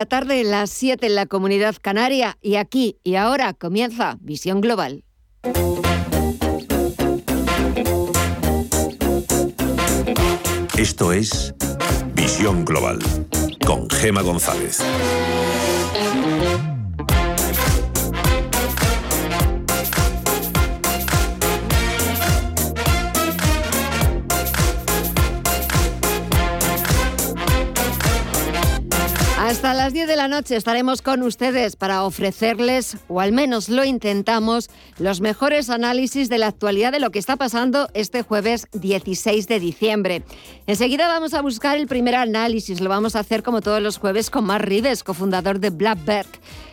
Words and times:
La 0.00 0.06
tarde, 0.06 0.44
las 0.44 0.70
7 0.70 1.08
en 1.08 1.16
la 1.16 1.26
comunidad 1.26 1.74
canaria 1.82 2.38
y 2.40 2.54
aquí 2.54 2.98
y 3.02 3.16
ahora 3.16 3.52
comienza 3.52 4.16
Visión 4.20 4.60
Global. 4.60 5.02
Esto 10.78 11.12
es 11.12 11.52
Visión 12.14 12.64
Global 12.64 13.00
con 13.66 13.90
Gema 13.90 14.22
González. 14.22 14.84
Hasta 29.68 29.84
las 29.84 29.92
10 29.92 30.08
de 30.08 30.16
la 30.16 30.28
noche 30.28 30.56
estaremos 30.56 31.02
con 31.02 31.22
ustedes 31.22 31.76
para 31.76 32.02
ofrecerles, 32.04 32.96
o 33.06 33.20
al 33.20 33.32
menos 33.32 33.68
lo 33.68 33.84
intentamos, 33.84 34.70
los 34.98 35.20
mejores 35.20 35.68
análisis 35.68 36.30
de 36.30 36.38
la 36.38 36.46
actualidad 36.46 36.90
de 36.90 37.00
lo 37.00 37.10
que 37.10 37.18
está 37.18 37.36
pasando 37.36 37.90
este 37.92 38.22
jueves 38.22 38.66
16 38.72 39.46
de 39.46 39.60
diciembre. 39.60 40.22
Enseguida 40.66 41.06
vamos 41.06 41.34
a 41.34 41.42
buscar 41.42 41.76
el 41.76 41.86
primer 41.86 42.14
análisis, 42.14 42.80
lo 42.80 42.88
vamos 42.88 43.14
a 43.14 43.18
hacer 43.18 43.42
como 43.42 43.60
todos 43.60 43.82
los 43.82 43.98
jueves 43.98 44.30
con 44.30 44.46
Mar 44.46 44.66
Rives, 44.66 45.04
cofundador 45.04 45.60
de 45.60 45.68
Blackberg. 45.68 46.28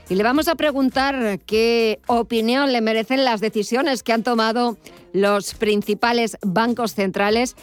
Y 0.08 0.16
le 0.16 0.24
vamos 0.24 0.48
a 0.48 0.56
preguntar 0.56 1.40
qué 1.46 2.00
opinión 2.08 2.72
le 2.72 2.80
merecen 2.80 3.26
las 3.26 3.42
decisiones 3.42 4.04
que 4.04 4.14
han 4.14 4.24
tomado 4.24 4.78
los 5.12 5.54
principales 5.56 6.38
bancos 6.44 6.94
centrales 6.94 7.58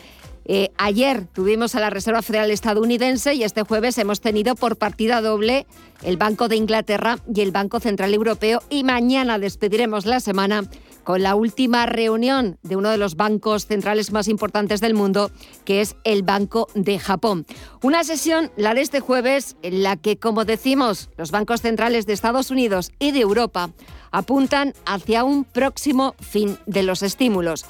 eh, 0.55 0.71
ayer 0.77 1.25
tuvimos 1.33 1.75
a 1.75 1.81
la 1.81 1.89
Reserva 1.89 2.21
Federal 2.21 2.51
estadounidense 2.51 3.33
y 3.33 3.43
este 3.43 3.63
jueves 3.63 3.97
hemos 3.97 4.21
tenido 4.21 4.55
por 4.55 4.77
partida 4.77 5.23
doble 5.23 5.67
el 6.03 6.19
Banco 6.19 6.47
de 6.49 6.57
Inglaterra 6.57 7.21
y 7.35 7.41
el 7.41 7.53
Banco 7.53 7.81
Central 7.81 8.13
Europeo 8.13 8.63
y 8.69 8.85
mañana 8.85 9.39
despediremos 9.39 10.05
la 10.05 10.21
semana 10.21 10.65
con 11.05 11.23
la 11.23 11.37
última 11.37 11.87
reunión 11.87 12.59
de 12.63 12.77
uno 12.77 12.91
de 12.91 12.99
los 12.99 13.17
bancos 13.17 13.67
centrales 13.67 14.13
más 14.13 14.29
importantes 14.29 14.83
del 14.83 14.93
mundo, 14.93 15.31
que 15.65 15.81
es 15.81 15.97
el 16.05 16.23
Banco 16.23 16.69
de 16.75 16.99
Japón. 16.99 17.47
Una 17.83 18.05
sesión, 18.05 18.53
la 18.59 18.75
de 18.75 18.83
este 18.83 19.01
jueves, 19.01 19.57
en 19.63 19.83
la 19.83 19.97
que, 19.97 20.19
como 20.19 20.45
decimos, 20.45 21.09
los 21.17 21.31
bancos 21.31 21.63
centrales 21.63 22.05
de 22.05 22.13
Estados 22.13 22.51
Unidos 22.51 22.93
y 22.99 23.13
de 23.13 23.21
Europa 23.21 23.71
apuntan 24.11 24.75
hacia 24.85 25.25
un 25.25 25.45
próximo 25.45 26.15
fin 26.21 26.59
de 26.67 26.83
los 26.83 27.03
estímulos. 27.03 27.65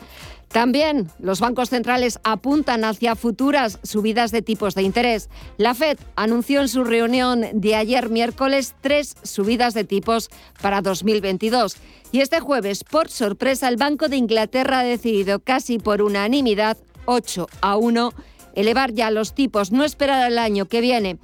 También 0.52 1.10
los 1.18 1.40
bancos 1.40 1.70
centrales 1.70 2.20
apuntan 2.24 2.84
hacia 2.84 3.16
futuras 3.16 3.78
subidas 3.82 4.32
de 4.32 4.42
tipos 4.42 4.74
de 4.74 4.82
interés. 4.82 5.30
La 5.56 5.74
Fed 5.74 5.98
anunció 6.14 6.60
en 6.60 6.68
su 6.68 6.84
reunión 6.84 7.46
de 7.54 7.74
ayer 7.74 8.10
miércoles 8.10 8.74
tres 8.82 9.16
subidas 9.22 9.72
de 9.72 9.84
tipos 9.84 10.28
para 10.60 10.82
2022. 10.82 11.76
Y 12.12 12.20
este 12.20 12.40
jueves, 12.40 12.84
por 12.84 13.08
sorpresa, 13.08 13.68
el 13.68 13.78
Banco 13.78 14.08
de 14.08 14.16
Inglaterra 14.16 14.80
ha 14.80 14.84
decidido 14.84 15.40
casi 15.40 15.78
por 15.78 16.02
unanimidad, 16.02 16.76
8 17.06 17.48
a 17.62 17.76
1, 17.78 18.12
elevar 18.54 18.92
ya 18.92 19.10
los 19.10 19.34
tipos, 19.34 19.72
no 19.72 19.84
esperar 19.84 20.22
al 20.22 20.36
año 20.36 20.66
que 20.66 20.82
viene 20.82 21.18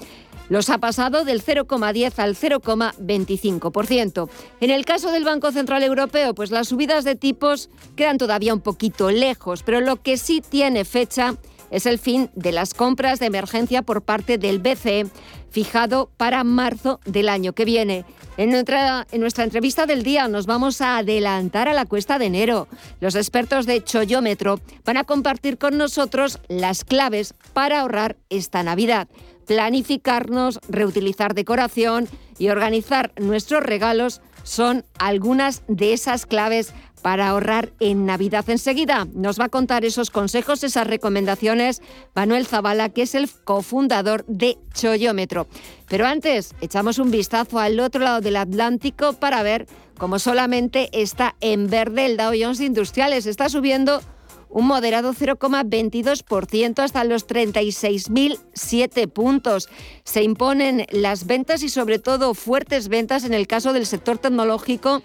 los 0.49 0.71
ha 0.71 0.79
pasado 0.79 1.25
del 1.25 1.43
0,10 1.43 2.19
al 2.19 2.35
0,25%. 2.35 4.29
En 4.61 4.71
el 4.71 4.85
caso 4.85 5.11
del 5.11 5.25
Banco 5.25 5.53
Central 5.53 5.83
Europeo, 5.83 6.35
pues 6.35 6.51
las 6.51 6.69
subidas 6.69 7.05
de 7.05 7.17
tipos 7.17 7.71
quedan 7.97 8.19
todavía 8.19 8.55
un 8.55 8.61
poquito 8.61 9.11
lejos, 9.11 9.63
pero 9.63 9.81
lo 9.81 10.03
que 10.03 10.17
sí 10.17 10.41
tiene 10.41 10.85
fecha 10.85 11.37
es 11.71 11.87
el 11.87 11.99
fin 11.99 12.31
de 12.35 12.53
las 12.53 12.73
compras 12.73 13.21
de 13.21 13.27
emergencia 13.27 13.83
por 13.83 14.03
parte 14.03 14.39
del 14.39 14.59
BCE, 14.59 15.07
fijado 15.51 16.11
para 16.17 16.45
marzo 16.45 17.01
del 17.05 17.29
año 17.29 17.53
que 17.53 17.65
viene. 17.65 18.05
En 18.37 18.51
nuestra, 18.51 19.07
en 19.11 19.21
nuestra, 19.21 19.45
entrevista 19.45 19.85
del 19.85 20.03
día 20.03 20.29
nos 20.29 20.47
vamos 20.47 20.81
a 20.81 20.99
adelantar 20.99 21.69
a 21.69 21.75
la 21.75 21.87
cuesta 21.87 22.19
de 22.19 22.27
enero. 22.27 22.69
Los 23.01 23.17
expertos 23.17 23.67
de 23.67 23.83
Choyómetro 23.83 24.61
van 24.85 24.97
a 24.97 25.05
compartir 25.05 25.59
con 25.59 25.77
nosotros 25.77 26.39
las 26.49 26.85
claves 26.85 27.35
para 27.53 27.81
ahorrar 27.81 28.17
esta 28.31 28.63
Navidad 28.63 29.09
planificarnos, 29.49 30.61
reutilizar 30.69 31.35
decoración 31.35 32.07
y 32.39 32.51
organizar 32.51 33.13
nuestros 33.17 33.65
regalos 33.65 34.21
son 34.45 34.85
algunas 34.99 35.63
de 35.67 35.95
esas 35.95 36.27
claves 36.27 36.73
para 37.03 37.29
ahorrar 37.29 37.73
en 37.81 38.07
Navidad. 38.07 38.49
Enseguida 38.51 39.07
nos 39.15 39.41
va 39.41 39.45
a 39.45 39.49
contar 39.49 39.85
esos 39.85 40.11
consejos, 40.11 40.63
esas 40.65 40.87
recomendaciones 40.87 41.81
Manuel 42.15 42.47
Zavala, 42.47 42.91
que 42.91 43.03
es 43.03 43.15
el 43.15 43.31
cofundador 43.45 44.25
de 44.27 44.59
Choyómetro. 44.75 45.47
Pero 45.89 46.07
antes, 46.07 46.55
echamos 46.61 46.99
un 46.99 47.11
vistazo 47.11 47.59
al 47.59 47.81
otro 47.81 48.03
lado 48.03 48.21
del 48.21 48.37
Atlántico 48.37 49.15
para 49.15 49.43
ver 49.43 49.67
cómo 49.97 50.19
solamente 50.19 50.91
está 50.93 51.37
en 51.41 51.69
verde 51.69 52.07
el 52.07 52.17
Dow 52.17 52.33
Jones 52.39 52.61
Industriales. 52.61 53.27
Está 53.27 53.49
subiendo 53.49 54.03
un 54.51 54.67
moderado 54.67 55.13
0,22% 55.13 56.79
hasta 56.83 57.05
los 57.05 57.27
36.007 57.27 59.09
puntos. 59.09 59.69
Se 60.05 60.23
imponen 60.23 60.87
las 60.91 61.27
ventas 61.27 61.63
y 61.63 61.69
sobre 61.69 61.99
todo 61.99 62.35
fuertes 62.35 62.89
ventas 62.89 63.25
en 63.25 63.35
el 63.35 63.47
caso 63.47 63.73
del 63.73 63.87
sector 63.87 64.19
tecnológico 64.19 65.03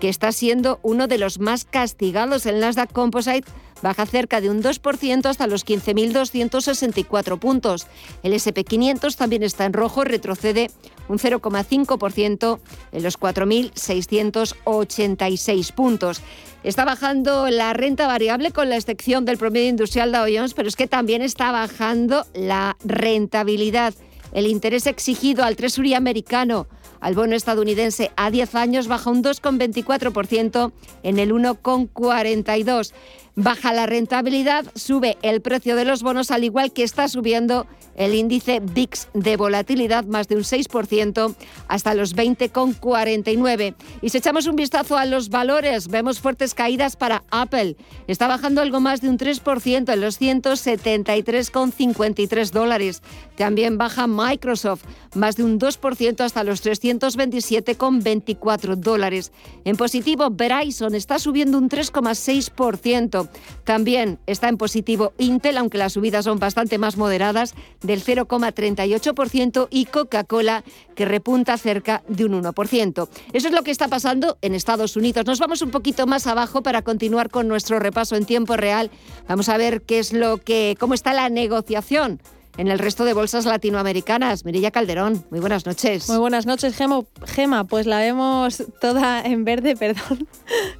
que 0.00 0.08
está 0.08 0.32
siendo 0.32 0.78
uno 0.82 1.06
de 1.06 1.18
los 1.18 1.38
más 1.38 1.64
castigados. 1.64 2.46
El 2.46 2.60
Nasdaq 2.60 2.92
Composite 2.92 3.48
baja 3.82 4.06
cerca 4.06 4.40
de 4.40 4.48
un 4.50 4.62
2% 4.62 5.26
hasta 5.26 5.46
los 5.46 5.66
15.264 5.66 7.38
puntos. 7.38 7.86
El 8.22 8.32
SP500 8.32 9.14
también 9.16 9.42
está 9.42 9.64
en 9.64 9.72
rojo, 9.72 10.04
retrocede 10.04 10.70
un 11.08 11.18
0,5% 11.18 12.60
en 12.92 13.02
los 13.02 13.18
4.686 13.18 15.72
puntos. 15.72 16.20
Está 16.64 16.84
bajando 16.84 17.48
la 17.48 17.72
renta 17.72 18.06
variable 18.06 18.50
con 18.50 18.68
la 18.68 18.76
excepción 18.76 19.24
del 19.24 19.38
promedio 19.38 19.68
industrial 19.68 20.12
Dow 20.12 20.26
Jones, 20.32 20.52
pero 20.54 20.68
es 20.68 20.76
que 20.76 20.86
también 20.86 21.22
está 21.22 21.50
bajando 21.52 22.26
la 22.34 22.76
rentabilidad. 22.84 23.94
El 24.32 24.48
interés 24.48 24.86
exigido 24.86 25.44
al 25.44 25.56
Treasury 25.56 25.94
americano 25.94 26.66
al 27.00 27.14
bono 27.14 27.36
estadounidense 27.36 28.10
a 28.16 28.30
10 28.30 28.54
años 28.54 28.88
baja 28.88 29.10
un 29.10 29.22
2,24% 29.22 30.72
en 31.02 31.18
el 31.18 31.32
1,42%. 31.32 32.92
Baja 33.38 33.74
la 33.74 33.84
rentabilidad, 33.84 34.64
sube 34.74 35.18
el 35.20 35.42
precio 35.42 35.76
de 35.76 35.84
los 35.84 36.02
bonos, 36.02 36.30
al 36.30 36.42
igual 36.42 36.72
que 36.72 36.82
está 36.82 37.06
subiendo 37.06 37.66
el 37.94 38.14
índice 38.14 38.60
VIX 38.60 39.08
de 39.12 39.36
volatilidad 39.36 40.06
más 40.06 40.26
de 40.28 40.36
un 40.36 40.42
6% 40.42 41.34
hasta 41.68 41.94
los 41.94 42.16
20,49. 42.16 43.74
Y 44.00 44.08
si 44.08 44.16
echamos 44.16 44.46
un 44.46 44.56
vistazo 44.56 44.96
a 44.96 45.04
los 45.04 45.28
valores, 45.28 45.88
vemos 45.88 46.20
fuertes 46.20 46.54
caídas 46.54 46.96
para 46.96 47.24
Apple. 47.30 47.76
Está 48.06 48.26
bajando 48.26 48.62
algo 48.62 48.80
más 48.80 49.02
de 49.02 49.10
un 49.10 49.18
3% 49.18 49.92
en 49.92 50.00
los 50.00 50.18
173,53 50.18 52.50
dólares. 52.50 53.02
También 53.36 53.76
baja 53.76 54.06
Microsoft 54.06 54.84
más 55.14 55.36
de 55.36 55.44
un 55.44 55.60
2% 55.60 56.20
hasta 56.20 56.42
los 56.42 56.64
327,24 56.64 58.76
dólares. 58.76 59.30
En 59.64 59.76
positivo, 59.76 60.30
Verizon 60.30 60.94
está 60.94 61.18
subiendo 61.18 61.58
un 61.58 61.68
3,6%. 61.68 63.25
También 63.64 64.18
está 64.26 64.48
en 64.48 64.56
positivo 64.56 65.12
Intel, 65.18 65.58
aunque 65.58 65.78
las 65.78 65.94
subidas 65.94 66.24
son 66.24 66.38
bastante 66.38 66.78
más 66.78 66.96
moderadas, 66.96 67.54
del 67.82 68.02
0,38% 68.02 69.68
y 69.70 69.86
Coca-Cola, 69.86 70.64
que 70.94 71.04
repunta 71.04 71.58
cerca 71.58 72.02
de 72.08 72.24
un 72.24 72.42
1%. 72.42 73.08
Eso 73.32 73.48
es 73.48 73.54
lo 73.54 73.62
que 73.62 73.70
está 73.70 73.88
pasando 73.88 74.38
en 74.42 74.54
Estados 74.54 74.96
Unidos. 74.96 75.26
Nos 75.26 75.38
vamos 75.38 75.62
un 75.62 75.70
poquito 75.70 76.06
más 76.06 76.26
abajo 76.26 76.62
para 76.62 76.82
continuar 76.82 77.30
con 77.30 77.48
nuestro 77.48 77.78
repaso 77.78 78.16
en 78.16 78.24
tiempo 78.24 78.56
real. 78.56 78.90
Vamos 79.28 79.48
a 79.48 79.56
ver 79.56 79.82
qué 79.82 79.98
es 79.98 80.12
lo 80.12 80.38
que, 80.38 80.76
cómo 80.78 80.94
está 80.94 81.12
la 81.12 81.28
negociación 81.28 82.20
en 82.56 82.68
el 82.68 82.78
resto 82.78 83.04
de 83.04 83.12
bolsas 83.12 83.44
latinoamericanas. 83.44 84.44
Mirilla 84.44 84.70
Calderón, 84.70 85.24
muy 85.30 85.40
buenas 85.40 85.66
noches. 85.66 86.08
Muy 86.08 86.18
buenas 86.18 86.46
noches, 86.46 86.76
Gema. 87.24 87.64
Pues 87.64 87.86
la 87.86 87.98
vemos 87.98 88.62
toda 88.80 89.20
en 89.22 89.44
verde, 89.44 89.76
perdón. 89.80 90.26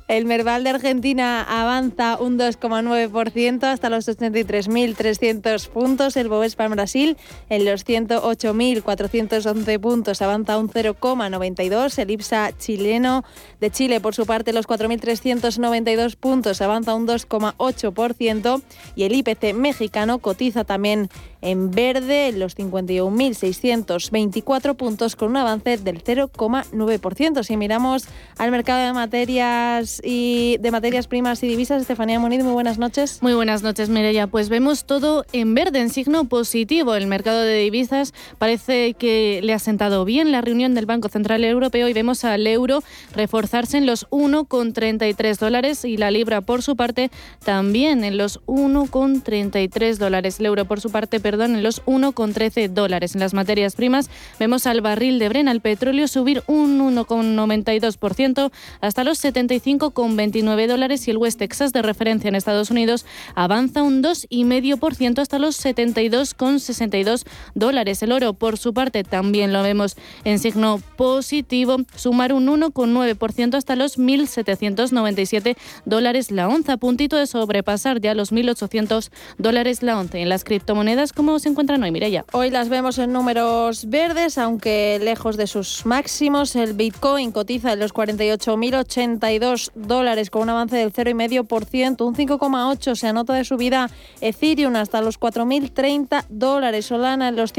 El 0.08 0.24
Merval 0.24 0.64
de 0.64 0.70
Argentina 0.70 1.42
avanza 1.42 2.16
un 2.20 2.38
2,9% 2.38 3.64
hasta 3.64 3.90
los 3.90 4.08
83.300 4.08 5.68
puntos. 5.68 6.16
El 6.16 6.28
Bovespa 6.28 6.64
en 6.64 6.72
Brasil 6.72 7.16
en 7.48 7.64
los 7.64 7.84
108.411 7.84 9.80
puntos 9.80 10.22
avanza 10.22 10.58
un 10.58 10.68
0,92. 10.70 11.98
El 11.98 12.10
IPSA 12.10 12.56
chileno 12.56 13.24
de 13.60 13.70
Chile, 13.70 14.00
por 14.00 14.14
su 14.14 14.26
parte, 14.26 14.52
los 14.52 14.66
4.392 14.66 16.16
puntos 16.16 16.60
avanza 16.60 16.94
un 16.94 17.06
2,8%. 17.06 18.62
Y 18.94 19.04
el 19.04 19.14
IPC 19.14 19.54
mexicano 19.54 20.18
cotiza 20.18 20.64
también 20.64 21.08
en 21.46 21.70
verde 21.70 22.32
los 22.32 22.56
51.624 22.56 24.74
puntos 24.74 25.14
con 25.14 25.28
un 25.30 25.36
avance 25.36 25.76
del 25.78 26.02
0,9%. 26.02 27.44
Si 27.44 27.56
miramos 27.56 28.06
al 28.36 28.50
mercado 28.50 28.84
de 28.84 28.92
materias 28.92 30.02
y 30.02 30.56
de 30.58 30.72
materias 30.72 31.06
primas 31.06 31.40
y 31.44 31.48
divisas, 31.48 31.82
Estefanía 31.82 32.18
Muniz, 32.18 32.42
muy 32.42 32.52
buenas 32.52 32.78
noches. 32.78 33.22
Muy 33.22 33.34
buenas 33.34 33.62
noches, 33.62 33.88
Mireya. 33.88 34.26
Pues 34.26 34.48
vemos 34.48 34.86
todo 34.86 35.24
en 35.32 35.54
verde, 35.54 35.78
en 35.78 35.90
signo 35.90 36.24
positivo. 36.24 36.96
El 36.96 37.06
mercado 37.06 37.42
de 37.42 37.58
divisas 37.58 38.12
parece 38.38 38.94
que 38.94 39.38
le 39.44 39.52
ha 39.52 39.60
sentado 39.60 40.04
bien 40.04 40.32
la 40.32 40.40
reunión 40.40 40.74
del 40.74 40.86
Banco 40.86 41.08
Central 41.08 41.44
Europeo 41.44 41.86
y 41.86 41.92
vemos 41.92 42.24
al 42.24 42.44
euro 42.48 42.82
reforzarse 43.14 43.78
en 43.78 43.86
los 43.86 44.10
1,33 44.10 45.38
dólares 45.38 45.84
y 45.84 45.96
la 45.96 46.10
libra 46.10 46.40
por 46.40 46.62
su 46.62 46.74
parte 46.74 47.12
también 47.44 48.02
en 48.02 48.18
los 48.18 48.40
1,33 48.46 49.98
dólares. 49.98 50.40
El 50.40 50.46
euro 50.46 50.64
por 50.64 50.80
su 50.80 50.90
parte, 50.90 51.20
perdón, 51.20 51.35
en 51.44 51.62
los 51.62 51.84
1,13 51.84 52.68
dólares. 52.68 53.14
En 53.14 53.20
las 53.20 53.34
materias 53.34 53.74
primas 53.74 54.10
vemos 54.38 54.66
al 54.66 54.80
barril 54.80 55.18
de 55.18 55.28
Brent, 55.28 55.48
al 55.48 55.60
petróleo, 55.60 56.08
subir 56.08 56.42
un 56.46 56.80
1,92% 56.80 58.50
hasta 58.80 59.04
los 59.04 59.22
75,29 59.22 60.66
dólares 60.66 61.06
y 61.06 61.10
el 61.10 61.18
West 61.18 61.38
Texas 61.38 61.72
de 61.72 61.82
referencia 61.82 62.28
en 62.28 62.34
Estados 62.34 62.70
Unidos 62.70 63.04
avanza 63.34 63.82
un 63.82 64.02
2,5% 64.02 65.18
hasta 65.20 65.38
los 65.38 65.62
72,62 65.64 67.24
dólares. 67.54 68.02
El 68.02 68.12
oro, 68.12 68.34
por 68.34 68.58
su 68.58 68.72
parte, 68.74 69.04
también 69.04 69.52
lo 69.52 69.62
vemos 69.62 69.96
en 70.24 70.38
signo 70.38 70.80
positivo, 70.96 71.78
sumar 71.94 72.32
un 72.32 72.46
1,9% 72.46 73.54
hasta 73.54 73.76
los 73.76 73.98
1.797 73.98 75.56
dólares 75.84 76.30
la 76.30 76.48
onza, 76.48 76.76
puntito 76.76 77.16
de 77.16 77.26
sobrepasar 77.26 78.00
ya 78.00 78.14
los 78.14 78.32
1.800 78.32 79.10
dólares 79.38 79.82
la 79.82 79.98
once. 79.98 80.20
En 80.20 80.28
las 80.28 80.44
criptomonedas, 80.44 81.12
¿cómo 81.16 81.38
se 81.38 81.48
encuentran 81.48 81.82
hoy, 81.82 81.90
Mireya? 81.90 82.24
Hoy 82.32 82.50
las 82.50 82.68
vemos 82.68 82.98
en 82.98 83.12
números 83.12 83.88
verdes, 83.88 84.38
aunque 84.38 85.00
lejos 85.02 85.36
de 85.36 85.46
sus 85.46 85.86
máximos. 85.86 86.54
El 86.54 86.74
Bitcoin 86.74 87.32
cotiza 87.32 87.72
en 87.72 87.80
los 87.80 87.92
48.082 87.92 89.72
dólares 89.74 90.30
con 90.30 90.42
un 90.42 90.50
avance 90.50 90.76
del 90.76 90.92
0,5%, 90.92 92.06
un 92.06 92.14
5,8% 92.14 92.94
se 92.94 93.08
anota 93.08 93.32
de 93.32 93.44
subida 93.44 93.90
Ethereum 94.20 94.76
hasta 94.76 95.00
los 95.00 95.18
4.030 95.18 96.26
dólares, 96.28 96.86
Solana 96.86 97.28
en 97.28 97.36
los 97.36 97.52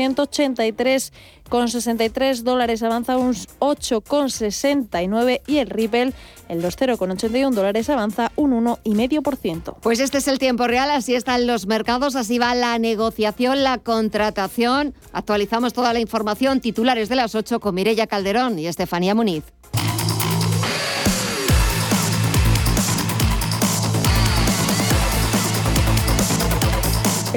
183,63 1.50 2.44
dólares 2.44 2.84
avanza 2.84 3.18
un 3.18 3.34
8,69 3.34 5.42
y 5.48 5.58
el 5.58 5.70
Ripple 5.70 6.14
en 6.50 6.62
los 6.62 6.78
0,81 6.78 7.54
dólares 7.54 7.90
avanza 7.90 8.32
un 8.36 8.52
1,5%. 8.52 9.76
Pues 9.82 10.00
este 10.00 10.20
es 10.20 10.28
el 10.28 10.40
tiempo 10.40 10.68
real, 10.68 10.90
así 10.90 11.16
están 11.16 11.48
los 11.48 11.68
mercados, 11.68 12.16
así 12.16 12.40
va 12.40 12.56
la 12.56 12.78
negociación, 12.80 13.64
la 13.64 13.78
contratación. 13.78 14.94
Actualizamos 15.12 15.74
toda 15.74 15.94
la 15.94 16.00
información, 16.00 16.62
titulares 16.62 17.10
de 17.10 17.16
las 17.16 17.36
8 17.36 17.60
con 17.60 17.76
Mirella 17.76 18.08
Calderón 18.08 18.60
y 18.60 18.68
Estefanía 18.68 19.16
Muniz. 19.16 19.44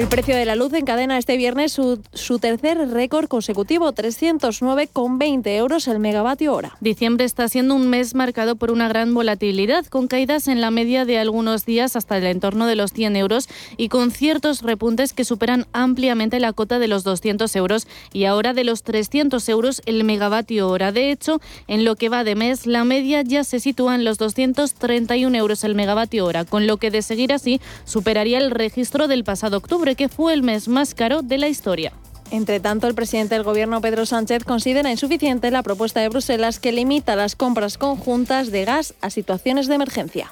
El 0.01 0.07
precio 0.07 0.35
de 0.35 0.45
la 0.45 0.55
luz 0.55 0.73
encadena 0.73 1.19
este 1.19 1.37
viernes 1.37 1.73
su, 1.73 2.01
su 2.11 2.39
tercer 2.39 2.89
récord 2.89 3.27
consecutivo, 3.27 3.93
309,20 3.93 5.47
euros 5.55 5.87
el 5.87 5.99
megavatio 5.99 6.55
hora. 6.55 6.75
Diciembre 6.79 7.23
está 7.23 7.47
siendo 7.47 7.75
un 7.75 7.87
mes 7.87 8.15
marcado 8.15 8.55
por 8.55 8.71
una 8.71 8.87
gran 8.87 9.13
volatilidad, 9.13 9.85
con 9.85 10.07
caídas 10.07 10.47
en 10.47 10.59
la 10.59 10.71
media 10.71 11.05
de 11.05 11.19
algunos 11.19 11.67
días 11.67 11.95
hasta 11.95 12.17
el 12.17 12.25
entorno 12.25 12.65
de 12.65 12.75
los 12.75 12.93
100 12.93 13.15
euros 13.15 13.47
y 13.77 13.89
con 13.89 14.09
ciertos 14.09 14.63
repuntes 14.63 15.13
que 15.13 15.23
superan 15.23 15.67
ampliamente 15.71 16.39
la 16.39 16.51
cota 16.51 16.79
de 16.79 16.87
los 16.87 17.03
200 17.03 17.55
euros 17.55 17.85
y 18.11 18.25
ahora 18.25 18.55
de 18.55 18.63
los 18.63 18.81
300 18.81 19.47
euros 19.49 19.83
el 19.85 20.03
megavatio 20.03 20.67
hora. 20.67 20.91
De 20.91 21.11
hecho, 21.11 21.39
en 21.67 21.85
lo 21.85 21.95
que 21.95 22.09
va 22.09 22.23
de 22.23 22.33
mes, 22.33 22.65
la 22.65 22.85
media 22.85 23.21
ya 23.21 23.43
se 23.43 23.59
sitúa 23.59 23.93
en 23.93 24.03
los 24.03 24.17
231 24.17 25.37
euros 25.37 25.63
el 25.63 25.75
megavatio 25.75 26.25
hora, 26.25 26.43
con 26.43 26.65
lo 26.65 26.77
que 26.77 26.89
de 26.89 27.03
seguir 27.03 27.31
así 27.31 27.61
superaría 27.85 28.39
el 28.39 28.49
registro 28.49 29.07
del 29.07 29.23
pasado 29.23 29.57
octubre 29.57 29.90
que 29.95 30.09
fue 30.09 30.33
el 30.33 30.43
mes 30.43 30.67
más 30.67 30.93
caro 30.93 31.21
de 31.21 31.37
la 31.37 31.47
historia. 31.47 31.93
Entre 32.31 32.59
tanto, 32.59 32.87
el 32.87 32.95
presidente 32.95 33.35
del 33.35 33.43
Gobierno, 33.43 33.81
Pedro 33.81 34.05
Sánchez, 34.05 34.43
considera 34.45 34.89
insuficiente 34.89 35.51
la 35.51 35.63
propuesta 35.63 35.99
de 35.99 36.09
Bruselas 36.09 36.59
que 36.59 36.71
limita 36.71 37.15
las 37.15 37.35
compras 37.35 37.77
conjuntas 37.77 38.51
de 38.51 38.65
gas 38.65 38.93
a 39.01 39.09
situaciones 39.09 39.67
de 39.67 39.75
emergencia 39.75 40.31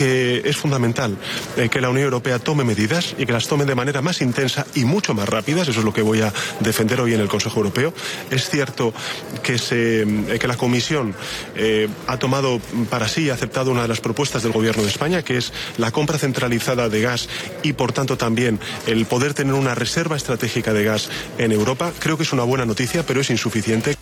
es 0.00 0.56
fundamental 0.56 1.16
eh, 1.56 1.68
que 1.68 1.80
la 1.80 1.90
Unión 1.90 2.04
Europea 2.04 2.38
tome 2.38 2.64
medidas 2.64 3.14
y 3.18 3.26
que 3.26 3.32
las 3.32 3.46
tome 3.48 3.64
de 3.64 3.74
manera 3.74 4.02
más 4.02 4.20
intensa 4.20 4.66
y 4.74 4.84
mucho 4.84 5.14
más 5.14 5.28
rápidas. 5.28 5.68
Eso 5.68 5.80
es 5.80 5.84
lo 5.84 5.92
que 5.92 6.02
voy 6.02 6.22
a 6.22 6.32
defender 6.60 7.00
hoy 7.00 7.14
en 7.14 7.20
el 7.20 7.28
Consejo 7.28 7.58
Europeo. 7.58 7.92
Es 8.30 8.48
cierto 8.48 8.94
que, 9.42 9.58
se, 9.58 10.02
eh, 10.02 10.38
que 10.38 10.48
la 10.48 10.56
Comisión 10.56 11.14
eh, 11.54 11.88
ha 12.06 12.16
tomado 12.18 12.60
para 12.88 13.08
sí 13.08 13.24
y 13.24 13.30
ha 13.30 13.34
aceptado 13.34 13.70
una 13.70 13.82
de 13.82 13.88
las 13.88 14.00
propuestas 14.00 14.42
del 14.42 14.52
Gobierno 14.52 14.82
de 14.82 14.88
España, 14.88 15.22
que 15.22 15.36
es 15.36 15.52
la 15.76 15.90
compra 15.90 16.18
centralizada 16.18 16.88
de 16.88 17.00
gas 17.00 17.28
y, 17.62 17.74
por 17.74 17.92
tanto, 17.92 18.16
también 18.16 18.58
el 18.86 19.06
poder 19.06 19.34
tener 19.34 19.54
una 19.54 19.74
reserva 19.74 20.16
estratégica 20.16 20.72
de 20.72 20.84
gas 20.84 21.08
en 21.38 21.52
Europa. 21.52 21.92
Creo 21.98 22.16
que 22.16 22.22
es 22.22 22.32
una 22.32 22.44
buena 22.44 22.64
noticia, 22.64 23.04
pero 23.04 23.20
es 23.20 23.30
insuficiente. 23.30 23.96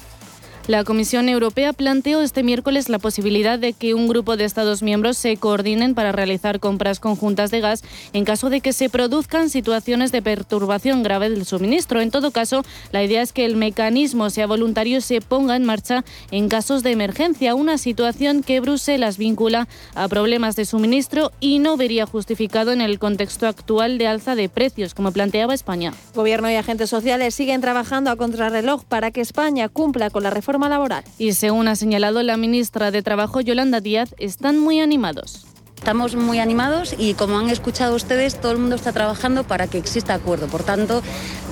La 0.68 0.84
Comisión 0.84 1.30
Europea 1.30 1.72
planteó 1.72 2.20
este 2.20 2.42
miércoles 2.42 2.90
la 2.90 2.98
posibilidad 2.98 3.58
de 3.58 3.72
que 3.72 3.94
un 3.94 4.06
grupo 4.06 4.36
de 4.36 4.44
Estados 4.44 4.82
miembros 4.82 5.16
se 5.16 5.34
coordinen 5.38 5.94
para 5.94 6.12
realizar 6.12 6.60
compras 6.60 7.00
conjuntas 7.00 7.50
de 7.50 7.60
gas 7.60 7.82
en 8.12 8.26
caso 8.26 8.50
de 8.50 8.60
que 8.60 8.74
se 8.74 8.90
produzcan 8.90 9.48
situaciones 9.48 10.12
de 10.12 10.20
perturbación 10.20 11.02
grave 11.02 11.30
del 11.30 11.46
suministro. 11.46 12.02
En 12.02 12.10
todo 12.10 12.32
caso, 12.32 12.66
la 12.92 13.02
idea 13.02 13.22
es 13.22 13.32
que 13.32 13.46
el 13.46 13.56
mecanismo 13.56 14.28
sea 14.28 14.46
voluntario 14.46 14.98
y 14.98 15.00
se 15.00 15.22
ponga 15.22 15.56
en 15.56 15.64
marcha 15.64 16.04
en 16.30 16.50
casos 16.50 16.82
de 16.82 16.90
emergencia, 16.90 17.54
una 17.54 17.78
situación 17.78 18.42
que 18.42 18.60
Bruselas 18.60 19.16
vincula 19.16 19.68
a 19.94 20.06
problemas 20.06 20.54
de 20.54 20.66
suministro 20.66 21.32
y 21.40 21.60
no 21.60 21.78
vería 21.78 22.04
justificado 22.04 22.72
en 22.72 22.82
el 22.82 22.98
contexto 22.98 23.46
actual 23.46 23.96
de 23.96 24.06
alza 24.06 24.34
de 24.34 24.50
precios, 24.50 24.92
como 24.92 25.12
planteaba 25.12 25.54
España. 25.54 25.94
Gobierno 26.14 26.50
y 26.50 26.56
agentes 26.56 26.90
sociales 26.90 27.34
siguen 27.34 27.62
trabajando 27.62 28.10
a 28.10 28.16
contrarreloj 28.16 28.84
para 28.84 29.10
que 29.10 29.22
España 29.22 29.70
cumpla 29.70 30.10
con 30.10 30.24
la 30.24 30.28
reforma 30.28 30.57
laboral. 30.66 31.04
Y 31.18 31.34
según 31.34 31.68
ha 31.68 31.76
señalado 31.76 32.22
la 32.22 32.38
ministra 32.38 32.90
de 32.90 33.02
Trabajo, 33.02 33.42
Yolanda 33.42 33.80
Díaz, 33.80 34.14
están 34.18 34.58
muy 34.58 34.80
animados. 34.80 35.44
Estamos 35.76 36.16
muy 36.16 36.40
animados 36.40 36.94
y 36.98 37.14
como 37.14 37.38
han 37.38 37.50
escuchado 37.50 37.94
ustedes, 37.94 38.40
todo 38.40 38.52
el 38.52 38.58
mundo 38.58 38.74
está 38.74 38.92
trabajando 38.92 39.44
para 39.44 39.68
que 39.68 39.78
exista 39.78 40.14
acuerdo. 40.14 40.48
Por 40.48 40.64
tanto, 40.64 41.02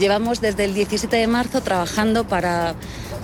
llevamos 0.00 0.40
desde 0.40 0.64
el 0.64 0.74
17 0.74 1.14
de 1.16 1.26
marzo 1.26 1.60
trabajando 1.60 2.26
para 2.26 2.74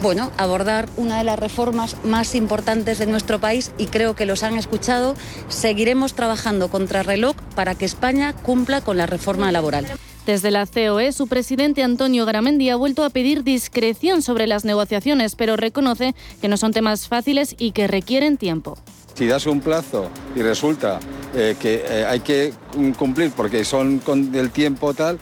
bueno, 0.03 0.31
abordar 0.37 0.89
una 0.97 1.19
de 1.19 1.25
las 1.25 1.39
reformas 1.39 1.97
más 2.05 2.35
importantes 2.35 2.99
de 2.99 3.07
nuestro 3.07 3.41
país 3.41 3.73
y 3.79 3.87
creo 3.87 4.15
que 4.15 4.27
los 4.27 4.43
han 4.43 4.57
escuchado. 4.57 5.15
Seguiremos 5.49 6.15
trabajando 6.15 6.69
contra 6.69 7.03
reloj 7.03 7.37
para 7.55 7.75
que 7.75 7.85
España 7.85 8.33
cumpla 8.33 8.81
con 8.81 8.97
la 8.97 9.07
reforma 9.07 9.51
laboral. 9.53 9.87
Desde 10.27 10.53
la 10.53 10.67
COE, 10.67 11.11
su 11.11 11.27
presidente 11.27 11.83
Antonio 11.83 12.25
Garamendi 12.25 12.71
ha 12.71 12.77
vuelto 12.77 13.03
a 13.03 13.11
pedir 13.11 13.43
discreción 13.43 14.23
sobre 14.23 14.47
las 14.47 14.65
negociaciones, 14.65 15.35
pero 15.35 15.57
reconoce 15.57 16.15
que 16.41 16.47
no 16.47 16.57
son 16.57 16.73
temas 16.73 17.09
fáciles 17.09 17.57
y 17.59 17.73
que 17.73 17.89
requieren 17.89 18.37
tiempo. 18.37 18.79
Si 19.15 19.27
das 19.27 19.47
un 19.47 19.61
plazo 19.61 20.09
y 20.37 20.43
resulta 20.43 21.01
eh, 21.35 21.57
que 21.59 21.85
eh, 21.87 22.07
hay 22.09 22.21
que 22.21 22.53
cumplir 22.97 23.33
porque 23.33 23.65
son 23.65 23.99
con 23.99 24.33
el 24.35 24.51
tiempo 24.51 24.95
tal, 24.95 25.19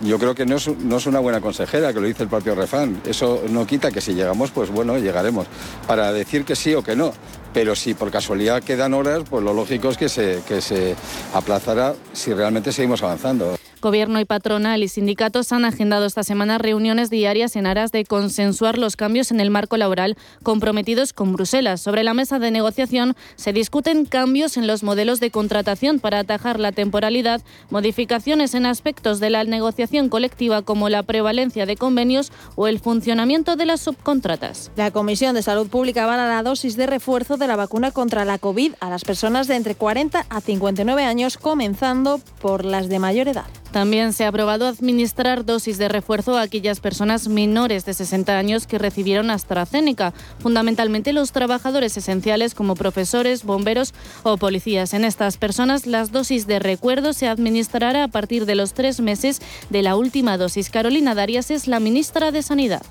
yo 0.00 0.20
creo 0.20 0.36
que 0.36 0.46
no 0.46 0.56
es, 0.56 0.68
no 0.68 0.98
es, 0.98 1.06
una 1.06 1.18
buena 1.18 1.40
consejera, 1.40 1.92
que 1.92 2.00
lo 2.00 2.06
dice 2.06 2.22
el 2.22 2.28
propio 2.28 2.54
refán. 2.54 3.00
Eso 3.06 3.42
no 3.48 3.66
quita 3.66 3.90
que 3.90 4.00
si 4.00 4.14
llegamos, 4.14 4.52
pues 4.52 4.70
bueno, 4.70 4.98
llegaremos. 4.98 5.46
Para 5.88 6.12
decir 6.12 6.44
que 6.44 6.54
sí 6.54 6.74
o 6.74 6.82
que 6.82 6.94
no. 6.94 7.12
Pero 7.52 7.74
si 7.74 7.94
por 7.94 8.10
casualidad 8.10 8.62
quedan 8.62 8.94
horas, 8.94 9.22
pues 9.28 9.42
lo 9.42 9.52
lógico 9.52 9.88
es 9.88 9.96
que 9.96 10.08
se, 10.08 10.42
que 10.46 10.60
se 10.60 10.94
aplazará 11.32 11.94
si 12.12 12.32
realmente 12.32 12.72
seguimos 12.72 13.02
avanzando. 13.02 13.56
Gobierno 13.84 14.18
y 14.18 14.24
patronal 14.24 14.82
y 14.82 14.88
sindicatos 14.88 15.52
han 15.52 15.66
agendado 15.66 16.06
esta 16.06 16.22
semana 16.22 16.56
reuniones 16.56 17.10
diarias 17.10 17.54
en 17.54 17.66
aras 17.66 17.92
de 17.92 18.06
consensuar 18.06 18.78
los 18.78 18.96
cambios 18.96 19.30
en 19.30 19.40
el 19.40 19.50
marco 19.50 19.76
laboral 19.76 20.16
comprometidos 20.42 21.12
con 21.12 21.34
Bruselas. 21.34 21.82
Sobre 21.82 22.02
la 22.02 22.14
mesa 22.14 22.38
de 22.38 22.50
negociación 22.50 23.14
se 23.36 23.52
discuten 23.52 24.06
cambios 24.06 24.56
en 24.56 24.66
los 24.66 24.82
modelos 24.82 25.20
de 25.20 25.30
contratación 25.30 25.98
para 25.98 26.20
atajar 26.20 26.60
la 26.60 26.72
temporalidad, 26.72 27.42
modificaciones 27.68 28.54
en 28.54 28.64
aspectos 28.64 29.20
de 29.20 29.28
la 29.28 29.44
negociación 29.44 30.08
colectiva 30.08 30.62
como 30.62 30.88
la 30.88 31.02
prevalencia 31.02 31.66
de 31.66 31.76
convenios 31.76 32.32
o 32.56 32.68
el 32.68 32.78
funcionamiento 32.78 33.54
de 33.54 33.66
las 33.66 33.82
subcontratas. 33.82 34.70
La 34.76 34.92
Comisión 34.92 35.34
de 35.34 35.42
Salud 35.42 35.68
Pública 35.68 36.04
avala 36.04 36.26
la 36.26 36.42
dosis 36.42 36.78
de 36.78 36.86
refuerzo 36.86 37.36
de 37.36 37.48
la 37.48 37.56
vacuna 37.56 37.90
contra 37.90 38.24
la 38.24 38.38
COVID 38.38 38.76
a 38.80 38.88
las 38.88 39.04
personas 39.04 39.46
de 39.46 39.56
entre 39.56 39.74
40 39.74 40.24
a 40.26 40.40
59 40.40 41.04
años, 41.04 41.36
comenzando 41.36 42.18
por 42.40 42.64
las 42.64 42.88
de 42.88 42.98
mayor 42.98 43.28
edad. 43.28 43.44
También 43.74 44.12
se 44.12 44.24
ha 44.24 44.28
aprobado 44.28 44.68
administrar 44.68 45.44
dosis 45.44 45.78
de 45.78 45.88
refuerzo 45.88 46.36
a 46.36 46.42
aquellas 46.42 46.78
personas 46.78 47.26
menores 47.26 47.84
de 47.84 47.92
60 47.92 48.38
años 48.38 48.68
que 48.68 48.78
recibieron 48.78 49.30
AstraZeneca, 49.30 50.14
fundamentalmente 50.38 51.12
los 51.12 51.32
trabajadores 51.32 51.96
esenciales 51.96 52.54
como 52.54 52.76
profesores, 52.76 53.42
bomberos 53.42 53.92
o 54.22 54.36
policías. 54.36 54.94
En 54.94 55.04
estas 55.04 55.38
personas 55.38 55.88
las 55.88 56.12
dosis 56.12 56.46
de 56.46 56.60
recuerdo 56.60 57.12
se 57.12 57.26
administrará 57.26 58.04
a 58.04 58.08
partir 58.08 58.46
de 58.46 58.54
los 58.54 58.74
tres 58.74 59.00
meses 59.00 59.42
de 59.70 59.82
la 59.82 59.96
última 59.96 60.38
dosis. 60.38 60.70
Carolina 60.70 61.16
Darias 61.16 61.50
es 61.50 61.66
la 61.66 61.80
ministra 61.80 62.30
de 62.30 62.42
Sanidad 62.42 62.82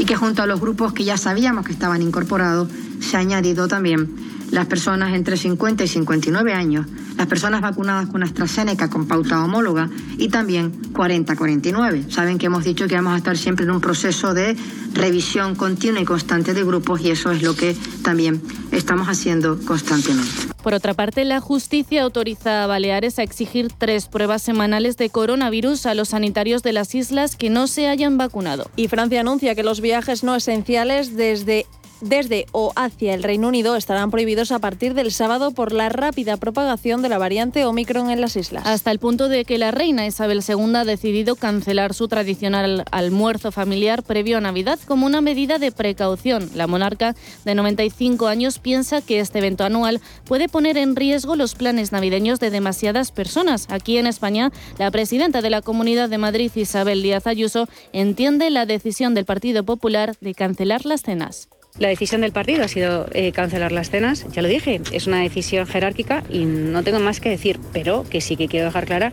y 0.00 0.04
que 0.04 0.16
junto 0.16 0.42
a 0.42 0.46
los 0.46 0.60
grupos 0.60 0.92
que 0.92 1.04
ya 1.04 1.16
sabíamos 1.16 1.64
que 1.64 1.72
estaban 1.72 2.02
incorporados, 2.02 2.68
se 2.98 3.16
ha 3.16 3.20
añadido 3.20 3.68
también 3.68 4.33
las 4.50 4.66
personas 4.66 5.14
entre 5.14 5.36
50 5.36 5.84
y 5.84 5.88
59 5.88 6.52
años, 6.52 6.86
las 7.16 7.26
personas 7.26 7.60
vacunadas 7.60 8.08
con 8.08 8.22
AstraZeneca 8.22 8.90
con 8.90 9.06
pauta 9.06 9.42
homóloga 9.42 9.88
y 10.18 10.28
también 10.28 10.72
40-49. 10.92 12.10
Saben 12.10 12.38
que 12.38 12.46
hemos 12.46 12.64
dicho 12.64 12.86
que 12.86 12.94
vamos 12.94 13.14
a 13.14 13.16
estar 13.18 13.36
siempre 13.36 13.64
en 13.64 13.70
un 13.70 13.80
proceso 13.80 14.34
de 14.34 14.56
revisión 14.94 15.54
continua 15.54 16.00
y 16.00 16.04
constante 16.04 16.54
de 16.54 16.64
grupos 16.64 17.00
y 17.00 17.10
eso 17.10 17.32
es 17.32 17.42
lo 17.42 17.54
que 17.56 17.76
también 18.02 18.42
estamos 18.70 19.08
haciendo 19.08 19.58
constantemente. 19.64 20.54
Por 20.62 20.72
otra 20.72 20.94
parte, 20.94 21.24
la 21.24 21.40
justicia 21.40 22.02
autoriza 22.02 22.64
a 22.64 22.66
Baleares 22.66 23.18
a 23.18 23.22
exigir 23.22 23.70
tres 23.76 24.06
pruebas 24.06 24.40
semanales 24.40 24.96
de 24.96 25.10
coronavirus 25.10 25.84
a 25.84 25.94
los 25.94 26.08
sanitarios 26.08 26.62
de 26.62 26.72
las 26.72 26.94
islas 26.94 27.36
que 27.36 27.50
no 27.50 27.66
se 27.66 27.88
hayan 27.88 28.16
vacunado. 28.16 28.70
Y 28.74 28.88
Francia 28.88 29.20
anuncia 29.20 29.54
que 29.54 29.62
los 29.62 29.82
viajes 29.82 30.24
no 30.24 30.34
esenciales 30.34 31.16
desde 31.16 31.66
desde 32.00 32.46
o 32.52 32.72
hacia 32.76 33.14
el 33.14 33.22
Reino 33.22 33.48
Unido 33.48 33.76
estarán 33.76 34.10
prohibidos 34.10 34.52
a 34.52 34.58
partir 34.58 34.94
del 34.94 35.12
sábado 35.12 35.52
por 35.52 35.72
la 35.72 35.88
rápida 35.88 36.36
propagación 36.36 37.02
de 37.02 37.08
la 37.08 37.18
variante 37.18 37.64
Omicron 37.64 38.10
en 38.10 38.20
las 38.20 38.36
islas. 38.36 38.66
Hasta 38.66 38.90
el 38.90 38.98
punto 38.98 39.28
de 39.28 39.44
que 39.44 39.58
la 39.58 39.70
reina 39.70 40.06
Isabel 40.06 40.42
II 40.46 40.76
ha 40.76 40.84
decidido 40.84 41.36
cancelar 41.36 41.94
su 41.94 42.08
tradicional 42.08 42.84
almuerzo 42.90 43.52
familiar 43.52 44.02
previo 44.02 44.38
a 44.38 44.40
Navidad 44.40 44.78
como 44.86 45.06
una 45.06 45.20
medida 45.20 45.58
de 45.58 45.72
precaución. 45.72 46.50
La 46.54 46.66
monarca 46.66 47.14
de 47.44 47.54
95 47.54 48.26
años 48.26 48.58
piensa 48.58 49.00
que 49.00 49.20
este 49.20 49.38
evento 49.38 49.64
anual 49.64 50.00
puede 50.24 50.48
poner 50.48 50.76
en 50.76 50.96
riesgo 50.96 51.36
los 51.36 51.54
planes 51.54 51.92
navideños 51.92 52.40
de 52.40 52.50
demasiadas 52.50 53.12
personas. 53.12 53.66
Aquí 53.70 53.98
en 53.98 54.06
España, 54.06 54.50
la 54.78 54.90
presidenta 54.90 55.42
de 55.42 55.50
la 55.50 55.62
Comunidad 55.62 56.08
de 56.08 56.18
Madrid, 56.18 56.50
Isabel 56.54 57.02
Díaz 57.02 57.26
Ayuso, 57.26 57.68
entiende 57.92 58.50
la 58.50 58.66
decisión 58.66 59.14
del 59.14 59.24
Partido 59.24 59.64
Popular 59.64 60.14
de 60.20 60.34
cancelar 60.34 60.84
las 60.86 61.02
cenas. 61.02 61.48
La 61.76 61.88
decisión 61.88 62.20
del 62.20 62.30
partido 62.30 62.62
ha 62.62 62.68
sido 62.68 63.08
eh, 63.10 63.32
cancelar 63.32 63.72
las 63.72 63.90
cenas, 63.90 64.24
ya 64.30 64.42
lo 64.42 64.48
dije, 64.48 64.80
es 64.92 65.08
una 65.08 65.18
decisión 65.18 65.66
jerárquica 65.66 66.22
y 66.30 66.44
no 66.44 66.84
tengo 66.84 67.00
más 67.00 67.18
que 67.18 67.30
decir, 67.30 67.58
pero 67.72 68.04
que 68.08 68.20
sí 68.20 68.36
que 68.36 68.46
quiero 68.46 68.66
dejar 68.66 68.86
clara 68.86 69.12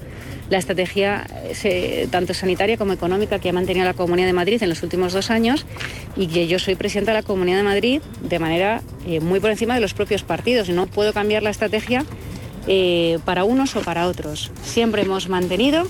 la 0.51 0.59
estrategia 0.59 1.25
eh, 1.63 2.07
tanto 2.11 2.35
sanitaria 2.35 2.77
como 2.77 2.93
económica 2.93 3.39
que 3.39 3.49
ha 3.49 3.53
mantenido 3.53 3.83
la 3.87 3.95
Comunidad 3.95 4.27
de 4.27 4.33
Madrid 4.33 4.61
en 4.61 4.69
los 4.69 4.83
últimos 4.83 5.11
dos 5.11 5.31
años 5.31 5.65
y 6.15 6.27
que 6.27 6.45
yo 6.45 6.59
soy 6.59 6.75
presidenta 6.75 7.13
de 7.13 7.17
la 7.17 7.23
Comunidad 7.23 7.57
de 7.57 7.63
Madrid 7.63 8.01
de 8.21 8.37
manera 8.37 8.83
eh, 9.07 9.21
muy 9.21 9.39
por 9.39 9.49
encima 9.49 9.73
de 9.73 9.81
los 9.81 9.95
propios 9.95 10.21
partidos 10.21 10.69
y 10.69 10.73
no 10.73 10.85
puedo 10.85 11.13
cambiar 11.13 11.41
la 11.41 11.49
estrategia 11.49 12.05
para 13.25 13.43
unos 13.43 13.75
o 13.75 13.81
para 13.81 14.05
otros. 14.05 14.51
Siempre 14.61 15.01
hemos 15.01 15.29
mantenido 15.29 15.87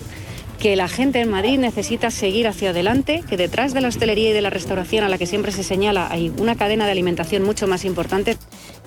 que 0.62 0.76
la 0.76 0.88
gente 0.88 1.20
en 1.20 1.30
Madrid 1.30 1.58
necesita 1.58 2.12
seguir 2.12 2.48
hacia 2.48 2.70
adelante, 2.70 3.24
que 3.28 3.36
detrás 3.36 3.74
de 3.74 3.82
la 3.82 3.88
hostelería 3.88 4.30
y 4.30 4.34
de 4.34 4.42
la 4.42 4.52
restauración 4.52 5.04
a 5.04 5.10
la 5.10 5.18
que 5.18 5.26
siempre 5.26 5.52
se 5.52 5.64
señala 5.64 6.08
hay 6.12 6.32
una 6.38 6.56
cadena 6.56 6.86
de 6.86 6.92
alimentación 6.92 7.42
mucho 7.42 7.66
más 7.66 7.84
importante. 7.84 8.38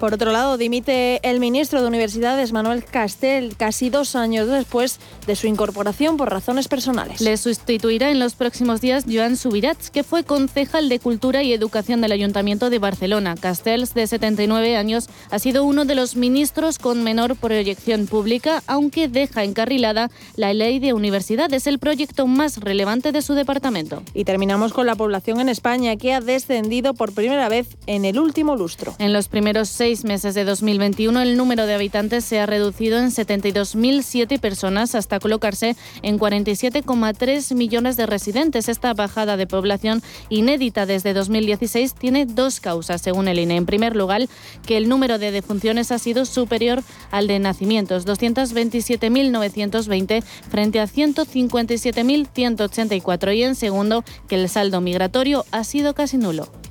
Por 0.05 0.13
otro 0.13 0.33
lado, 0.33 0.59
dimite 0.59 1.19
el 1.27 1.41
ministro 1.41 1.81
de 1.81 1.89
Universidades, 1.89 2.53
Manuel 2.53 2.85
Castel, 2.85 3.57
casi 3.57 3.89
dos 3.89 4.17
años 4.17 4.47
después 4.49 5.01
de 5.27 5.35
su 5.35 5.47
incorporación 5.47 6.19
por 6.19 6.31
razones 6.31 6.69
personales. 6.69 7.23
Le 7.23 7.39
sustituirá 7.39 8.11
en 8.11 8.19
los 8.19 8.35
próximos 8.35 8.83
días 8.83 9.07
Joan 9.11 9.39
Subirats, 9.39 9.89
que 9.89 10.03
fue 10.03 10.23
concejal 10.23 10.91
de 10.91 10.99
Cultura 10.99 11.43
y 11.43 11.55
Educación 11.55 12.03
del 12.03 12.13
Ayuntamiento 12.13 12.69
de 12.69 12.79
Barcelona. 12.79 13.35
Castells, 13.41 13.95
de 13.95 14.07
79 14.07 14.77
años, 14.77 15.09
ha 15.31 15.39
sido 15.39 15.65
uno 15.65 15.87
de 15.87 15.95
los 15.95 16.17
ministros 16.17 16.79
con 16.79 17.03
menor 17.03 17.35
proyección 17.37 18.07
pública, 18.07 18.63
aunque 18.67 19.09
deja 19.09 19.43
encarrilada 19.43 20.11
la 20.37 20.53
ley 20.53 20.81
de 20.81 20.93
universidades, 20.93 21.67
el 21.67 21.79
proyecto 21.79 22.27
más 22.27 22.59
relevante 22.59 23.11
de 23.11 23.23
su 23.23 23.33
departamento. 23.33 24.03
Y 24.13 24.25
terminamos 24.25 24.75
con 24.75 24.87
la 24.87 24.97
población 24.97 25.41
en 25.41 25.49
España, 25.49 25.97
que 25.97 26.13
ha 26.13 26.21
descendido 26.21 26.93
por 26.93 27.15
primera 27.15 27.49
vez 27.49 27.69
en 27.87 28.05
el 28.05 28.19
último 28.19 28.55
lustro. 28.55 28.95
En 28.99 29.15
los 29.15 29.29
primeros 29.29 29.71
seis 29.71 29.94
meses 30.03 30.35
de 30.35 30.43
2021 30.45 31.23
el 31.23 31.37
número 31.37 31.67
de 31.67 31.75
habitantes 31.75 32.25
se 32.25 32.41
ha 32.41 32.47
reducido 32.47 32.99
en 32.99 33.11
72.007 33.11 34.41
personas 34.41 34.97
hasta 34.97 35.21
colocarse 35.21 35.77
en 36.03 36.19
47,3 36.19 37.55
millones 37.55 37.97
de 37.97 38.07
residentes. 38.07 38.69
Esta 38.69 38.93
bajada 38.95 39.37
de 39.37 39.47
población 39.47 40.03
inédita 40.31 40.87
desde 40.87 41.15
2016 41.15 41.95
tiene 41.95 42.27
dos 42.27 42.59
causas, 42.59 43.03
según 43.03 43.29
el 43.29 43.39
INE. 43.39 43.55
En 43.57 43.67
primer 43.67 43.95
lugar, 43.95 44.23
que 44.67 44.77
el 44.77 44.89
número 44.89 45.19
de 45.19 45.31
defunciones 45.31 45.93
ha 45.93 46.01
sido 46.01 46.25
superior 46.25 46.83
al 47.13 47.29
de 47.29 47.39
nacimientos, 47.39 48.05
227.920 48.07 50.25
frente 50.51 50.81
a 50.81 50.89
157.184. 50.89 53.37
Y 53.37 53.45
en 53.45 53.55
segundo, 53.55 54.03
que 54.27 54.35
el 54.37 54.49
saldo 54.49 54.81
migratorio 54.81 55.45
ha 55.51 55.63
sido 55.63 55.93
casi 55.95 56.17
nulo. 56.17 56.64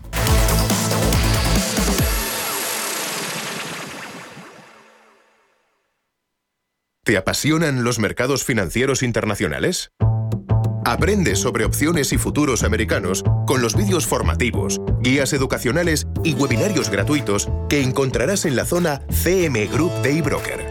¿Te 7.06 7.18
apasionan 7.18 7.84
los 7.84 8.00
mercados 8.00 8.46
financieros 8.46 9.04
internacionales? 9.04 9.92
Aprende 10.86 11.36
sobre 11.36 11.66
opciones 11.66 12.14
y 12.14 12.18
futuros 12.18 12.64
americanos 12.64 13.26
con 13.46 13.62
los 13.62 13.76
vídeos 13.76 14.08
formativos, 14.08 14.80
guías 15.02 15.34
educacionales 15.34 16.08
y 16.24 16.34
webinarios 16.34 16.90
gratuitos 16.90 17.50
que 17.68 17.82
encontrarás 17.82 18.46
en 18.46 18.56
la 18.56 18.64
zona 18.64 19.02
CM 19.10 19.66
Group 19.68 19.92
de 20.02 20.18
eBroker. 20.18 20.66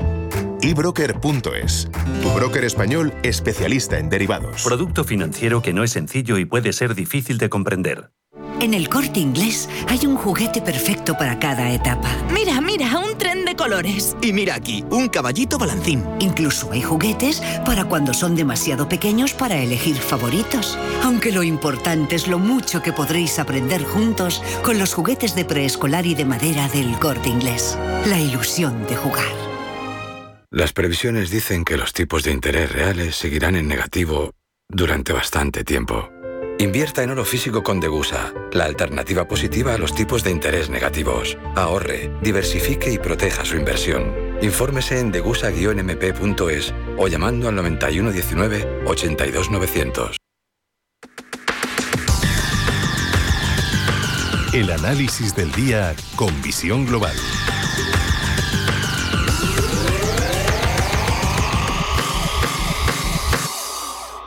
ebroker.es, 0.63 1.91
tu 2.23 2.31
broker 2.31 2.65
español 2.65 3.13
especialista 3.23 3.99
en 3.99 4.09
derivados. 4.09 4.63
Producto 4.63 5.05
financiero 5.05 5.61
que 5.61 5.75
no 5.75 5.85
es 5.85 5.91
sencillo 5.91 6.39
y 6.39 6.47
puede 6.47 6.73
ser 6.73 6.95
difícil 6.95 7.37
de 7.37 7.51
comprender. 7.51 8.11
En 8.63 8.75
el 8.75 8.89
corte 8.89 9.19
inglés 9.19 9.69
hay 9.89 10.07
un 10.07 10.17
juguete 10.17 10.63
perfecto 10.63 11.15
para 11.19 11.39
cada 11.41 11.73
etapa. 11.73 12.09
Mira, 12.33 12.61
mira, 12.61 12.97
un 12.97 13.12
de 13.53 13.57
colores. 13.57 14.17
Y 14.23 14.33
mira 14.33 14.55
aquí, 14.55 14.85
un 14.91 15.09
caballito 15.09 15.59
balancín. 15.59 16.05
Incluso 16.21 16.73
hay 16.73 16.83
juguetes 16.83 17.43
para 17.67 17.85
cuando 17.85 18.15
son 18.15 18.35
demasiado 18.35 18.89
pequeños 18.89 19.35
para 19.35 19.59
elegir 19.59 19.97
favoritos. 19.97 20.79
Aunque 21.03 21.33
lo 21.33 21.43
importante 21.43 22.17
es 22.17 22.29
lo 22.29 22.39
mucho 22.39 22.83
que 22.83 22.93
podréis 22.93 23.39
aprender 23.39 23.85
juntos 23.85 24.43
con 24.63 24.79
los 24.79 24.95
juguetes 24.95 25.35
de 25.35 25.45
preescolar 25.45 26.07
y 26.07 26.15
de 26.15 26.25
madera 26.25 26.69
del 26.69 26.99
corte 26.99 27.29
inglés. 27.29 27.79
La 28.07 28.19
ilusión 28.19 28.87
de 28.87 28.97
jugar. 28.97 29.33
Las 30.51 30.73
previsiones 30.73 31.31
dicen 31.31 31.65
que 31.65 31.77
los 31.77 31.93
tipos 31.93 32.25
de 32.25 32.33
interés 32.33 32.73
reales 32.73 33.17
seguirán 33.17 33.57
en 33.57 33.69
negativo 33.69 34.33
durante 34.69 35.13
bastante 35.13 35.65
tiempo. 35.65 36.11
Invierta 36.59 37.03
en 37.03 37.11
oro 37.11 37.25
físico 37.25 37.63
con 37.63 37.81
Degusa, 37.81 38.33
la 38.53 38.65
alternativa 38.65 39.27
positiva 39.27 39.75
a 39.75 39.79
los 39.79 39.95
tipos 39.95 40.23
de 40.23 40.31
interés 40.31 40.71
negativos. 40.71 41.37
Ahorre, 41.57 42.11
diversifique 42.23 42.93
y 42.93 42.99
proteja 42.99 43.45
su 43.45 43.57
inversión. 43.57 44.15
Infórmese 44.43 45.01
en 45.01 45.11
degusa-mp.es 45.11 46.75
o 46.99 47.09
llamando 47.09 47.49
al 47.49 47.57
9119 47.57 48.85
82900. 48.87 50.17
El 54.53 54.71
análisis 54.71 55.35
del 55.35 55.51
día 55.53 55.95
con 56.15 56.43
visión 56.43 56.85
global. 56.85 57.17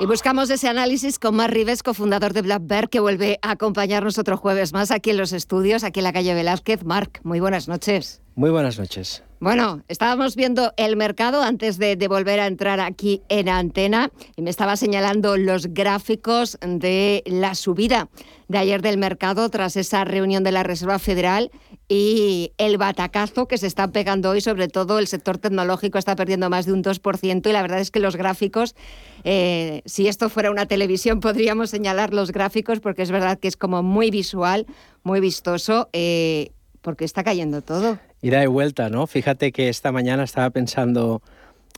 Y 0.06 0.08
buscamos 0.08 0.52
ese 0.52 0.68
análisis 0.68 1.18
con 1.18 1.36
Mar 1.36 1.52
Rives, 1.52 1.82
cofundador 1.82 2.34
de 2.34 2.44
Black 2.44 2.62
Bear, 2.66 2.90
que 2.90 3.00
vuelve 3.00 3.40
a 3.42 3.50
acompañarnos 3.50 4.20
otro 4.20 4.38
jueves 4.38 4.72
más 4.72 4.92
aquí 4.92 5.10
en 5.10 5.18
los 5.18 5.34
estudios, 5.34 5.84
aquí 5.84 6.00
en 6.00 6.04
la 6.04 6.14
calle 6.14 6.36
Velázquez. 6.36 6.84
Marc, 6.84 7.22
muy 7.24 7.40
buenas 7.40 7.68
noches. 7.68 8.22
Muy 8.36 8.52
buenas 8.52 8.78
noches. 8.78 9.24
Bueno, 9.40 9.82
estábamos 9.88 10.36
viendo 10.36 10.74
el 10.78 10.96
mercado 10.96 11.42
antes 11.42 11.80
de, 11.80 11.96
volver 12.08 12.40
a 12.40 12.46
entrar 12.46 12.82
aquí 12.82 13.24
en 13.30 13.50
antena 13.50 14.12
y 14.36 14.44
me 14.44 14.52
estaba 14.52 14.78
señalando 14.78 15.38
los 15.38 15.74
gráficos 15.74 16.60
de 16.62 17.24
la 17.26 17.56
subida 17.56 18.08
de 18.48 18.60
ayer 18.60 18.84
del 18.84 19.00
mercado 19.00 19.50
tras 19.50 19.76
esa 19.76 20.04
reunión 20.04 20.44
de 20.44 20.52
la 20.52 20.62
Reserva 20.62 21.00
Federal 21.00 21.50
y 21.88 22.54
el 22.58 22.77
batacazo 22.77 23.48
que 23.48 23.58
se 23.58 23.68
está 23.68 23.88
pegando 23.89 24.32
hoy, 24.32 24.42
sobre 24.42 24.68
todo 24.68 25.00
el 25.00 25.08
sector 25.08 25.38
tecnológico 25.38 25.98
está 25.98 26.15
perdiendo 26.15 26.50
más 26.50 26.65
de 26.65 26.74
un 26.74 26.84
2% 26.84 27.48
y 27.48 27.51
la 27.51 27.62
verdad 27.62 27.80
es 27.80 27.92
que 27.92 28.00
los 28.00 28.15
gráficos, 28.15 28.75
eh, 29.24 29.82
si 29.86 30.08
esto 30.08 30.30
fuera 30.30 30.51
una 30.51 30.65
televisión 30.65 31.20
podríamos 31.20 31.70
señalar 31.70 32.13
los 32.13 32.32
gráficos 32.32 32.80
porque 32.80 33.04
es 33.04 33.12
verdad 33.12 33.39
que 33.39 33.48
es 33.48 33.58
como 33.58 33.84
muy 33.84 34.10
visual, 34.10 34.65
muy 35.04 35.20
vistoso. 35.20 35.89
Eh, 35.94 36.51
porque 36.86 37.04
está 37.04 37.24
cayendo 37.24 37.63
todo. 37.63 37.98
Ida 38.22 38.39
de 38.42 38.48
vuelta, 38.48 38.92
¿no? 38.92 39.08
Fíjate 39.08 39.51
que 39.51 39.70
esta 39.70 39.92
mañana 39.92 40.24
estaba 40.24 40.51
pensando, 40.51 41.24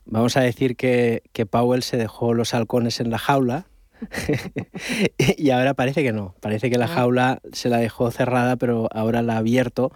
vamos 0.05 0.35
a 0.35 0.41
decir 0.41 0.75
que, 0.75 1.23
que 1.31 1.45
Powell 1.45 1.81
se 1.81 1.95
dejó 1.95 2.33
los 2.33 2.53
halcones 2.53 2.99
en 2.99 3.09
la 3.09 3.17
jaula 3.17 3.67
y 5.37 5.49
ahora 5.49 5.73
parece 5.73 6.03
que 6.03 6.13
no, 6.13 6.35
parece 6.39 6.69
que 6.69 6.77
la 6.77 6.87
jaula 6.87 7.41
se 7.51 7.69
la 7.69 7.77
dejó 7.77 8.11
cerrada, 8.11 8.55
pero 8.55 8.87
ahora 8.91 9.21
la 9.21 9.33
ha 9.33 9.37
abierto. 9.37 9.91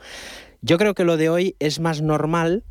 Yo 0.62 0.78
creo 0.78 0.94
que 0.94 1.04
lo 1.04 1.18
de 1.18 1.30
hoy 1.30 1.56
es 1.60 1.80
más 1.80 2.02
normal, 2.02 2.64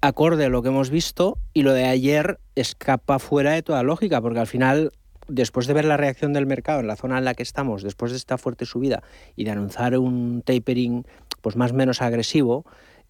acorde 0.00 0.46
a 0.46 0.48
lo 0.48 0.62
que 0.62 0.68
hemos 0.68 0.90
visto, 0.90 1.38
y 1.52 1.62
lo 1.62 1.72
de 1.72 1.84
ayer 1.84 2.38
escapa 2.54 3.18
fuera 3.18 3.52
de 3.52 3.62
toda 3.62 3.82
lógica, 3.82 4.20
porque 4.20 4.40
al 4.40 4.46
final 4.46 4.90
después 5.28 5.66
de 5.66 5.74
ver 5.74 5.84
la 5.84 5.96
reacción 5.96 6.32
del 6.32 6.46
mercado 6.46 6.80
en 6.80 6.86
la 6.86 6.96
zona 6.96 7.18
en 7.18 7.24
la 7.24 7.34
que 7.34 7.42
estamos, 7.42 7.82
después 7.82 8.12
de 8.12 8.18
esta 8.18 8.38
fuerte 8.38 8.66
subida 8.66 9.02
y 9.36 9.44
de 9.44 9.52
anunciar 9.52 9.96
un 9.98 10.42
tapering 10.42 11.06
pues 11.40 11.56
más 11.56 11.72
o 11.72 11.74
menos 11.74 12.02
agresivo, 12.02 12.64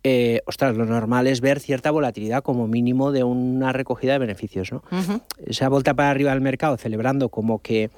eh, 0.06 0.42
ostras, 0.44 0.76
lo 0.76 0.84
normal 0.84 1.26
es 1.26 1.40
ver 1.40 1.60
cierta 1.60 1.90
volatilidad 1.90 2.42
como 2.42 2.68
mínimo 2.68 3.10
de 3.10 3.24
una 3.24 3.72
recogida 3.72 4.12
de 4.12 4.18
beneficios. 4.18 4.70
¿no? 4.70 4.82
Esa 5.46 5.70
vuelta 5.70 5.94
para 5.94 6.10
arriba 6.10 6.30
del 6.32 6.42
mercado, 6.42 6.76
celebrando 6.76 7.30
como 7.30 7.62
que 7.62 7.90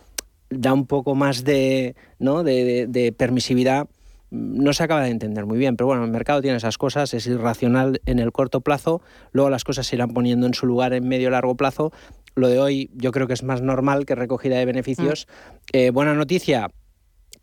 da 0.49 0.73
un 0.73 0.87
poco 0.87 1.17
más 1.17 1.43
de, 1.43 1.97
¿no? 2.21 2.45
de, 2.45 3.15
permisividad, 3.19 3.89
no 4.31 4.73
se 4.73 4.85
acaba 4.85 5.03
de 5.03 5.11
entender 5.11 5.47
muy 5.47 5.59
bien, 5.59 5.77
pero 5.77 5.89
bueno, 5.89 6.05
el 6.05 6.11
mercado 6.13 6.41
tiene 6.41 6.59
esas 6.59 6.79
cosas, 6.79 7.13
es 7.13 7.27
irracional 7.27 8.01
en 8.07 8.21
el 8.21 8.31
corto 8.31 8.61
plazo, 8.61 9.03
luego 9.33 9.51
las 9.51 9.65
cosas 9.65 9.89
se 9.89 9.97
irán 9.97 10.15
poniendo 10.15 10.47
en 10.47 10.55
su 10.55 10.67
lugar 10.67 10.93
en 10.93 11.09
medio 11.09 11.31
largo 11.31 11.57
plazo. 11.57 11.93
Lo 12.37 12.49
de 12.49 12.61
hoy 12.61 12.91
yo 12.95 13.11
creo 13.11 13.27
que 13.27 13.33
es 13.33 13.43
más 13.43 13.63
normal 13.63 14.07
que 14.07 14.15
recogida 14.15 14.59
de 14.59 14.65
beneficios. 14.65 15.27
Mm. 15.27 15.77
Eh, 15.77 15.91
buena 15.91 16.15
noticia, 16.15 16.71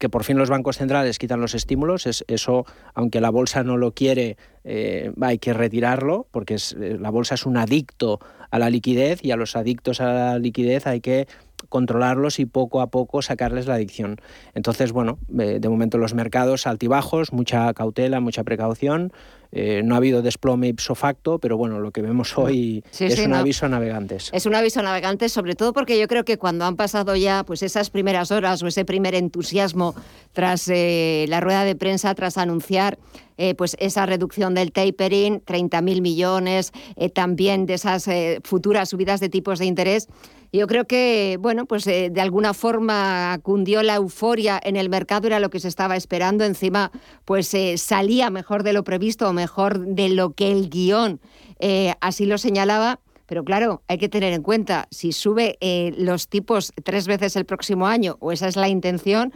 que 0.04 0.10
por 0.10 0.26
fin 0.26 0.38
los 0.38 0.50
bancos 0.50 0.80
centrales 0.80 1.18
quitan 1.18 1.40
los 1.40 1.56
estímulos, 1.56 2.08
es, 2.08 2.26
eso, 2.28 2.66
aunque 2.94 3.22
la 3.22 3.30
bolsa 3.30 3.64
no 3.64 3.78
lo 3.78 3.94
quiere, 3.94 4.36
eh, 4.66 5.14
hay 5.22 5.38
que 5.38 5.54
retirarlo, 5.54 6.28
porque 6.30 6.56
es, 6.56 6.74
eh, 6.74 6.98
la 7.00 7.10
bolsa 7.10 7.36
es 7.36 7.46
un 7.46 7.56
adicto 7.56 8.20
a 8.52 8.60
la 8.60 8.70
liquidez 8.70 9.24
y 9.24 9.32
a 9.32 9.38
los 9.38 9.56
adictos 9.56 10.02
a 10.02 10.12
la 10.12 10.40
liquidez 10.40 10.88
hay 10.88 11.00
que 11.00 11.30
controlarlos 11.74 12.38
y 12.38 12.46
poco 12.46 12.82
a 12.82 12.88
poco 12.92 13.24
sacarles 13.24 13.66
la 13.66 13.74
adicción. 13.74 14.22
Entonces, 14.54 14.92
bueno, 14.92 15.18
eh, 15.40 15.58
de 15.60 15.70
momento 15.70 15.98
los 15.98 16.14
mercados 16.14 16.68
altibajos, 16.68 17.34
mucha 17.34 17.74
cautela, 17.74 18.20
mucha 18.20 18.44
precaución, 18.44 19.12
eh, 19.56 19.82
no 19.84 19.96
ha 19.96 19.98
habido 19.98 20.22
desplome 20.22 20.68
ipso 20.68 20.94
facto, 20.94 21.40
pero 21.40 21.58
bueno, 21.58 21.80
lo 21.80 21.90
que 21.90 22.04
vemos 22.04 22.38
hoy 22.38 22.84
es 23.00 23.20
un 23.20 23.34
aviso 23.34 23.66
a 23.66 23.70
navegantes. 23.70 24.30
Es 24.34 24.46
un 24.48 24.54
aviso 24.54 24.82
a 24.82 24.84
navegantes, 24.84 25.32
sobre 25.32 25.56
todo 25.56 25.74
porque 25.74 26.00
yo 26.00 26.08
creo 26.08 26.26
que 26.26 26.38
cuando 26.38 26.66
han 26.66 26.76
pasado 26.76 27.16
ya 27.16 27.44
pues 27.44 27.64
esas 27.64 27.90
primeras 27.90 28.30
horas 28.30 28.62
o 28.62 28.68
ese 28.68 28.86
primer 28.86 29.16
entusiasmo 29.16 29.96
tras 30.32 30.68
eh, 30.70 31.26
la 31.28 31.40
rueda 31.40 31.66
de 31.66 31.76
prensa, 31.76 32.14
tras 32.14 32.40
anunciar 32.40 33.00
eh, 33.38 33.56
pues 33.56 33.76
esa 33.80 34.06
reducción 34.06 34.56
del 34.56 34.72
tapering, 34.72 35.42
30.000 35.42 36.02
millones, 36.02 36.72
también 37.14 37.66
de 37.66 37.76
esas 37.76 38.08
futuras 38.44 38.90
subidas 38.90 39.20
de 39.20 39.30
tipos 39.30 39.58
de 39.58 39.66
interés, 39.66 40.08
yo 40.60 40.68
creo 40.68 40.86
que, 40.86 41.38
bueno, 41.40 41.66
pues 41.66 41.84
de 41.86 42.22
alguna 42.22 42.54
forma 42.54 43.40
cundió 43.42 43.82
la 43.82 43.96
euforia 43.96 44.60
en 44.64 44.76
el 44.76 44.88
mercado, 44.88 45.28
era 45.28 45.40
lo 45.40 45.50
que 45.50 45.60
se 45.60 45.68
estaba 45.68 45.96
esperando. 45.96 46.46
Encima, 46.46 46.92
pues 47.26 47.56
salía 47.78 48.30
mejor 48.30 48.62
de 48.62 48.74
lo 48.74 48.84
previsto 48.84 49.28
o 49.28 49.34
mejor 49.34 49.80
de 49.80 50.10
lo 50.10 50.34
que 50.34 50.52
el 50.52 50.70
guion 50.70 51.20
eh, 51.60 51.96
así 52.02 52.26
lo 52.26 52.38
señalaba. 52.38 53.00
Pero 53.26 53.44
claro, 53.44 53.82
hay 53.88 53.98
que 53.98 54.10
tener 54.10 54.34
en 54.34 54.44
cuenta, 54.44 54.88
si 54.92 55.12
sube 55.12 55.58
eh, 55.62 55.94
los 55.98 56.28
tipos 56.28 56.74
tres 56.84 57.08
veces 57.08 57.36
el 57.36 57.46
próximo 57.46 57.88
año, 57.88 58.18
o 58.20 58.32
esa 58.32 58.48
es 58.48 58.56
la 58.56 58.68
intención, 58.68 59.34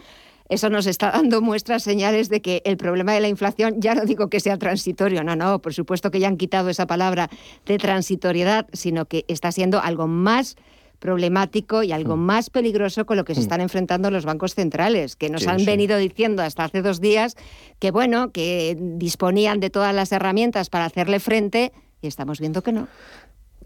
eso 0.49 0.69
nos 0.69 0.85
está 0.87 1.11
dando 1.11 1.41
muestras, 1.41 1.83
señales 1.83 2.29
de 2.29 2.41
que 2.41 2.61
el 2.65 2.77
problema 2.77 3.13
de 3.13 3.21
la 3.21 3.27
inflación, 3.27 3.75
ya 3.79 3.95
no 3.95 4.05
digo 4.05 4.29
que 4.29 4.39
sea 4.39 4.57
transitorio, 4.57 5.23
no, 5.23 5.35
no, 5.35 5.61
por 5.61 5.73
supuesto 5.73 6.11
que 6.11 6.19
ya 6.19 6.27
han 6.27 6.37
quitado 6.37 6.69
esa 6.69 6.85
palabra 6.85 7.29
de 7.65 7.77
transitoriedad, 7.77 8.67
sino 8.73 9.05
que 9.05 9.25
está 9.27 9.51
siendo 9.51 9.79
algo 9.79 10.07
más 10.07 10.57
problemático 10.99 11.83
y 11.83 11.91
algo 11.91 12.17
mm. 12.17 12.19
más 12.19 12.49
peligroso 12.49 13.05
con 13.05 13.17
lo 13.17 13.25
que 13.25 13.35
se 13.35 13.41
mm. 13.41 13.43
están 13.43 13.61
enfrentando 13.61 14.11
los 14.11 14.25
bancos 14.25 14.55
centrales, 14.55 15.15
que 15.15 15.29
nos 15.29 15.47
han 15.47 15.65
venido 15.65 15.97
diciendo 15.97 16.43
hasta 16.43 16.63
hace 16.63 16.81
dos 16.81 17.01
días 17.01 17.35
que, 17.79 17.91
bueno, 17.91 18.31
que 18.31 18.77
disponían 18.79 19.59
de 19.59 19.69
todas 19.69 19.93
las 19.93 20.11
herramientas 20.11 20.69
para 20.69 20.85
hacerle 20.85 21.19
frente 21.19 21.71
y 22.01 22.07
estamos 22.07 22.39
viendo 22.39 22.61
que 22.61 22.71
no. 22.71 22.87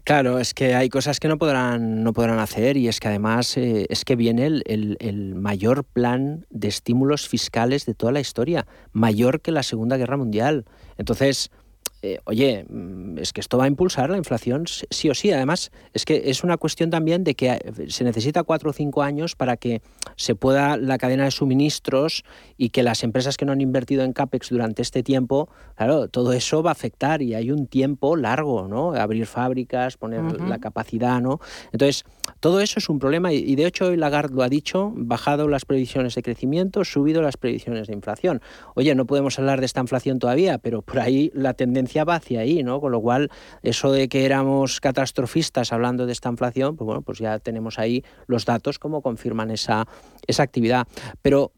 Claro, 0.04 0.40
es 0.40 0.52
que 0.52 0.74
hay 0.74 0.88
cosas 0.88 1.20
que 1.20 1.28
no 1.28 1.38
podrán, 1.38 2.02
no 2.02 2.12
podrán 2.12 2.40
hacer 2.40 2.76
y 2.76 2.88
es 2.88 2.98
que 2.98 3.06
además 3.06 3.56
eh, 3.56 3.86
es 3.88 4.04
que 4.04 4.16
viene 4.16 4.46
el, 4.46 4.96
el, 4.98 5.34
mayor 5.36 5.84
plan 5.84 6.44
de 6.50 6.66
estímulos 6.66 7.28
fiscales 7.28 7.86
de 7.86 7.94
toda 7.94 8.10
la 8.10 8.18
historia, 8.18 8.66
mayor 8.90 9.40
que 9.40 9.52
la 9.52 9.62
Segunda 9.62 9.96
Guerra 9.96 10.16
Mundial. 10.16 10.64
Entonces, 10.98 11.52
eh, 12.02 12.18
oye, 12.24 12.66
mm, 12.68 13.18
es 13.18 13.32
que 13.32 13.40
esto 13.40 13.58
va 13.58 13.64
a 13.64 13.68
impulsar 13.68 14.10
la 14.10 14.16
inflación 14.16 14.64
sí 14.66 15.08
o 15.08 15.14
sí. 15.14 15.30
Además, 15.30 15.70
es 15.92 16.04
que 16.04 16.22
es 16.26 16.42
una 16.42 16.56
cuestión 16.56 16.90
también 16.90 17.22
de 17.22 17.34
que 17.34 17.50
eh, 17.50 17.60
se 17.88 18.02
necesita 18.02 18.42
cuatro 18.42 18.70
o 18.70 18.72
cinco 18.72 19.02
años 19.02 19.36
para 19.36 19.56
que 19.56 19.82
se 20.16 20.34
pueda 20.34 20.76
la 20.76 20.98
cadena 20.98 21.24
de 21.24 21.30
suministros 21.30 22.24
y 22.56 22.70
que 22.70 22.82
las 22.82 23.04
empresas 23.04 23.36
que 23.36 23.44
no 23.44 23.52
han 23.52 23.60
invertido 23.60 24.02
en 24.02 24.12
CAPEX 24.12 24.50
durante 24.50 24.82
este 24.82 25.04
tiempo, 25.04 25.48
claro, 25.76 26.08
todo 26.08 26.32
eso 26.32 26.62
va 26.62 26.70
a 26.70 26.72
afectar 26.72 27.22
y 27.22 27.34
hay 27.34 27.52
un 27.52 27.68
tiempo 27.68 28.16
largo, 28.16 28.66
¿no? 28.66 28.94
Abrir 28.94 29.26
fábricas, 29.26 29.96
poner 29.96 30.40
la 30.40 30.58
capacidad, 30.58 31.20
¿no? 31.20 31.38
Entonces, 31.72 32.04
todo 32.40 32.60
eso 32.60 32.80
es 32.80 32.88
un 32.88 32.98
problema 32.98 33.32
y 33.32 33.54
de 33.54 33.66
hecho 33.66 33.86
hoy 33.86 33.96
Lagarde 33.96 34.34
lo 34.34 34.42
ha 34.42 34.48
dicho, 34.48 34.92
bajado 34.94 35.48
las 35.48 35.64
previsiones 35.64 36.14
de 36.14 36.22
crecimiento, 36.22 36.84
subido 36.84 37.22
las 37.22 37.36
previsiones 37.36 37.86
de 37.86 37.94
inflación. 37.94 38.40
Oye, 38.74 38.94
no 38.94 39.06
podemos 39.06 39.38
hablar 39.38 39.60
de 39.60 39.66
esta 39.66 39.80
inflación 39.80 40.18
todavía, 40.18 40.58
pero 40.58 40.82
por 40.82 40.98
ahí 40.98 41.30
la 41.34 41.54
tendencia 41.54 41.91
va 42.04 42.16
hacia 42.16 42.40
ahí, 42.40 42.62
¿no? 42.62 42.80
Con 42.80 42.92
lo 42.92 43.00
cual, 43.00 43.30
eso 43.62 43.92
de 43.92 44.08
que 44.08 44.24
éramos 44.24 44.80
catastrofistas 44.80 45.72
hablando 45.72 46.06
de 46.06 46.12
esta 46.12 46.28
inflación, 46.28 46.76
pues 46.76 46.86
bueno, 46.86 47.02
pues 47.02 47.18
ya 47.18 47.38
tenemos 47.38 47.78
ahí 47.78 48.04
los 48.26 48.44
datos 48.44 48.78
como 48.78 49.02
confirman 49.02 49.50
esa, 49.50 49.86
esa 50.26 50.42
actividad. 50.42 50.86
Pero 51.20 51.52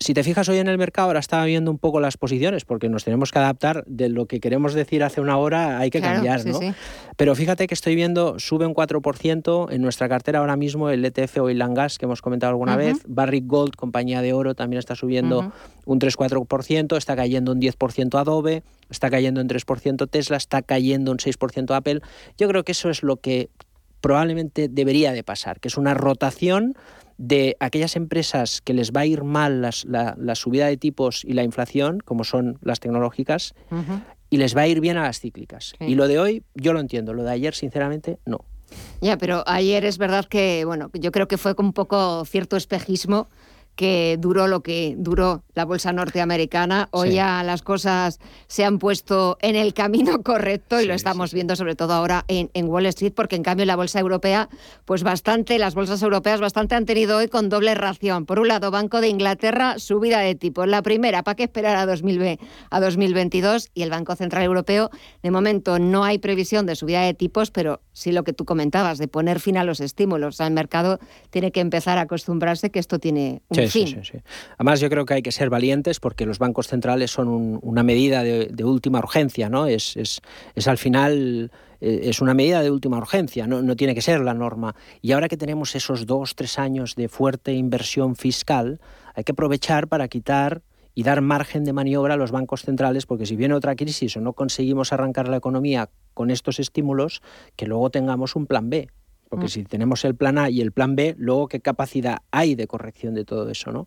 si 0.00 0.14
te 0.14 0.22
fijas 0.22 0.48
hoy 0.48 0.58
en 0.58 0.68
el 0.68 0.78
mercado, 0.78 1.08
ahora 1.08 1.20
estaba 1.20 1.44
viendo 1.44 1.70
un 1.70 1.78
poco 1.78 2.00
las 2.00 2.16
posiciones, 2.16 2.64
porque 2.64 2.88
nos 2.88 3.04
tenemos 3.04 3.32
que 3.32 3.38
adaptar 3.38 3.84
de 3.86 4.08
lo 4.08 4.26
que 4.26 4.40
queremos 4.40 4.74
decir 4.74 5.02
hace 5.02 5.20
una 5.20 5.36
hora, 5.38 5.78
hay 5.78 5.90
que 5.90 6.00
cambiar, 6.00 6.44
¿no? 6.46 6.60
Pero 7.16 7.34
fíjate 7.34 7.66
que 7.66 7.74
estoy 7.74 7.94
viendo, 7.94 8.38
sube 8.38 8.66
un 8.66 8.74
4% 8.74 9.72
en 9.72 9.82
nuestra 9.82 10.08
cartera 10.08 10.38
ahora 10.38 10.56
mismo 10.56 10.88
el 10.90 11.04
ETF 11.04 11.38
Oil 11.38 11.60
and 11.62 11.76
Gas, 11.76 11.98
que 11.98 12.06
hemos 12.06 12.22
comentado 12.22 12.50
alguna 12.50 12.76
vez, 12.76 13.02
Barrick 13.06 13.46
Gold, 13.46 13.74
compañía 13.74 14.22
de 14.22 14.32
oro, 14.32 14.54
también 14.54 14.78
está 14.78 14.94
subiendo 14.94 15.52
un 15.84 16.00
3-4%, 16.00 16.96
está 16.96 17.16
cayendo 17.16 17.52
un 17.52 17.60
10% 17.60 18.18
Adobe, 18.18 18.62
está 18.90 19.10
cayendo 19.10 19.40
un 19.40 19.48
3% 19.48 20.08
Tesla, 20.08 20.36
está 20.36 20.62
cayendo 20.62 21.10
un 21.10 21.18
6% 21.18 21.74
Apple. 21.74 22.00
Yo 22.36 22.48
creo 22.48 22.64
que 22.64 22.72
eso 22.72 22.90
es 22.90 23.02
lo 23.02 23.16
que 23.16 23.50
probablemente 24.00 24.68
debería 24.68 25.12
de 25.12 25.24
pasar, 25.24 25.60
que 25.60 25.68
es 25.68 25.76
una 25.76 25.94
rotación 25.94 26.74
de 27.18 27.56
aquellas 27.60 27.96
empresas 27.96 28.60
que 28.62 28.72
les 28.72 28.92
va 28.92 29.02
a 29.02 29.06
ir 29.06 29.24
mal 29.24 29.60
la, 29.60 30.34
subida 30.34 30.66
de 30.66 30.76
tipos 30.76 31.24
y 31.24 31.34
la 31.34 31.42
inflación, 31.42 31.98
como 32.04 32.24
son 32.24 32.58
las 32.62 32.80
tecnológicas, 32.80 33.54
y 34.30 34.36
les 34.38 34.56
va 34.56 34.62
a 34.62 34.66
ir 34.68 34.80
bien 34.80 34.96
a 34.96 35.02
las 35.02 35.20
cíclicas. 35.20 35.74
Y 35.80 35.96
lo 35.96 36.08
de 36.08 36.18
hoy, 36.18 36.44
yo 36.54 36.72
lo 36.72 36.80
entiendo, 36.80 37.12
lo 37.12 37.24
de 37.24 37.32
ayer, 37.32 37.54
sinceramente, 37.54 38.18
no. 38.24 38.44
Ya, 39.00 39.16
pero 39.18 39.42
ayer 39.46 39.84
es 39.84 39.98
verdad 39.98 40.26
que, 40.26 40.64
bueno, 40.64 40.90
yo 40.94 41.10
creo 41.10 41.26
que 41.26 41.38
fue 41.38 41.54
con 41.54 41.66
un 41.66 41.72
poco 41.72 42.24
cierto 42.24 42.56
espejismo 42.56 43.28
que 43.78 44.16
duró 44.18 44.48
lo 44.48 44.60
que 44.60 44.96
duró 44.98 45.44
la 45.54 45.64
bolsa 45.64 45.92
norteamericana. 45.92 46.88
Hoy 46.90 47.12
ya 47.12 47.44
las 47.44 47.62
cosas 47.62 48.18
se 48.48 48.64
han 48.64 48.80
puesto 48.80 49.38
en 49.40 49.54
el 49.54 49.72
camino 49.72 50.20
correcto 50.24 50.80
y 50.80 50.84
lo 50.86 50.94
estamos 50.94 51.32
viendo 51.32 51.54
sobre 51.54 51.76
todo 51.76 51.92
ahora 51.92 52.24
en, 52.26 52.50
Wall 52.68 52.86
Street, 52.86 53.12
porque 53.14 53.36
en 53.36 53.44
cambio 53.44 53.64
la 53.66 53.76
bolsa 53.76 54.00
europea, 54.00 54.48
pues 54.84 55.04
bastante, 55.04 55.60
las 55.60 55.76
bolsas 55.76 56.02
europeas 56.02 56.40
bastante 56.40 56.74
han 56.74 56.86
tenido 56.86 57.18
hoy 57.18 57.28
con 57.28 57.48
doble 57.48 57.76
ración. 57.76 58.26
Por 58.26 58.40
un 58.40 58.48
lado, 58.48 58.72
Banco 58.72 59.00
de 59.00 59.10
Inglaterra, 59.10 59.78
subida 59.78 60.18
de 60.18 60.34
tipos. 60.34 60.66
La 60.66 60.82
primera, 60.82 61.22
¿para 61.22 61.36
qué 61.36 61.44
esperar 61.44 61.76
a, 61.76 61.86
2020, 61.86 62.44
a 62.70 62.80
2022? 62.80 63.70
Y 63.74 63.82
el 63.82 63.90
Banco 63.90 64.16
Central 64.16 64.42
Europeo, 64.42 64.90
de 65.22 65.30
momento 65.30 65.78
no 65.78 66.02
hay 66.02 66.18
previsión 66.18 66.66
de 66.66 66.74
subida 66.74 67.02
de 67.02 67.14
tipos, 67.14 67.52
pero 67.52 67.80
sí 67.92 68.10
lo 68.10 68.24
que 68.24 68.32
tú 68.32 68.44
comentabas, 68.44 68.98
de 68.98 69.06
poner 69.06 69.38
fin 69.38 69.56
a 69.56 69.62
los 69.62 69.78
estímulos. 69.78 70.40
El 70.40 70.52
mercado 70.52 70.98
tiene 71.30 71.52
que 71.52 71.60
empezar 71.60 71.96
a 71.98 72.02
acostumbrarse 72.02 72.70
que 72.70 72.80
esto 72.80 72.98
tiene 72.98 73.40
un 73.50 73.67
Sí, 73.70 73.86
sí, 73.86 73.96
sí, 74.02 74.18
Además, 74.56 74.80
yo 74.80 74.90
creo 74.90 75.04
que 75.04 75.14
hay 75.14 75.22
que 75.22 75.32
ser 75.32 75.50
valientes 75.50 76.00
porque 76.00 76.26
los 76.26 76.38
bancos 76.38 76.68
centrales 76.68 77.10
son 77.10 77.58
una 77.62 77.82
medida 77.82 78.22
de, 78.22 78.64
última 78.64 78.98
urgencia, 78.98 79.48
¿no? 79.48 79.66
Es, 79.66 79.96
es, 79.96 80.20
es, 80.54 80.68
al 80.68 80.78
final 80.78 81.50
eh, 81.80 82.00
es 82.04 82.20
una 82.20 82.34
medida 82.34 82.62
de 82.62 82.70
última 82.70 82.98
urgencia, 82.98 83.46
no, 83.46 83.62
no 83.62 83.76
tiene 83.76 83.94
que 83.94 84.02
ser 84.02 84.20
la 84.20 84.34
norma. 84.34 84.74
Y 85.00 85.12
ahora 85.12 85.28
que 85.28 85.36
tenemos 85.36 85.74
esos 85.74 86.06
dos, 86.06 86.34
tres 86.34 86.58
años 86.58 86.94
de 86.94 87.08
fuerte 87.08 87.52
inversión 87.52 88.16
fiscal, 88.16 88.80
hay 89.14 89.24
que 89.24 89.32
aprovechar 89.32 89.88
para 89.88 90.08
quitar 90.08 90.62
y 90.94 91.04
dar 91.04 91.20
margen 91.20 91.64
de 91.64 91.72
maniobra 91.72 92.14
a 92.14 92.16
los 92.16 92.32
bancos 92.32 92.62
centrales, 92.62 93.06
porque 93.06 93.24
si 93.24 93.36
viene 93.36 93.54
otra 93.54 93.76
crisis 93.76 94.16
o 94.16 94.20
no 94.20 94.32
conseguimos 94.32 94.92
arrancar 94.92 95.28
la 95.28 95.36
economía 95.36 95.90
con 96.12 96.32
estos 96.32 96.58
estímulos, 96.58 97.22
que 97.54 97.66
luego 97.66 97.90
tengamos 97.90 98.34
un 98.34 98.46
plan 98.46 98.68
B. 98.68 98.88
Porque 99.28 99.46
mm. 99.46 99.48
si 99.48 99.64
tenemos 99.64 100.04
el 100.04 100.14
plan 100.14 100.38
A 100.38 100.50
y 100.50 100.60
el 100.60 100.72
plan 100.72 100.96
B, 100.96 101.14
luego 101.18 101.48
qué 101.48 101.60
capacidad 101.60 102.18
hay 102.30 102.54
de 102.54 102.66
corrección 102.66 103.14
de 103.14 103.24
todo 103.24 103.48
eso, 103.50 103.72
¿no? 103.72 103.86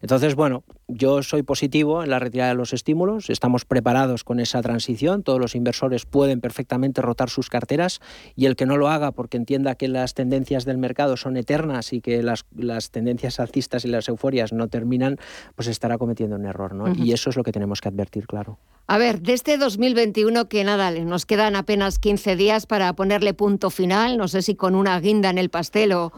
Entonces, 0.00 0.34
bueno, 0.34 0.64
yo 0.94 1.22
soy 1.22 1.42
positivo 1.42 2.02
en 2.02 2.10
la 2.10 2.18
retirada 2.18 2.50
de 2.50 2.56
los 2.56 2.72
estímulos, 2.72 3.30
estamos 3.30 3.64
preparados 3.64 4.24
con 4.24 4.40
esa 4.40 4.62
transición, 4.62 5.22
todos 5.22 5.40
los 5.40 5.54
inversores 5.54 6.06
pueden 6.06 6.40
perfectamente 6.40 7.02
rotar 7.02 7.30
sus 7.30 7.48
carteras 7.48 8.00
y 8.36 8.46
el 8.46 8.56
que 8.56 8.66
no 8.66 8.76
lo 8.76 8.88
haga 8.88 9.12
porque 9.12 9.36
entienda 9.36 9.74
que 9.74 9.88
las 9.88 10.14
tendencias 10.14 10.64
del 10.64 10.78
mercado 10.78 11.16
son 11.16 11.36
eternas 11.36 11.92
y 11.92 12.00
que 12.00 12.22
las, 12.22 12.44
tendencias 12.90 13.40
alcistas 13.40 13.84
y 13.84 13.88
las 13.88 14.08
euforias 14.08 14.52
no 14.52 14.68
terminan, 14.68 15.16
pues 15.54 15.68
estará 15.68 15.98
cometiendo 15.98 16.36
un 16.36 16.46
error. 16.46 16.74
¿no? 16.74 16.92
Y 16.94 17.12
eso 17.12 17.30
es 17.30 17.36
lo 17.36 17.42
que 17.42 17.52
tenemos 17.52 17.80
que 17.80 17.88
advertir, 17.88 18.26
claro. 18.26 18.58
A 18.86 18.98
ver, 18.98 19.22
de 19.22 19.32
este 19.32 19.58
2021 19.58 20.48
que 20.48 20.64
nada, 20.64 20.90
nos 20.90 21.24
quedan 21.24 21.56
apenas 21.56 21.98
15 21.98 22.36
días 22.36 22.66
para 22.66 22.92
ponerle 22.94 23.32
punto 23.32 23.70
final, 23.70 24.18
no 24.18 24.28
sé 24.28 24.42
si 24.42 24.54
con 24.54 24.74
una 24.74 24.98
guinda 25.00 25.30
en 25.30 25.38
el 25.38 25.50
pastel 25.50 25.92
o, 25.92 26.12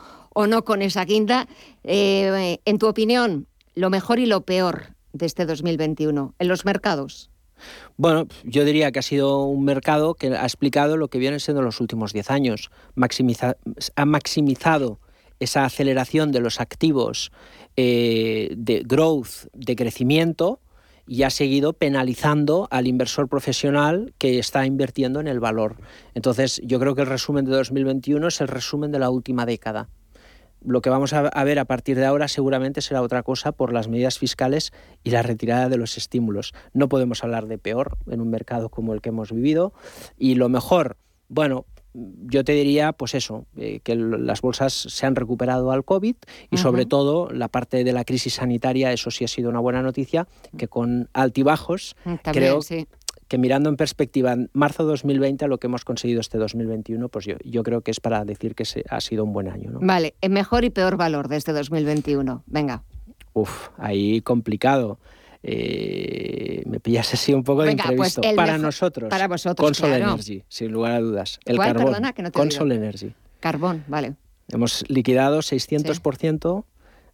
no 0.48 0.64
con 0.64 0.82
esa 0.82 1.04
guinda. 1.04 1.46
Eh, 1.84 2.58
en 2.64 2.78
tu 2.78 2.88
opinión, 2.88 3.46
lo 3.74 3.90
mejor 3.90 4.18
y 4.18 4.26
lo 4.26 4.42
peor 4.42 4.94
de 5.12 5.26
este 5.26 5.46
2021 5.46 6.34
en 6.38 6.48
los 6.48 6.64
mercados? 6.64 7.30
Bueno, 7.96 8.26
yo 8.42 8.64
diría 8.64 8.90
que 8.92 8.98
ha 8.98 9.02
sido 9.02 9.44
un 9.44 9.64
mercado 9.64 10.14
que 10.14 10.28
ha 10.28 10.42
explicado 10.42 10.96
lo 10.96 11.08
que 11.08 11.18
viene 11.18 11.38
siendo 11.38 11.62
los 11.62 11.80
últimos 11.80 12.12
10 12.12 12.30
años. 12.30 12.70
ha 13.96 14.04
maximizado 14.04 15.00
esa 15.40 15.64
aceleración 15.64 16.32
de 16.32 16.40
los 16.40 16.60
activos 16.60 17.30
eh, 17.76 18.52
de 18.56 18.82
growth, 18.84 19.48
de 19.52 19.76
crecimiento, 19.76 20.60
y 21.06 21.22
ha 21.22 21.30
seguido 21.30 21.74
penalizando 21.74 22.66
al 22.70 22.86
inversor 22.86 23.28
profesional 23.28 24.14
que 24.18 24.38
está 24.38 24.64
invirtiendo 24.64 25.20
en 25.20 25.28
el 25.28 25.38
valor. 25.38 25.76
Entonces, 26.14 26.60
yo 26.64 26.80
creo 26.80 26.94
que 26.94 27.02
el 27.02 27.08
resumen 27.08 27.44
de 27.44 27.52
2021 27.52 28.26
es 28.26 28.40
el 28.40 28.48
resumen 28.48 28.90
de 28.90 28.98
la 28.98 29.10
última 29.10 29.44
década 29.44 29.88
lo 30.64 30.80
que 30.80 30.90
vamos 30.90 31.12
a, 31.12 31.44
ver 31.44 31.58
a 31.58 31.64
partir 31.64 31.96
de 31.96 32.06
ahora 32.06 32.28
seguramente 32.28 32.80
será 32.80 33.02
otra 33.02 33.22
cosa 33.22 33.52
por 33.52 33.72
las 33.72 33.88
medidas 33.88 34.18
fiscales 34.18 34.72
y 35.02 35.10
la 35.10 35.22
retirada 35.22 35.68
de 35.68 35.76
los 35.76 35.96
estímulos. 35.96 36.54
No 36.72 36.88
podemos 36.88 37.22
hablar 37.22 37.46
de 37.46 37.58
peor 37.58 37.98
en 38.10 38.20
un 38.20 38.30
mercado 38.30 38.68
como 38.68 38.94
el 38.94 39.00
que 39.00 39.10
hemos 39.10 39.32
vivido. 39.32 39.72
Y 40.18 40.34
lo 40.34 40.48
mejor, 40.48 40.96
bueno, 41.28 41.66
yo 41.94 42.42
te 42.42 42.52
diría, 42.52 42.92
pues 42.92 43.14
eso, 43.14 43.46
eh, 43.56 43.80
que 43.84 43.94
las 43.94 44.40
bolsas 44.40 44.72
se 44.72 45.06
han 45.06 45.14
recuperado 45.14 45.70
al 45.70 45.84
COVID 45.84 46.16
y 46.50 46.56
sobre 46.56 46.86
todo 46.86 47.30
la 47.30 47.48
parte 47.48 47.84
de 47.84 47.92
la 47.92 48.04
crisis 48.04 48.34
sanitaria, 48.34 48.92
eso 48.92 49.12
sí 49.12 49.24
ha 49.24 49.28
sido 49.28 49.48
una 49.48 49.60
buena 49.60 49.80
noticia, 49.80 50.26
que 50.58 50.66
con 50.66 51.08
altibajos 51.12 51.94
mm, 52.04 52.14
creo 52.32 52.60
que 53.34 53.38
mirando 53.38 53.68
en 53.68 53.76
perspectiva 53.76 54.32
en 54.32 54.48
marzo 54.52 54.84
2020 54.84 55.44
a 55.44 55.48
lo 55.48 55.58
que 55.58 55.66
hemos 55.66 55.84
conseguido 55.84 56.20
este 56.20 56.38
2021, 56.38 57.08
pues 57.08 57.24
yo, 57.24 57.34
yo 57.44 57.64
creo 57.64 57.80
que 57.80 57.90
es 57.90 57.98
para 57.98 58.24
decir 58.24 58.54
que 58.54 58.64
se, 58.64 58.84
ha 58.88 59.00
sido 59.00 59.24
un 59.24 59.32
buen 59.32 59.48
año. 59.48 59.72
¿no? 59.72 59.80
Vale, 59.82 60.14
el 60.20 60.30
mejor 60.30 60.64
y 60.64 60.70
peor 60.70 60.96
valor 60.96 61.26
de 61.26 61.36
este 61.38 61.52
2021. 61.52 62.44
Venga. 62.46 62.84
Uf, 63.32 63.70
ahí 63.76 64.20
complicado. 64.20 65.00
Eh, 65.42 66.62
me 66.66 66.78
pillas 66.78 67.12
así 67.12 67.34
un 67.34 67.42
poco 67.42 67.62
de 67.62 67.70
Venga, 67.70 67.90
pues 67.96 68.20
para 68.36 68.56
nosotros, 68.56 69.10
para 69.10 69.26
vosotros, 69.26 69.66
Consol 69.66 69.94
Energy, 69.94 70.44
sin 70.46 70.70
lugar 70.70 70.92
a 70.92 71.00
dudas. 71.00 71.40
El 71.44 71.58
carbón. 71.58 71.86
Perdona, 71.86 72.12
que 72.12 72.22
no 72.22 72.30
te 72.30 72.38
Consol 72.38 72.70
Energy. 72.70 73.14
Carbón, 73.40 73.82
vale. 73.88 74.14
Hemos 74.46 74.84
liquidado 74.88 75.40
600% 75.40 76.64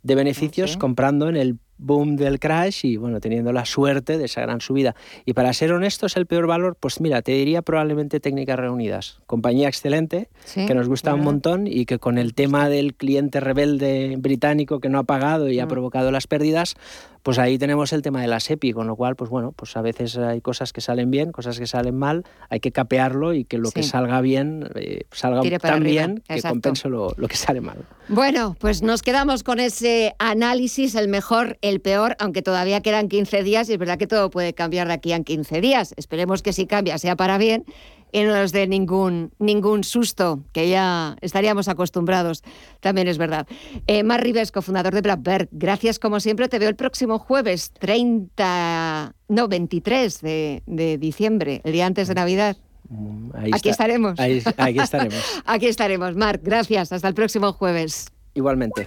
de 0.02 0.14
beneficios 0.14 0.76
comprando 0.76 1.30
en 1.30 1.36
el 1.36 1.58
boom 1.80 2.16
del 2.16 2.38
crash 2.38 2.84
y 2.84 2.96
bueno, 2.96 3.20
teniendo 3.20 3.52
la 3.52 3.64
suerte 3.64 4.18
de 4.18 4.26
esa 4.26 4.42
gran 4.42 4.60
subida. 4.60 4.94
Y 5.24 5.32
para 5.32 5.52
ser 5.52 5.72
honestos, 5.72 6.16
el 6.16 6.26
peor 6.26 6.46
valor, 6.46 6.76
pues 6.78 7.00
mira, 7.00 7.22
te 7.22 7.32
diría 7.32 7.62
probablemente 7.62 8.20
Técnicas 8.20 8.58
Reunidas. 8.58 9.20
Compañía 9.26 9.68
excelente, 9.68 10.28
que 10.54 10.74
nos 10.74 10.88
gusta 10.88 11.14
un 11.14 11.22
montón 11.22 11.66
y 11.66 11.86
que 11.86 11.98
con 11.98 12.18
el 12.18 12.34
tema 12.34 12.68
del 12.68 12.94
cliente 12.94 13.40
rebelde 13.40 14.16
británico 14.18 14.80
que 14.80 14.88
no 14.88 14.98
ha 14.98 15.04
pagado 15.04 15.48
y 15.48 15.58
ha 15.60 15.66
mm. 15.66 15.68
provocado 15.68 16.10
las 16.10 16.26
pérdidas, 16.26 16.76
pues 17.22 17.38
ahí 17.38 17.58
tenemos 17.58 17.92
el 17.92 18.02
tema 18.02 18.22
de 18.22 18.28
la 18.28 18.40
SEPI, 18.40 18.72
con 18.72 18.86
lo 18.86 18.96
cual, 18.96 19.14
pues 19.16 19.30
bueno, 19.30 19.52
pues 19.52 19.76
a 19.76 19.82
veces 19.82 20.16
hay 20.16 20.40
cosas 20.40 20.72
que 20.72 20.80
salen 20.80 21.10
bien, 21.10 21.32
cosas 21.32 21.58
que 21.58 21.66
salen 21.66 21.96
mal, 21.96 22.24
hay 22.48 22.60
que 22.60 22.72
capearlo 22.72 23.34
y 23.34 23.44
que 23.44 23.58
lo 23.58 23.70
que 23.70 23.82
salga 23.82 24.20
bien 24.20 24.68
eh, 24.74 25.04
salga 25.12 25.42
tan 25.58 25.82
bien 25.82 26.22
que 26.26 26.42
compense 26.42 26.88
lo, 26.88 27.14
que 27.14 27.36
sale 27.36 27.60
mal. 27.60 27.84
Bueno, 28.08 28.56
pues 28.58 28.82
nos 28.82 29.02
quedamos 29.02 29.42
con 29.42 29.60
ese 29.60 30.14
análisis, 30.18 30.94
el 30.94 31.08
mejor, 31.08 31.58
el 31.70 31.80
peor, 31.80 32.16
aunque 32.18 32.42
todavía 32.42 32.82
quedan 32.82 33.08
15 33.08 33.42
días 33.42 33.68
y 33.68 33.72
es 33.72 33.78
verdad 33.78 33.98
que 33.98 34.06
todo 34.06 34.28
puede 34.30 34.52
cambiar 34.52 34.88
de 34.88 34.94
aquí 34.94 35.12
a 35.12 35.20
15 35.20 35.60
días. 35.60 35.94
Esperemos 35.96 36.42
que 36.42 36.52
si 36.52 36.66
cambia 36.66 36.98
sea 36.98 37.16
para 37.16 37.38
bien 37.38 37.64
y 38.12 38.22
no 38.22 38.34
nos 38.34 38.52
dé 38.52 38.66
ningún, 38.66 39.32
ningún 39.38 39.84
susto, 39.84 40.40
que 40.52 40.68
ya 40.68 41.16
estaríamos 41.20 41.68
acostumbrados, 41.68 42.42
también 42.80 43.08
es 43.08 43.18
verdad. 43.18 43.46
Eh, 43.86 44.02
Mar 44.02 44.22
Rives, 44.22 44.52
cofundador 44.52 44.94
de 44.94 45.00
Blackbird, 45.00 45.48
gracias 45.52 45.98
como 45.98 46.20
siempre, 46.20 46.48
te 46.48 46.58
veo 46.58 46.68
el 46.68 46.76
próximo 46.76 47.18
jueves 47.18 47.70
30, 47.78 49.14
no, 49.28 49.48
23 49.48 50.20
de, 50.20 50.62
de 50.66 50.98
diciembre, 50.98 51.60
el 51.64 51.72
día 51.72 51.86
antes 51.86 52.08
de 52.08 52.14
Navidad. 52.14 52.56
Mm, 52.90 53.30
aquí 53.54 53.68
estaremos. 53.68 54.18
aquí 54.18 54.78
estaremos. 54.78 55.42
aquí 55.46 55.66
estaremos. 55.66 56.16
Marc, 56.16 56.42
gracias. 56.42 56.92
Hasta 56.92 57.08
el 57.08 57.14
próximo 57.14 57.52
jueves. 57.52 58.08
Igualmente. 58.34 58.86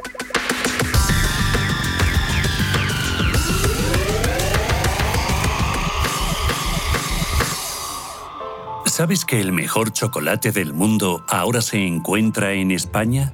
¿Sabes 8.95 9.25
que 9.25 9.41
el 9.41 9.53
mejor 9.53 9.91
chocolate 9.91 10.51
del 10.51 10.71
mundo 10.71 11.25
ahora 11.27 11.63
se 11.63 11.83
encuentra 11.83 12.53
en 12.53 12.69
España? 12.69 13.33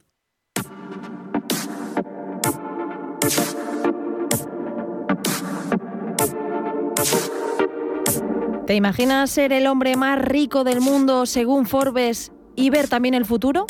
¿Te 8.71 8.75
imaginas 8.75 9.29
ser 9.29 9.51
el 9.51 9.67
hombre 9.67 9.97
más 9.97 10.17
rico 10.17 10.63
del 10.63 10.79
mundo 10.79 11.25
según 11.25 11.65
Forbes 11.65 12.31
y 12.55 12.69
ver 12.69 12.87
también 12.87 13.13
el 13.15 13.25
futuro? 13.25 13.65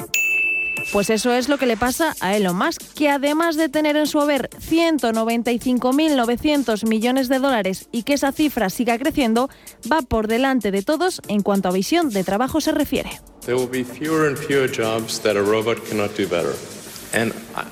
Pues 0.93 1.09
eso 1.09 1.33
es 1.33 1.49
lo 1.49 1.57
que 1.57 1.65
le 1.65 1.75
pasa 1.75 2.13
a 2.19 2.37
Elon 2.37 2.55
Musk, 2.55 2.83
que 2.93 3.09
además 3.09 3.55
de 3.55 3.67
tener 3.67 3.95
en 3.95 4.05
su 4.05 4.21
haber 4.21 4.51
195.900 4.51 6.87
millones 6.87 7.29
de 7.29 7.39
dólares 7.39 7.89
y 7.91 8.03
que 8.03 8.13
esa 8.13 8.31
cifra 8.31 8.69
siga 8.69 8.99
creciendo, 8.99 9.49
va 9.91 10.03
por 10.03 10.27
delante 10.27 10.69
de 10.69 10.83
todos 10.83 11.19
en 11.27 11.41
cuanto 11.41 11.69
a 11.69 11.71
visión 11.71 12.11
de 12.11 12.23
trabajo 12.23 12.61
se 12.61 12.71
refiere. 12.71 13.09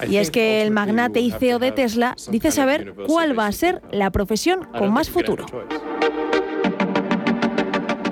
Y 0.09 0.17
es 0.17 0.31
que 0.31 0.63
el 0.63 0.71
magnate 0.71 1.19
y 1.19 1.29
CEO 1.29 1.59
de 1.59 1.71
Tesla 1.73 2.15
dice 2.31 2.49
saber 2.49 2.95
cuál 3.05 3.37
va 3.37 3.45
a 3.45 3.51
ser 3.51 3.83
la 3.91 4.09
profesión 4.09 4.67
con 4.75 4.91
más 4.91 5.11
futuro. 5.11 5.45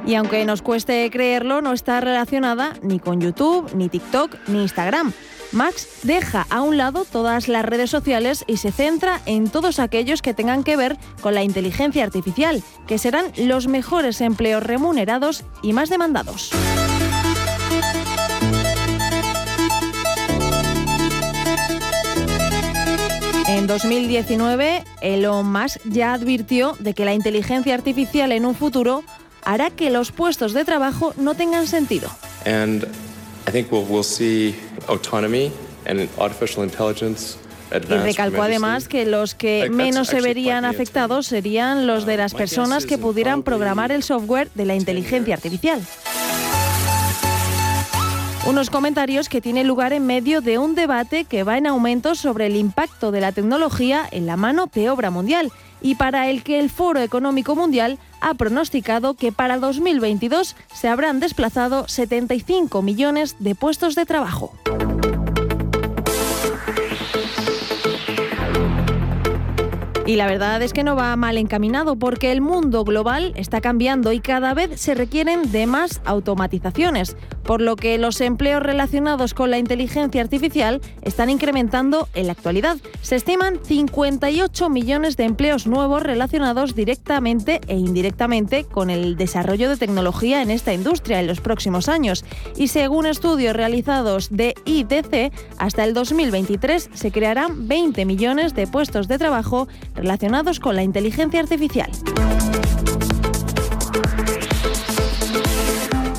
Y 0.08 0.16
aunque 0.16 0.46
nos 0.46 0.62
cueste 0.62 1.10
creerlo, 1.12 1.62
no 1.62 1.74
está 1.74 2.00
relacionada 2.00 2.74
ni 2.82 2.98
con 2.98 3.20
YouTube, 3.20 3.70
ni 3.76 3.90
TikTok, 3.90 4.38
ni 4.48 4.62
Instagram. 4.62 5.12
Max 5.52 6.00
deja 6.04 6.48
a 6.50 6.62
un 6.62 6.78
lado 6.78 7.04
todas 7.04 7.50
las 7.50 7.66
redes 7.66 7.90
sociales 7.90 8.46
y 8.48 8.56
se 8.56 8.72
centra 8.72 9.20
en 9.26 9.50
todos 9.50 9.80
aquellos 9.80 10.22
que 10.22 10.34
tengan 10.34 10.64
que 10.64 10.78
ver 10.78 10.98
con 11.22 11.36
la 11.36 11.44
inteligencia 11.44 12.06
artificial, 12.06 12.64
que 12.88 12.98
serán 12.98 13.34
los 13.36 13.68
mejores 13.68 14.22
empleos 14.22 14.64
remunerados 14.64 15.44
y 15.62 15.74
más 15.74 15.90
demandados. 15.90 16.52
En 23.50 23.68
2019, 23.68 24.86
Elon 25.02 25.52
Musk 25.52 25.82
ya 25.84 26.14
advirtió 26.14 26.78
de 26.80 26.94
que 26.94 27.04
la 27.04 27.14
inteligencia 27.14 27.74
artificial 27.74 28.32
en 28.32 28.46
un 28.46 28.56
futuro 28.56 29.04
hará 29.44 29.70
que 29.70 29.90
los 29.90 30.12
puestos 30.12 30.54
de 30.54 30.66
trabajo 30.66 31.14
no 31.18 31.36
tengan 31.36 31.68
sentido. 31.68 32.10
and 32.46 32.84
I 33.48 33.52
think 33.52 33.72
we'll, 33.72 33.86
we'll 33.86 34.04
see 34.04 34.56
autonomy 34.88 35.52
and 35.86 36.10
artificial 36.20 36.64
intelligence 36.64 37.38
Y 37.72 37.94
recalcó 37.98 38.44
además 38.44 38.88
que 38.88 39.06
los 39.06 39.36
que 39.36 39.70
menos 39.70 40.08
se 40.08 40.22
verían 40.22 40.64
afectados 40.64 41.28
serían 41.28 41.86
los 41.86 42.06
de 42.06 42.16
las 42.16 42.34
personas 42.34 42.86
que 42.86 42.98
pudieran 42.98 43.44
programar 43.44 43.92
el 43.92 44.04
software 44.04 44.50
de 44.56 44.66
la 44.66 44.76
inteligencia 44.76 45.36
artificial. 45.36 45.82
Unos 48.46 48.70
comentarios 48.70 49.28
que 49.28 49.42
tienen 49.42 49.68
lugar 49.68 49.92
en 49.92 50.06
medio 50.06 50.40
de 50.40 50.58
un 50.58 50.76
debate 50.76 51.26
que 51.26 51.44
va 51.44 51.58
en 51.58 51.68
aumento 51.68 52.16
sobre 52.16 52.46
el 52.46 52.56
impacto 52.56 53.12
de 53.12 53.20
la 53.20 53.34
tecnología 53.34 54.08
en 54.10 54.26
la 54.26 54.38
mano 54.38 54.70
de 54.74 54.90
obra 54.90 55.10
mundial 55.10 55.52
y 55.82 55.96
para 55.96 56.30
el 56.30 56.44
que 56.44 56.60
el 56.60 56.70
Foro 56.70 57.02
Económico 57.02 57.58
Mundial 57.58 58.00
ha 58.22 58.34
pronosticado 58.34 59.14
que 59.14 59.32
para 59.32 59.58
2022 59.58 60.56
se 60.74 60.88
habrán 60.88 61.20
desplazado 61.20 61.88
75 61.88 62.82
millones 62.82 63.36
de 63.40 63.56
puestos 63.56 63.96
de 63.96 64.06
trabajo. 64.06 64.54
Y 70.08 70.16
la 70.16 70.26
verdad 70.26 70.62
es 70.62 70.72
que 70.72 70.86
no 70.86 70.96
va 70.96 71.14
mal 71.18 71.38
encaminado 71.38 71.98
porque 71.98 72.32
el 72.32 72.40
mundo 72.40 72.86
global 72.86 73.34
está 73.36 73.60
cambiando 73.60 74.14
y 74.14 74.22
cada 74.22 74.54
vez 74.54 74.80
se 74.80 74.96
requieren 74.96 75.52
de 75.52 75.68
más 75.68 76.02
automatizaciones, 76.06 77.18
por 77.44 77.60
lo 77.60 77.76
que 77.76 77.98
los 77.98 78.22
empleos 78.22 78.64
relacionados 78.64 79.34
con 79.34 79.52
la 79.52 79.58
inteligencia 79.58 80.22
artificial 80.22 80.80
están 81.02 81.30
incrementando 81.30 82.08
en 82.14 82.28
la 82.28 82.32
actualidad. 82.32 82.78
Se 83.02 83.18
estiman 83.18 83.60
58 83.62 84.70
millones 84.70 85.18
de 85.18 85.26
empleos 85.26 85.68
nuevos 85.68 86.04
relacionados 86.04 86.74
directamente 86.74 87.60
e 87.68 87.76
indirectamente 87.76 88.64
con 88.64 88.90
el 88.90 89.18
desarrollo 89.18 89.70
de 89.70 89.76
tecnología 89.76 90.42
en 90.42 90.52
esta 90.52 90.74
industria 90.74 91.20
en 91.20 91.28
los 91.28 91.42
próximos 91.42 91.90
años. 91.90 92.24
Y 92.56 92.70
según 92.70 93.08
estudios 93.08 93.58
realizados 93.58 94.30
de 94.30 94.56
IDC, 94.64 95.34
hasta 95.58 95.84
el 95.84 95.94
2023 95.94 96.92
se 96.94 97.12
crearán 97.12 97.68
20 97.68 98.06
millones 98.06 98.56
de 98.56 98.68
puestos 98.68 99.10
de 99.10 99.18
trabajo 99.18 99.68
relacionados 99.98 100.60
con 100.60 100.76
la 100.76 100.84
inteligencia 100.84 101.42
artificial. 101.42 101.92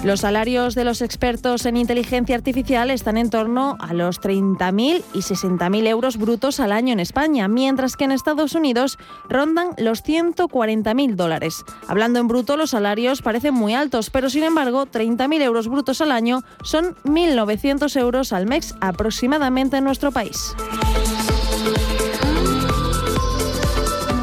Los 0.05 0.21
salarios 0.21 0.75
de 0.75 0.85
los 0.85 1.03
expertos 1.03 1.67
en 1.67 1.77
inteligencia 1.77 2.37
artificial 2.37 2.91
están 2.91 3.19
en 3.19 3.31
torno 3.31 3.77
a 3.79 3.93
los 3.93 4.21
30.000 4.21 5.03
y 5.13 5.19
60.000 5.19 5.87
euros 5.87 6.17
brutos 6.17 6.61
al 6.61 6.73
año 6.73 6.95
en 6.95 7.01
España, 7.01 7.47
mientras 7.47 7.97
que 7.97 8.05
en 8.05 8.13
Estados 8.13 8.55
Unidos 8.55 8.97
rondan 9.29 9.71
los 9.77 10.03
140.000 10.05 11.15
dólares. 11.15 11.65
Hablando 11.89 12.21
en 12.21 12.29
bruto, 12.29 12.57
los 12.57 12.71
salarios 12.71 13.23
parecen 13.23 13.53
muy 13.53 13.75
altos, 13.75 14.09
pero 14.09 14.31
sin 14.31 14.45
embargo, 14.45 14.87
30.000 14.87 15.43
euros 15.43 15.69
brutos 15.69 16.01
al 16.01 16.13
año 16.13 16.43
son 16.63 16.95
1.900 17.05 17.95
euros 18.01 18.33
al 18.33 18.47
mes 18.47 18.77
aproximadamente 18.81 19.77
en 19.77 19.85
nuestro 19.85 20.13
país. 20.13 20.55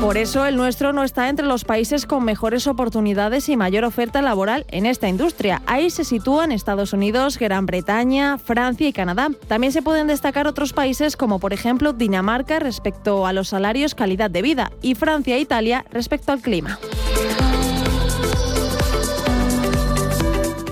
Por 0.06 0.18
eso 0.18 0.46
el 0.46 0.56
nuestro 0.56 0.94
no 0.94 1.04
está 1.04 1.30
entre 1.30 1.48
los 1.48 1.66
países 1.66 2.06
con 2.06 2.24
mejores 2.24 2.68
oportunidades 2.68 3.50
y 3.50 3.58
mayor 3.58 3.86
oferta 3.86 4.22
laboral 4.22 4.64
en 4.70 4.86
esta 4.86 5.10
industria. 5.10 5.64
Ahí 5.66 5.90
se 5.90 6.04
sitúan 6.04 6.52
Estados 6.52 6.94
Unidos, 6.94 7.40
Gran 7.40 7.66
Bretaña, 7.66 8.38
Francia 8.38 8.88
y 8.88 8.94
Canadá. 8.94 9.30
También 9.48 9.74
se 9.74 9.82
pueden 9.82 10.06
destacar 10.06 10.46
otros 10.46 10.74
países 10.74 11.18
como 11.18 11.40
por 11.40 11.54
ejemplo 11.54 11.92
Dinamarca 11.92 12.60
respecto 12.60 13.26
a 13.26 13.34
los 13.34 13.48
salarios, 13.48 13.96
calidad 13.96 14.30
de 14.30 14.44
vida 14.44 14.72
y 14.84 14.94
Francia 14.94 15.38
e 15.38 15.40
Italia 15.40 15.84
respecto 15.90 16.32
al 16.32 16.42
clima. 16.42 16.78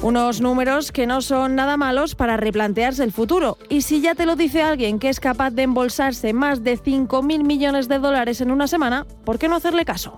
Unos 0.04 0.42
números 0.42 0.92
que 0.92 1.08
no 1.08 1.22
son 1.22 1.56
nada 1.56 1.78
malos 1.78 2.14
para 2.14 2.36
replantearse 2.36 3.06
el 3.06 3.14
futuro. 3.14 3.58
Y 3.70 3.84
si 3.84 4.02
ya 4.02 4.16
te 4.16 4.26
lo 4.26 4.36
dice 4.36 4.62
alguien 4.62 5.00
que 5.00 5.08
es 5.08 5.22
capaz 5.22 5.52
de 5.52 5.62
embolsarse 5.62 6.34
más 6.34 6.62
de 6.62 6.78
5.000 6.78 7.46
millones 7.46 7.88
de 7.88 8.00
dólares 8.00 8.42
en 8.42 8.52
una 8.52 8.68
semana, 8.68 9.08
¿por 9.24 9.40
qué 9.40 9.48
no 9.48 9.56
hacerle 9.56 9.86
caso? 9.86 10.18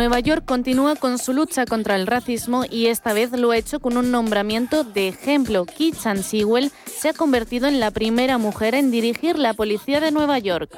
Nueva 0.00 0.18
York 0.20 0.46
continúa 0.46 0.96
con 0.96 1.18
su 1.18 1.34
lucha 1.34 1.66
contra 1.66 1.94
el 1.94 2.06
racismo 2.06 2.64
y 2.64 2.86
esta 2.86 3.12
vez 3.12 3.32
lo 3.32 3.50
ha 3.50 3.58
hecho 3.58 3.80
con 3.80 3.98
un 3.98 4.10
nombramiento 4.10 4.82
de 4.82 5.08
ejemplo. 5.08 5.66
Chan 6.02 6.22
Sewell 6.22 6.72
se 6.86 7.10
ha 7.10 7.12
convertido 7.12 7.68
en 7.68 7.80
la 7.80 7.90
primera 7.90 8.38
mujer 8.38 8.74
en 8.74 8.90
dirigir 8.90 9.38
la 9.38 9.52
policía 9.52 10.00
de 10.00 10.10
Nueva 10.10 10.38
York. 10.38 10.70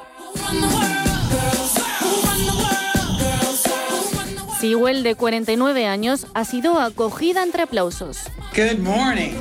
Sewell, 4.59 5.03
de 5.03 5.15
49 5.15 5.87
años, 5.87 6.27
ha 6.33 6.43
sido 6.43 6.81
acogida 6.81 7.43
entre 7.43 7.63
aplausos. 7.63 8.23
Good 8.53 8.79
morning. 8.79 9.35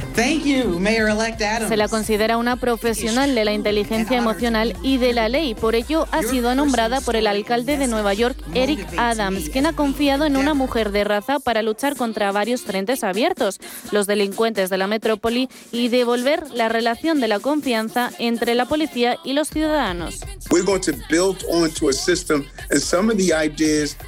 Thank 0.16 0.44
you, 0.44 0.80
Mayor-elect 0.80 1.42
Adams. 1.42 1.68
Se 1.68 1.76
la 1.76 1.88
considera 1.88 2.38
una 2.38 2.56
profesional 2.56 3.34
de 3.34 3.44
la 3.44 3.52
inteligencia 3.52 4.16
emocional 4.16 4.74
y 4.82 4.96
de 4.96 5.12
la 5.12 5.28
ley. 5.28 5.54
Por 5.54 5.74
ello, 5.74 6.08
ha 6.10 6.22
sido 6.22 6.54
nombrada 6.54 7.02
por 7.02 7.16
el 7.16 7.26
alcalde 7.26 7.76
de 7.76 7.86
Nueva 7.86 8.14
York, 8.14 8.34
Eric 8.54 8.88
Adams, 8.96 9.50
quien 9.50 9.66
ha 9.66 9.74
confiado 9.74 10.24
en 10.24 10.38
una 10.38 10.54
mujer 10.54 10.90
de 10.90 11.04
raza 11.04 11.38
para 11.38 11.60
luchar 11.60 11.96
contra 11.96 12.32
varios 12.32 12.62
frentes 12.62 13.04
abiertos, 13.04 13.60
los 13.92 14.06
delincuentes 14.06 14.70
de 14.70 14.78
la 14.78 14.86
metrópoli 14.86 15.50
y 15.70 15.88
devolver 15.88 16.50
la 16.50 16.70
relación 16.70 17.20
de 17.20 17.28
la 17.28 17.38
confianza 17.38 18.10
entre 18.18 18.54
la 18.54 18.64
policía 18.64 19.18
y 19.22 19.34
los 19.34 19.50
ciudadanos. 19.50 20.20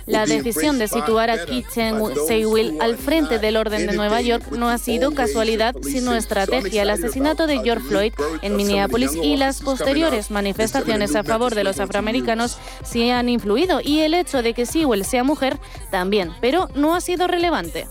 La 0.07 0.25
decisión 0.25 0.79
de 0.79 0.89
situar 0.89 1.29
a 1.29 1.45
Kitchen 1.45 2.01
Sewell 2.27 2.79
al 2.81 2.97
frente 2.97 3.39
del 3.39 3.59
orden 3.59 3.87
de 3.87 3.93
Nueva 3.93 4.23
York 4.23 4.53
no 4.53 4.71
ha 4.71 4.79
sido 4.79 5.13
casualidad, 5.13 5.75
sino 6.01 6.15
estrategia. 6.15 6.83
El 6.83 6.91
asesinato 6.91 7.47
de 7.47 7.61
George 7.61 7.89
Floyd 7.89 8.13
en 8.43 8.57
Minneapolis 8.57 9.15
y 9.15 9.37
las 9.37 9.61
posteriores 9.61 10.31
manifestaciones 10.31 11.15
a 11.17 11.25
favor 11.25 11.55
de 11.55 11.65
los 11.65 11.81
afroamericanos 11.81 12.59
sí 12.85 13.11
han 13.11 13.29
influido 13.29 13.81
y 13.83 14.01
el 14.01 14.15
hecho 14.15 14.43
de 14.43 14.55
que 14.55 14.67
Sewell 14.67 15.05
sea 15.05 15.25
mujer 15.25 15.59
también, 15.91 16.33
pero 16.41 16.69
no 16.75 16.95
ha 16.95 17.01
sido 17.01 17.27
relevante. 17.27 17.87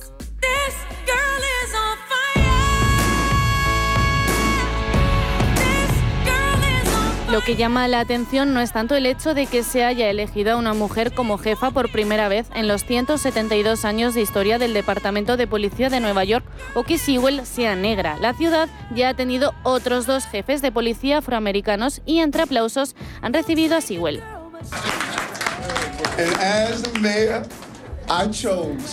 Lo 7.30 7.42
que 7.42 7.58
llama 7.58 7.90
la 7.90 8.00
atención 8.00 8.54
no 8.54 8.62
es 8.62 8.72
tanto 8.72 8.96
el 8.96 9.06
hecho 9.06 9.34
de 9.34 9.48
que 9.48 9.62
se 9.64 9.84
haya 9.84 10.10
elegido 10.10 10.54
a 10.54 10.56
una 10.56 10.74
mujer 10.74 11.14
como 11.14 11.38
jefa 11.38 11.72
por 11.72 11.92
primera 11.92 12.30
vez 12.30 12.48
en 12.56 12.70
los 12.70 12.86
172 12.86 13.84
años 13.84 14.14
de 14.14 14.22
historia 14.22 14.58
del 14.58 14.74
Departamento 14.74 15.36
de 15.36 15.46
Policía 15.46 15.90
de 15.90 16.00
Nueva 16.00 16.24
York 16.24 16.46
o 16.74 16.84
que 16.84 16.98
Sewell 16.98 17.46
sea 17.46 17.76
negra. 17.76 18.18
La 18.22 18.34
ciudad 18.34 18.70
ya 18.96 19.10
ha 19.10 19.14
tenido 19.14 19.54
otros 19.64 20.06
dos 20.06 20.26
jefes 20.26 20.62
de 20.62 20.72
policía 20.72 21.18
afroamericanos 21.18 22.02
y 22.06 22.20
entre 22.20 22.44
aplausos 22.44 22.96
han 23.22 23.34
recibido 23.34 23.76
a 23.76 23.82
Sewell. 23.82 24.24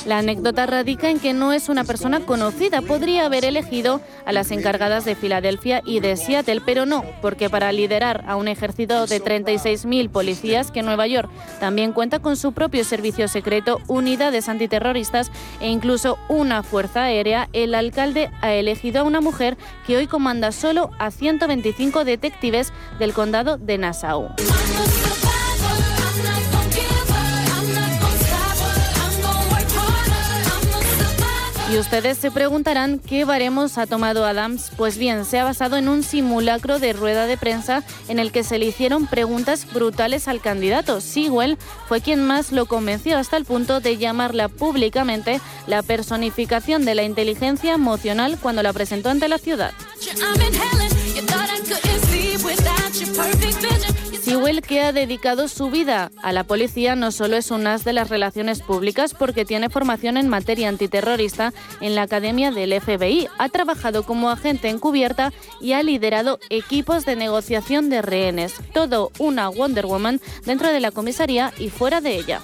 La 0.06 0.18
anécdota 0.18 0.66
radica 0.66 1.08
en 1.08 1.20
que 1.20 1.32
no 1.32 1.52
es 1.52 1.68
una 1.68 1.84
persona 1.84 2.20
conocida. 2.20 2.82
Podría 2.82 3.26
haber 3.26 3.44
elegido 3.44 4.00
a 4.26 4.32
las 4.32 4.50
encargadas 4.50 5.04
de 5.04 5.14
Filadelfia 5.14 5.82
y 5.84 6.00
de 6.00 6.16
Seattle, 6.16 6.60
pero 6.64 6.84
no, 6.84 7.04
porque 7.22 7.48
para 7.48 7.70
liderar 7.70 8.24
a 8.26 8.36
un 8.36 8.48
ejército 8.48 9.06
de 9.06 9.22
36.000 9.22 10.10
policías 10.10 10.70
que 10.70 10.82
Nueva 10.82 11.06
York 11.06 11.30
también 11.60 11.92
cuenta 11.92 12.18
con 12.18 12.36
su 12.36 12.52
propio 12.52 12.84
servicio 12.84 13.28
secreto, 13.28 13.80
unidades 13.86 14.48
antiterroristas 14.48 15.30
e 15.60 15.68
incluso 15.68 16.18
una 16.28 16.62
fuerza 16.62 17.04
aérea, 17.04 17.48
el 17.52 17.74
alcalde 17.74 18.30
ha 18.40 18.52
elegido 18.52 19.00
a 19.00 19.04
una 19.04 19.20
mujer 19.20 19.56
que 19.86 19.96
hoy 19.96 20.06
comanda 20.06 20.50
solo 20.50 20.90
a 20.98 21.10
125 21.10 22.04
detectives 22.04 22.72
del 22.98 23.12
condado 23.12 23.58
de 23.58 23.78
Nassau. 23.78 24.34
Y 31.74 31.76
ustedes 31.76 32.18
se 32.18 32.30
preguntarán 32.30 33.00
qué 33.00 33.24
baremos 33.24 33.78
ha 33.78 33.86
tomado 33.88 34.24
Adams. 34.24 34.70
Pues 34.76 34.96
bien, 34.96 35.24
se 35.24 35.40
ha 35.40 35.44
basado 35.44 35.76
en 35.76 35.88
un 35.88 36.04
simulacro 36.04 36.78
de 36.78 36.92
rueda 36.92 37.26
de 37.26 37.36
prensa 37.36 37.82
en 38.06 38.20
el 38.20 38.30
que 38.30 38.44
se 38.44 38.58
le 38.58 38.66
hicieron 38.66 39.08
preguntas 39.08 39.66
brutales 39.72 40.28
al 40.28 40.40
candidato. 40.40 41.00
Sewell 41.00 41.58
fue 41.88 42.00
quien 42.00 42.24
más 42.24 42.52
lo 42.52 42.66
convenció 42.66 43.18
hasta 43.18 43.36
el 43.36 43.44
punto 43.44 43.80
de 43.80 43.96
llamarla 43.96 44.48
públicamente 44.48 45.40
la 45.66 45.82
personificación 45.82 46.84
de 46.84 46.94
la 46.94 47.02
inteligencia 47.02 47.72
emocional 47.72 48.38
cuando 48.40 48.62
la 48.62 48.72
presentó 48.72 49.08
ante 49.10 49.26
la 49.26 49.38
ciudad. 49.38 49.72
Sewell, 54.24 54.62
que 54.62 54.80
ha 54.80 54.92
dedicado 54.92 55.48
su 55.48 55.68
vida 55.68 56.10
a 56.22 56.32
la 56.32 56.44
policía, 56.44 56.96
no 56.96 57.12
solo 57.12 57.36
es 57.36 57.50
un 57.50 57.66
as 57.66 57.84
de 57.84 57.92
las 57.92 58.08
relaciones 58.08 58.62
públicas 58.62 59.12
porque 59.12 59.44
tiene 59.44 59.68
formación 59.68 60.16
en 60.16 60.30
materia 60.30 60.70
antiterrorista 60.70 61.52
en 61.82 61.94
la 61.94 62.02
Academia 62.02 62.50
del 62.50 62.80
FBI, 62.80 63.28
ha 63.36 63.48
trabajado 63.50 64.04
como 64.04 64.30
agente 64.30 64.70
encubierta 64.70 65.30
y 65.60 65.74
ha 65.74 65.82
liderado 65.82 66.38
equipos 66.48 67.04
de 67.04 67.16
negociación 67.16 67.90
de 67.90 68.00
rehenes. 68.00 68.54
Todo 68.72 69.12
una 69.18 69.50
Wonder 69.50 69.84
Woman 69.84 70.22
dentro 70.46 70.72
de 70.72 70.80
la 70.80 70.90
comisaría 70.90 71.52
y 71.58 71.68
fuera 71.68 72.00
de 72.00 72.16
ella. 72.16 72.40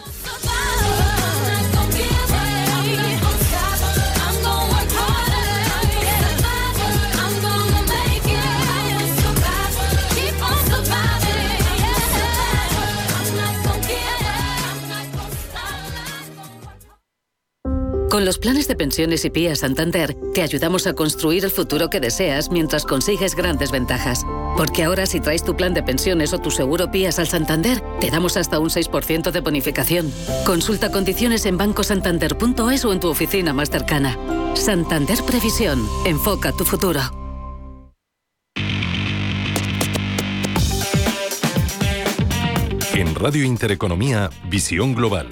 Con 18.10 18.24
los 18.24 18.38
planes 18.38 18.66
de 18.66 18.74
pensiones 18.74 19.24
y 19.24 19.30
PIA 19.30 19.54
Santander, 19.54 20.16
te 20.34 20.42
ayudamos 20.42 20.88
a 20.88 20.94
construir 20.94 21.44
el 21.44 21.50
futuro 21.52 21.88
que 21.90 22.00
deseas 22.00 22.50
mientras 22.50 22.84
consigues 22.84 23.36
grandes 23.36 23.70
ventajas. 23.70 24.26
Porque 24.56 24.82
ahora 24.82 25.06
si 25.06 25.20
traes 25.20 25.44
tu 25.44 25.56
plan 25.56 25.74
de 25.74 25.84
pensiones 25.84 26.32
o 26.32 26.38
tu 26.38 26.50
seguro 26.50 26.90
PIAS 26.90 27.20
al 27.20 27.28
Santander, 27.28 27.80
te 28.00 28.10
damos 28.10 28.36
hasta 28.36 28.58
un 28.58 28.68
6% 28.68 29.30
de 29.30 29.40
bonificación. 29.40 30.12
Consulta 30.44 30.90
condiciones 30.90 31.46
en 31.46 31.56
bancosantander.es 31.56 32.84
o 32.84 32.92
en 32.92 32.98
tu 32.98 33.08
oficina 33.08 33.52
más 33.52 33.70
cercana. 33.70 34.18
Santander 34.54 35.22
Previsión. 35.24 35.86
Enfoca 36.04 36.50
tu 36.50 36.64
futuro. 36.64 37.00
En 42.92 43.14
Radio 43.14 43.44
Intereconomía, 43.44 44.30
Visión 44.50 44.96
Global. 44.96 45.28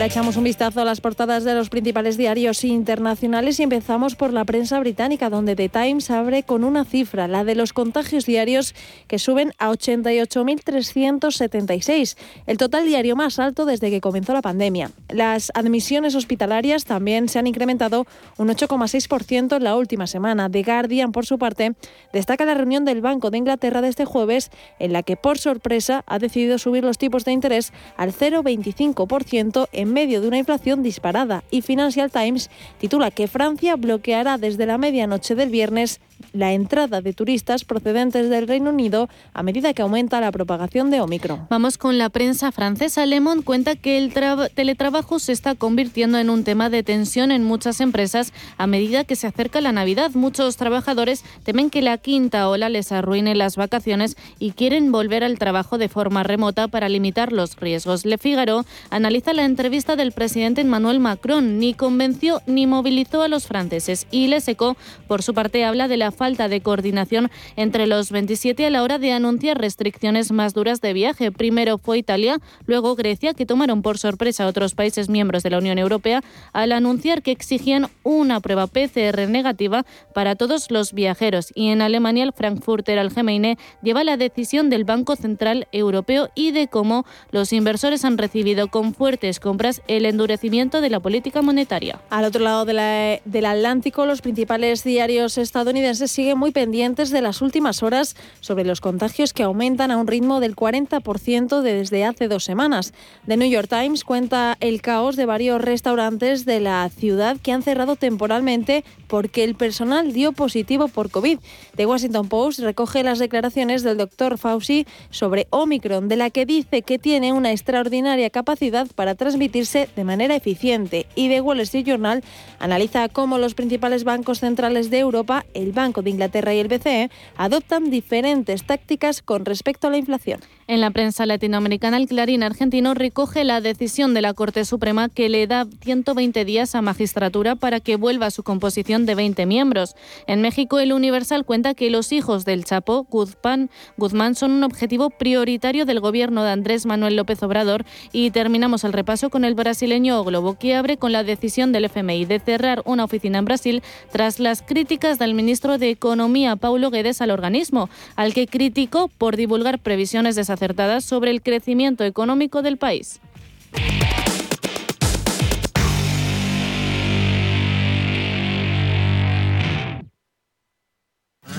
Ahora 0.00 0.06
echamos 0.06 0.38
un 0.38 0.44
vistazo 0.44 0.80
a 0.80 0.86
las 0.86 1.02
portadas 1.02 1.44
de 1.44 1.52
los 1.52 1.68
principales 1.68 2.16
diarios 2.16 2.64
internacionales 2.64 3.60
y 3.60 3.64
empezamos 3.64 4.16
por 4.16 4.32
la 4.32 4.46
prensa 4.46 4.80
británica, 4.80 5.28
donde 5.28 5.54
The 5.54 5.68
Times 5.68 6.10
abre 6.10 6.42
con 6.42 6.64
una 6.64 6.86
cifra, 6.86 7.28
la 7.28 7.44
de 7.44 7.54
los 7.54 7.74
contagios 7.74 8.24
diarios 8.24 8.74
que 9.08 9.18
suben 9.18 9.52
a 9.58 9.68
88.376, 9.68 12.16
el 12.46 12.56
total 12.56 12.86
diario 12.86 13.14
más 13.14 13.38
alto 13.38 13.66
desde 13.66 13.90
que 13.90 14.00
comenzó 14.00 14.32
la 14.32 14.40
pandemia. 14.40 14.90
Las 15.10 15.52
admisiones 15.52 16.14
hospitalarias 16.14 16.86
también 16.86 17.28
se 17.28 17.38
han 17.38 17.46
incrementado 17.46 18.06
un 18.38 18.48
8,6% 18.48 19.58
en 19.58 19.64
la 19.64 19.76
última 19.76 20.06
semana. 20.06 20.48
The 20.48 20.62
Guardian, 20.62 21.12
por 21.12 21.26
su 21.26 21.38
parte, 21.38 21.74
destaca 22.14 22.46
la 22.46 22.54
reunión 22.54 22.86
del 22.86 23.02
Banco 23.02 23.30
de 23.30 23.36
Inglaterra 23.36 23.82
de 23.82 23.88
este 23.88 24.06
jueves, 24.06 24.50
en 24.78 24.94
la 24.94 25.02
que 25.02 25.16
por 25.16 25.36
sorpresa 25.36 26.04
ha 26.06 26.18
decidido 26.18 26.56
subir 26.56 26.84
los 26.84 26.96
tipos 26.96 27.26
de 27.26 27.32
interés 27.32 27.74
al 27.98 28.14
0,25% 28.14 29.68
en 29.72 29.89
medio 29.90 30.20
de 30.20 30.28
una 30.28 30.38
inflación 30.38 30.82
disparada. 30.82 31.44
Y 31.50 31.62
Financial 31.62 32.10
Times 32.10 32.50
titula 32.78 33.10
que 33.10 33.28
Francia 33.28 33.76
bloqueará 33.76 34.38
desde 34.38 34.66
la 34.66 34.78
medianoche 34.78 35.34
del 35.34 35.50
viernes 35.50 36.00
la 36.32 36.52
entrada 36.52 37.00
de 37.00 37.12
turistas 37.12 37.64
procedentes 37.64 38.30
del 38.30 38.46
Reino 38.46 38.70
Unido 38.70 39.08
a 39.32 39.42
medida 39.42 39.74
que 39.74 39.82
aumenta 39.82 40.20
la 40.20 40.32
propagación 40.32 40.90
de 40.90 41.00
Omicron. 41.00 41.46
Vamos 41.50 41.78
con 41.78 41.98
la 41.98 42.08
prensa 42.08 42.52
francesa. 42.52 43.06
Le 43.06 43.20
Monde 43.20 43.44
cuenta 43.44 43.76
que 43.76 43.98
el 43.98 44.12
teletrabajo 44.54 45.18
se 45.18 45.32
está 45.32 45.54
convirtiendo 45.54 46.18
en 46.18 46.30
un 46.30 46.44
tema 46.44 46.70
de 46.70 46.82
tensión 46.82 47.32
en 47.32 47.44
muchas 47.44 47.80
empresas 47.80 48.32
a 48.58 48.66
medida 48.66 49.04
que 49.04 49.16
se 49.16 49.26
acerca 49.26 49.60
la 49.60 49.72
Navidad. 49.72 50.10
Muchos 50.14 50.56
trabajadores 50.56 51.24
temen 51.44 51.70
que 51.70 51.82
la 51.82 51.98
quinta 51.98 52.48
ola 52.48 52.68
les 52.68 52.92
arruine 52.92 53.34
las 53.34 53.56
vacaciones 53.56 54.16
y 54.38 54.52
quieren 54.52 54.92
volver 54.92 55.24
al 55.24 55.38
trabajo 55.38 55.78
de 55.78 55.88
forma 55.88 56.22
remota 56.22 56.68
para 56.68 56.88
limitar 56.88 57.32
los 57.32 57.56
riesgos. 57.56 58.04
Le 58.04 58.18
Figaro 58.18 58.64
analiza 58.90 59.32
la 59.32 59.44
entrevista 59.44 59.96
del 59.96 60.12
presidente 60.12 60.60
Emmanuel 60.60 61.00
Macron. 61.00 61.58
Ni 61.58 61.74
convenció 61.74 62.40
ni 62.46 62.66
movilizó 62.66 63.22
a 63.22 63.28
los 63.28 63.46
franceses. 63.46 64.06
Y 64.10 64.28
Le 64.28 64.40
Seco, 64.40 64.76
por 65.06 65.22
su 65.22 65.34
parte, 65.34 65.64
habla 65.64 65.88
de 65.88 65.96
la 65.96 66.09
falta 66.10 66.48
de 66.48 66.60
coordinación 66.60 67.30
entre 67.56 67.86
los 67.86 68.10
27 68.10 68.66
a 68.66 68.70
la 68.70 68.82
hora 68.82 68.98
de 68.98 69.12
anunciar 69.12 69.58
restricciones 69.58 70.32
más 70.32 70.54
duras 70.54 70.80
de 70.80 70.92
viaje. 70.92 71.32
Primero 71.32 71.78
fue 71.78 71.98
Italia, 71.98 72.38
luego 72.66 72.96
Grecia, 72.96 73.34
que 73.34 73.46
tomaron 73.46 73.82
por 73.82 73.98
sorpresa 73.98 74.44
a 74.44 74.46
otros 74.46 74.74
países 74.74 75.08
miembros 75.08 75.42
de 75.42 75.50
la 75.50 75.58
Unión 75.58 75.78
Europea 75.78 76.22
al 76.52 76.72
anunciar 76.72 77.22
que 77.22 77.30
exigían 77.30 77.88
una 78.02 78.40
prueba 78.40 78.66
PCR 78.66 79.28
negativa 79.28 79.84
para 80.14 80.36
todos 80.36 80.70
los 80.70 80.92
viajeros. 80.92 81.52
Y 81.54 81.68
en 81.68 81.82
Alemania, 81.82 82.24
el 82.24 82.32
Frankfurter 82.32 82.98
Allgemeine 82.98 83.58
lleva 83.82 84.04
la 84.04 84.16
decisión 84.16 84.70
del 84.70 84.84
Banco 84.84 85.16
Central 85.16 85.68
Europeo 85.72 86.30
y 86.34 86.52
de 86.52 86.68
cómo 86.68 87.04
los 87.30 87.52
inversores 87.52 88.04
han 88.04 88.18
recibido 88.18 88.68
con 88.68 88.94
fuertes 88.94 89.40
compras 89.40 89.82
el 89.88 90.06
endurecimiento 90.06 90.80
de 90.80 90.90
la 90.90 91.00
política 91.00 91.42
monetaria. 91.42 92.00
Al 92.10 92.24
otro 92.24 92.42
lado 92.42 92.64
del 92.64 93.46
Atlántico, 93.46 94.06
los 94.06 94.22
principales 94.22 94.84
diarios 94.84 95.38
estadounidenses 95.38 95.99
siguen 96.08 96.38
muy 96.38 96.52
pendientes 96.52 97.10
de 97.10 97.20
las 97.20 97.42
últimas 97.42 97.82
horas 97.82 98.16
sobre 98.40 98.64
los 98.64 98.80
contagios 98.80 99.32
que 99.32 99.42
aumentan 99.42 99.90
a 99.90 99.96
un 99.96 100.06
ritmo 100.06 100.40
del 100.40 100.56
40% 100.56 101.60
desde 101.60 102.04
hace 102.04 102.28
dos 102.28 102.44
semanas. 102.44 102.92
The 103.26 103.36
New 103.36 103.50
York 103.50 103.68
Times 103.68 104.04
cuenta 104.04 104.56
el 104.60 104.82
caos 104.82 105.16
de 105.16 105.26
varios 105.26 105.60
restaurantes 105.60 106.44
de 106.44 106.60
la 106.60 106.88
ciudad 106.88 107.36
que 107.42 107.52
han 107.52 107.62
cerrado 107.62 107.96
temporalmente 107.96 108.84
porque 109.08 109.44
el 109.44 109.54
personal 109.54 110.12
dio 110.12 110.32
positivo 110.32 110.88
por 110.88 111.10
COVID. 111.10 111.38
The 111.76 111.86
Washington 111.86 112.28
Post 112.28 112.60
recoge 112.60 113.02
las 113.02 113.18
declaraciones 113.18 113.82
del 113.82 113.98
doctor 113.98 114.38
Fauci 114.38 114.86
sobre 115.10 115.46
Omicron, 115.50 116.08
de 116.08 116.16
la 116.16 116.30
que 116.30 116.46
dice 116.46 116.82
que 116.82 116.98
tiene 116.98 117.32
una 117.32 117.50
extraordinaria 117.50 118.30
capacidad 118.30 118.86
para 118.94 119.14
transmitirse 119.16 119.88
de 119.96 120.04
manera 120.04 120.36
eficiente. 120.36 121.06
Y 121.14 121.28
The 121.28 121.40
Wall 121.40 121.60
Street 121.60 121.86
Journal 121.86 122.22
analiza 122.58 123.08
cómo 123.08 123.38
los 123.38 123.54
principales 123.54 124.04
bancos 124.04 124.40
centrales 124.40 124.90
de 124.90 125.00
Europa, 125.00 125.44
el 125.54 125.72
Banco 125.72 125.89
de 125.92 126.10
Inglaterra 126.10 126.54
y 126.54 126.58
el 126.58 126.68
BCE 126.68 127.10
adoptan 127.36 127.90
diferentes 127.90 128.64
tácticas 128.64 129.20
con 129.22 129.44
respecto 129.44 129.88
a 129.88 129.90
la 129.90 129.98
inflación. 129.98 130.40
En 130.70 130.80
la 130.80 130.92
prensa 130.92 131.26
latinoamericana, 131.26 131.96
el 131.96 132.06
Clarín 132.06 132.44
argentino 132.44 132.94
recoge 132.94 133.42
la 133.42 133.60
decisión 133.60 134.14
de 134.14 134.20
la 134.20 134.34
Corte 134.34 134.64
Suprema 134.64 135.08
que 135.08 135.28
le 135.28 135.48
da 135.48 135.66
120 135.82 136.44
días 136.44 136.76
a 136.76 136.80
magistratura 136.80 137.56
para 137.56 137.80
que 137.80 137.96
vuelva 137.96 138.26
a 138.26 138.30
su 138.30 138.44
composición 138.44 139.04
de 139.04 139.16
20 139.16 139.46
miembros. 139.46 139.96
En 140.28 140.42
México, 140.42 140.78
el 140.78 140.92
Universal 140.92 141.44
cuenta 141.44 141.74
que 141.74 141.90
los 141.90 142.12
hijos 142.12 142.44
del 142.44 142.64
Chapo, 142.64 143.04
Guzmán, 143.10 143.68
Guzmán 143.96 144.36
son 144.36 144.52
un 144.52 144.62
objetivo 144.62 145.10
prioritario 145.10 145.86
del 145.86 145.98
gobierno 145.98 146.44
de 146.44 146.52
Andrés 146.52 146.86
Manuel 146.86 147.16
López 147.16 147.42
Obrador 147.42 147.84
y 148.12 148.30
terminamos 148.30 148.84
el 148.84 148.92
repaso 148.92 149.28
con 149.28 149.44
el 149.44 149.56
brasileño 149.56 150.22
Globo, 150.22 150.54
que 150.54 150.76
abre 150.76 150.98
con 150.98 151.10
la 151.10 151.24
decisión 151.24 151.72
del 151.72 151.86
FMI 151.86 152.26
de 152.26 152.38
cerrar 152.38 152.82
una 152.84 153.02
oficina 153.02 153.40
en 153.40 153.44
Brasil 153.44 153.82
tras 154.12 154.38
las 154.38 154.62
críticas 154.62 155.18
del 155.18 155.34
ministro 155.34 155.78
de 155.78 155.90
Economía, 155.90 156.54
Paulo 156.54 156.90
Guedes, 156.90 157.20
al 157.22 157.32
organismo, 157.32 157.90
al 158.14 158.34
que 158.34 158.46
criticó 158.46 159.08
por 159.08 159.34
divulgar 159.34 159.80
previsiones 159.80 160.36
desacertadas 160.60 161.04
sobre 161.04 161.30
el 161.30 161.42
crecimiento 161.42 162.04
económico 162.04 162.60
del 162.60 162.76
país. 162.76 163.20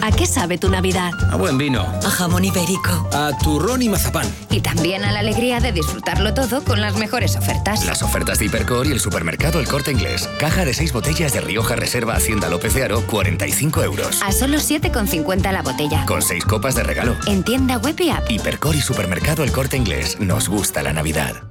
¿A 0.01 0.11
qué 0.11 0.25
sabe 0.25 0.57
tu 0.57 0.69
Navidad? 0.69 1.11
A 1.31 1.35
buen 1.35 1.57
vino. 1.57 1.81
A 1.81 2.09
jamón 2.09 2.43
ibérico. 2.43 3.09
A 3.13 3.31
turrón 3.43 3.81
y 3.81 3.89
mazapán. 3.89 4.27
Y 4.49 4.61
también 4.61 5.03
a 5.03 5.11
la 5.11 5.19
alegría 5.19 5.59
de 5.59 5.71
disfrutarlo 5.71 6.33
todo 6.33 6.63
con 6.63 6.81
las 6.81 6.95
mejores 6.95 7.35
ofertas. 7.35 7.85
Las 7.85 8.01
ofertas 8.01 8.39
de 8.39 8.45
Hipercor 8.45 8.87
y 8.87 8.91
el 8.91 8.99
supermercado 8.99 9.59
El 9.59 9.67
Corte 9.67 9.91
Inglés. 9.91 10.27
Caja 10.39 10.65
de 10.65 10.73
seis 10.73 10.91
botellas 10.91 11.33
de 11.33 11.41
Rioja 11.41 11.75
Reserva 11.75 12.15
Hacienda 12.15 12.49
López 12.49 12.73
de 12.73 12.83
Aro, 12.83 13.01
45 13.05 13.83
euros. 13.83 14.21
A 14.23 14.31
solo 14.31 14.57
7,50 14.57 15.51
la 15.51 15.61
botella. 15.61 16.05
Con 16.05 16.21
seis 16.21 16.45
copas 16.45 16.75
de 16.75 16.83
regalo. 16.83 17.15
En 17.27 17.43
tienda 17.43 17.77
web 17.77 17.95
y 17.99 18.09
app. 18.09 18.29
Hipercor 18.29 18.75
y 18.75 18.81
supermercado 18.81 19.43
El 19.43 19.51
Corte 19.51 19.77
Inglés. 19.77 20.19
Nos 20.19 20.49
gusta 20.49 20.81
la 20.81 20.93
Navidad. 20.93 21.50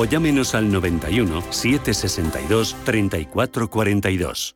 o 0.01 0.05
llámenos 0.05 0.55
al 0.55 0.71
91 0.71 1.43
762 1.51 2.75
3442. 2.83 4.55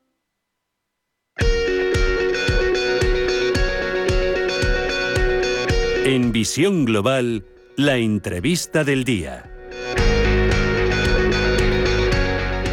En 6.04 6.32
Visión 6.32 6.86
Global, 6.86 7.46
la 7.76 7.98
entrevista 7.98 8.84
del 8.84 9.04
día. 9.04 9.52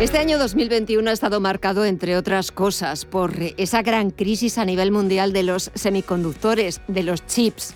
Este 0.01 0.17
año 0.17 0.39
2021 0.39 1.11
ha 1.11 1.13
estado 1.13 1.41
marcado, 1.41 1.85
entre 1.85 2.17
otras 2.17 2.53
cosas, 2.53 3.05
por 3.05 3.35
esa 3.59 3.83
gran 3.83 4.11
crisis 4.11 4.57
a 4.57 4.65
nivel 4.65 4.93
mundial 4.93 5.35
de 5.35 5.43
los 5.43 5.71
semiconductores, 5.75 6.81
de 6.89 7.03
los 7.03 7.27
chips. 7.27 7.75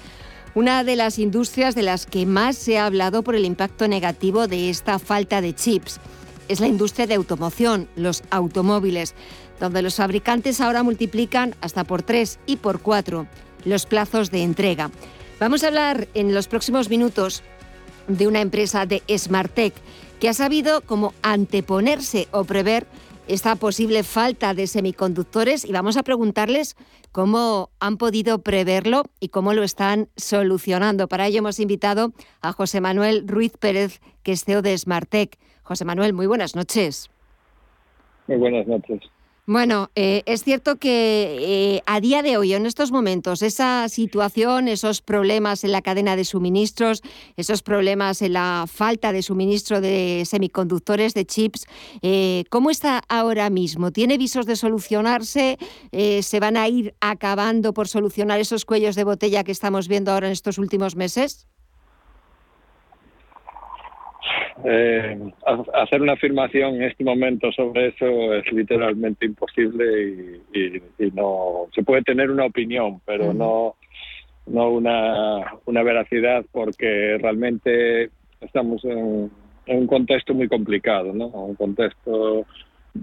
Una 0.56 0.84
de 0.84 0.96
las 0.96 1.18
industrias 1.18 1.74
de 1.74 1.82
las 1.82 2.06
que 2.06 2.24
más 2.24 2.56
se 2.56 2.78
ha 2.78 2.86
hablado 2.86 3.22
por 3.22 3.34
el 3.36 3.44
impacto 3.44 3.88
negativo 3.88 4.48
de 4.48 4.70
esta 4.70 4.98
falta 4.98 5.42
de 5.42 5.54
chips 5.54 6.00
es 6.48 6.60
la 6.60 6.66
industria 6.66 7.06
de 7.06 7.12
automoción, 7.12 7.90
los 7.94 8.22
automóviles, 8.30 9.14
donde 9.60 9.82
los 9.82 9.96
fabricantes 9.96 10.62
ahora 10.62 10.82
multiplican 10.82 11.54
hasta 11.60 11.84
por 11.84 12.02
tres 12.02 12.38
y 12.46 12.56
por 12.56 12.80
cuatro 12.80 13.26
los 13.66 13.84
plazos 13.84 14.30
de 14.30 14.44
entrega. 14.44 14.90
Vamos 15.38 15.62
a 15.62 15.66
hablar 15.66 16.08
en 16.14 16.32
los 16.32 16.48
próximos 16.48 16.88
minutos 16.88 17.42
de 18.08 18.26
una 18.26 18.40
empresa 18.40 18.86
de 18.86 19.02
Smartech 19.14 19.74
que 20.20 20.30
ha 20.30 20.32
sabido 20.32 20.80
cómo 20.80 21.12
anteponerse 21.20 22.28
o 22.30 22.44
prever 22.44 22.86
esta 23.28 23.56
posible 23.56 24.02
falta 24.02 24.54
de 24.54 24.66
semiconductores 24.66 25.64
y 25.64 25.72
vamos 25.72 25.96
a 25.96 26.02
preguntarles 26.02 26.76
cómo 27.12 27.70
han 27.80 27.96
podido 27.96 28.40
preverlo 28.40 29.04
y 29.20 29.28
cómo 29.28 29.52
lo 29.52 29.62
están 29.62 30.08
solucionando. 30.16 31.08
Para 31.08 31.26
ello 31.26 31.38
hemos 31.38 31.58
invitado 31.58 32.12
a 32.40 32.52
José 32.52 32.80
Manuel 32.80 33.26
Ruiz 33.26 33.56
Pérez, 33.56 34.00
que 34.22 34.32
es 34.32 34.44
CEO 34.44 34.62
de 34.62 34.76
Smartech. 34.78 35.38
José 35.62 35.84
Manuel, 35.84 36.12
muy 36.12 36.26
buenas 36.26 36.54
noches. 36.54 37.10
Muy 38.28 38.36
buenas 38.36 38.66
noches. 38.66 39.00
Bueno, 39.48 39.92
eh, 39.94 40.24
es 40.26 40.42
cierto 40.42 40.74
que 40.74 41.76
eh, 41.76 41.82
a 41.86 42.00
día 42.00 42.22
de 42.22 42.36
hoy, 42.36 42.52
en 42.52 42.66
estos 42.66 42.90
momentos, 42.90 43.42
esa 43.42 43.88
situación, 43.88 44.66
esos 44.66 45.02
problemas 45.02 45.62
en 45.62 45.70
la 45.70 45.82
cadena 45.82 46.16
de 46.16 46.24
suministros, 46.24 47.00
esos 47.36 47.62
problemas 47.62 48.22
en 48.22 48.32
la 48.32 48.64
falta 48.66 49.12
de 49.12 49.22
suministro 49.22 49.80
de 49.80 50.24
semiconductores, 50.26 51.14
de 51.14 51.26
chips, 51.26 51.66
eh, 52.02 52.42
¿cómo 52.50 52.70
está 52.70 53.00
ahora 53.08 53.48
mismo? 53.48 53.92
¿Tiene 53.92 54.18
visos 54.18 54.46
de 54.46 54.56
solucionarse? 54.56 55.58
¿Se 55.92 56.40
van 56.40 56.56
a 56.56 56.66
ir 56.66 56.96
acabando 57.00 57.72
por 57.72 57.86
solucionar 57.86 58.40
esos 58.40 58.64
cuellos 58.64 58.96
de 58.96 59.04
botella 59.04 59.44
que 59.44 59.52
estamos 59.52 59.86
viendo 59.86 60.10
ahora 60.10 60.26
en 60.26 60.32
estos 60.32 60.58
últimos 60.58 60.96
meses? 60.96 61.46
Eh, 64.64 65.18
hacer 65.74 66.02
una 66.02 66.14
afirmación 66.14 66.76
en 66.76 66.82
este 66.84 67.04
momento 67.04 67.52
sobre 67.52 67.88
eso 67.88 68.34
es 68.34 68.50
literalmente 68.52 69.26
imposible 69.26 70.40
y, 70.52 70.82
no 71.12 71.66
se 71.74 71.82
puede 71.82 72.02
tener 72.02 72.30
una 72.30 72.46
opinión, 72.46 73.00
pero 73.06 73.32
no 73.32 73.76
no 74.46 74.70
una, 74.70 75.54
una 75.64 75.82
veracidad 75.82 76.44
porque 76.52 77.18
realmente 77.20 78.10
estamos 78.40 78.84
en, 78.84 79.30
un 79.68 79.86
contexto 79.88 80.34
muy 80.34 80.48
complicado, 80.48 81.12
¿no? 81.12 81.26
Un 81.26 81.56
contexto 81.56 82.46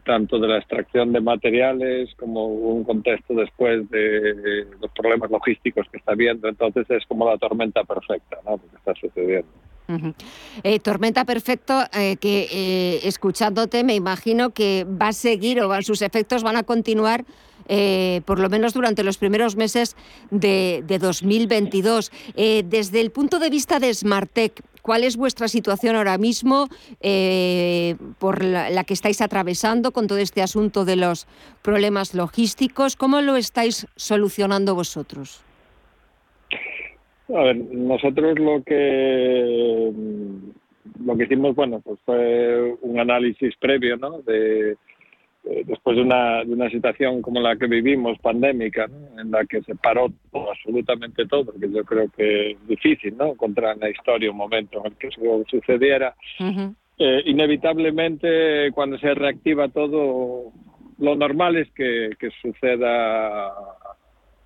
tanto 0.05 0.39
de 0.39 0.47
la 0.47 0.57
extracción 0.57 1.11
de 1.11 1.21
materiales 1.21 2.09
como 2.15 2.47
un 2.47 2.83
contexto 2.83 3.33
después 3.33 3.89
de 3.89 4.65
los 4.79 4.91
problemas 4.91 5.29
logísticos 5.29 5.87
que 5.91 5.97
está 5.97 6.13
habiendo. 6.13 6.47
Entonces 6.47 6.89
es 6.89 7.05
como 7.05 7.29
la 7.29 7.37
tormenta 7.37 7.83
perfecta, 7.83 8.37
¿no? 8.45 8.51
Lo 8.51 8.57
que 8.57 8.75
está 8.77 8.93
sucediendo. 8.95 9.49
Eh, 10.63 10.79
tormenta 10.79 11.25
Perfecto, 11.25 11.83
eh, 11.93 12.17
que 12.17 12.47
eh, 12.51 13.01
escuchándote 13.03 13.83
me 13.83 13.95
imagino 13.95 14.51
que 14.51 14.85
va 14.85 15.09
a 15.09 15.13
seguir 15.13 15.61
o 15.61 15.81
sus 15.81 16.01
efectos 16.01 16.43
van 16.43 16.55
a 16.55 16.63
continuar 16.63 17.25
por 18.25 18.39
lo 18.39 18.49
menos 18.49 18.73
durante 18.73 19.05
los 19.05 19.17
primeros 19.17 19.55
meses 19.55 19.95
de, 20.31 20.83
2022. 20.85 22.11
desde 22.35 22.99
el 22.99 23.09
punto 23.11 23.39
de 23.39 23.49
vista 23.49 23.79
de 23.79 23.93
Smartech, 23.93 24.61
¿cuál 24.81 25.05
es 25.05 25.15
vuestra 25.15 25.47
situación 25.47 25.95
ahora 25.95 26.17
mismo 26.17 26.67
por 28.19 28.43
la, 28.43 28.83
que 28.83 28.93
estáis 28.93 29.21
atravesando 29.21 29.93
con 29.93 30.07
todo 30.07 30.17
este 30.17 30.41
asunto 30.41 30.83
de 30.83 30.97
los 30.97 31.25
problemas 31.61 32.13
logísticos? 32.13 32.97
¿Cómo 32.97 33.21
lo 33.21 33.37
estáis 33.37 33.87
solucionando 33.95 34.75
vosotros? 34.75 35.45
A 37.29 37.43
ver, 37.43 37.55
nosotros 37.57 38.37
lo 38.37 38.63
que 38.63 39.91
lo 41.05 41.17
que 41.17 41.23
hicimos, 41.23 41.55
bueno, 41.55 41.81
pues 41.81 41.99
fue 42.05 42.75
un 42.81 42.99
análisis 42.99 43.55
previo, 43.57 43.97
¿no? 43.97 44.21
De 44.21 44.75
eh, 45.45 45.63
después 45.65 45.97
de 45.97 46.03
una, 46.03 46.43
de 46.43 46.53
una 46.53 46.69
situación 46.69 47.21
como 47.21 47.41
la 47.41 47.57
que 47.57 47.67
vivimos, 47.67 48.17
pandémica, 48.19 48.87
en 49.17 49.29
la 49.29 49.43
que 49.45 49.61
se 49.63 49.75
paró 49.75 50.07
todo, 50.31 50.51
absolutamente 50.51 51.25
todo, 51.25 51.51
que 51.59 51.69
yo 51.69 51.83
creo 51.83 52.09
que 52.15 52.51
es 52.51 52.67
difícil, 52.67 53.17
¿no? 53.17 53.31
Encontrar 53.31 53.73
en 53.73 53.81
la 53.81 53.89
historia 53.89 54.31
un 54.31 54.37
momento 54.37 54.79
en 54.79 54.91
el 54.91 54.97
que 54.97 55.07
eso 55.07 55.43
sucediera. 55.49 56.15
Eh, 56.97 57.23
inevitablemente, 57.25 58.71
cuando 58.71 58.97
se 58.99 59.13
reactiva 59.13 59.67
todo, 59.67 60.53
lo 60.99 61.15
normal 61.15 61.57
es 61.57 61.69
que, 61.71 62.11
que 62.17 62.29
suceda 62.41 63.51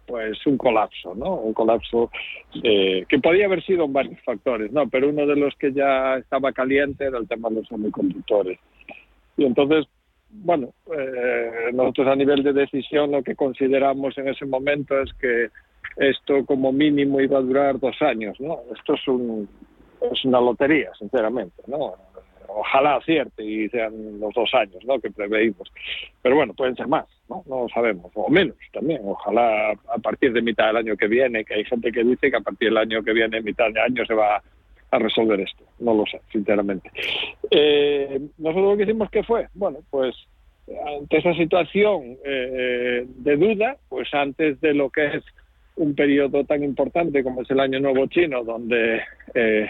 pues 0.07 0.43
un 0.47 0.57
colapso, 0.57 1.13
¿no? 1.13 1.35
Un 1.35 1.53
colapso 1.53 2.09
eh, 2.63 3.05
que 3.07 3.19
podía 3.19 3.45
haber 3.45 3.63
sido 3.63 3.85
en 3.85 3.93
varios 3.93 4.19
factores, 4.21 4.71
¿no? 4.71 4.87
Pero 4.89 5.09
uno 5.09 5.27
de 5.27 5.35
los 5.35 5.53
que 5.55 5.73
ya 5.73 6.15
estaba 6.15 6.53
caliente 6.53 7.05
era 7.05 7.19
el 7.19 7.27
tema 7.27 7.49
de 7.49 7.55
los 7.55 7.67
semiconductores. 7.67 8.57
Y 9.35 9.45
entonces, 9.45 9.85
bueno, 10.29 10.69
eh, 10.97 11.71
nosotros 11.73 12.07
a 12.07 12.15
nivel 12.15 12.41
de 12.41 12.53
decisión 12.53 13.11
lo 13.11 13.21
que 13.21 13.35
consideramos 13.35 14.17
en 14.17 14.29
ese 14.29 14.45
momento 14.45 14.99
es 14.99 15.13
que 15.13 15.49
esto 15.97 16.45
como 16.45 16.71
mínimo 16.71 17.19
iba 17.19 17.37
a 17.37 17.41
durar 17.41 17.79
dos 17.79 18.01
años, 18.01 18.39
¿no? 18.39 18.61
Esto 18.73 18.93
es, 18.93 19.07
un, 19.07 19.49
es 20.11 20.25
una 20.25 20.39
lotería, 20.39 20.91
sinceramente, 20.97 21.63
¿no? 21.67 21.95
Ojalá 22.47 22.95
acierte 22.95 23.43
y 23.43 23.69
sean 23.69 24.19
los 24.19 24.33
dos 24.33 24.53
años 24.53 24.83
¿no? 24.85 24.99
que 24.99 25.11
preveímos. 25.11 25.71
Pero 26.21 26.35
bueno, 26.35 26.53
pueden 26.53 26.75
ser 26.75 26.87
más, 26.87 27.05
¿no? 27.29 27.43
No 27.47 27.63
lo 27.63 27.69
sabemos, 27.69 28.11
o 28.15 28.29
menos 28.29 28.55
también. 28.73 29.01
Ojalá 29.03 29.71
a 29.71 29.97
partir 29.97 30.33
de 30.33 30.41
mitad 30.41 30.67
del 30.67 30.77
año 30.77 30.97
que 30.97 31.07
viene, 31.07 31.45
que 31.45 31.55
hay 31.55 31.65
gente 31.65 31.91
que 31.91 32.03
dice 32.03 32.29
que 32.31 32.37
a 32.37 32.41
partir 32.41 32.69
del 32.69 32.77
año 32.77 33.03
que 33.03 33.13
viene, 33.13 33.41
mitad 33.41 33.71
de 33.71 33.81
año, 33.81 34.05
se 34.05 34.13
va 34.13 34.41
a 34.91 34.99
resolver 34.99 35.39
esto. 35.39 35.63
No 35.79 35.93
lo 35.93 36.05
sé, 36.05 36.21
sinceramente. 36.31 36.89
Eh, 37.51 38.19
nosotros 38.37 38.71
lo 38.71 38.77
que 38.77 38.83
hicimos 38.83 39.09
que 39.09 39.23
fue, 39.23 39.47
bueno, 39.53 39.79
pues 39.89 40.15
ante 40.85 41.17
esa 41.17 41.33
situación 41.33 42.17
eh, 42.25 43.05
de 43.07 43.37
duda, 43.37 43.77
pues 43.89 44.13
antes 44.13 44.59
de 44.61 44.73
lo 44.73 44.89
que 44.89 45.17
es 45.17 45.23
un 45.75 45.95
periodo 45.95 46.43
tan 46.43 46.63
importante 46.63 47.23
como 47.23 47.41
es 47.41 47.51
el 47.51 47.59
Año 47.59 47.79
Nuevo 47.79 48.07
Chino, 48.07 48.43
donde 48.43 49.01
eh, 49.33 49.69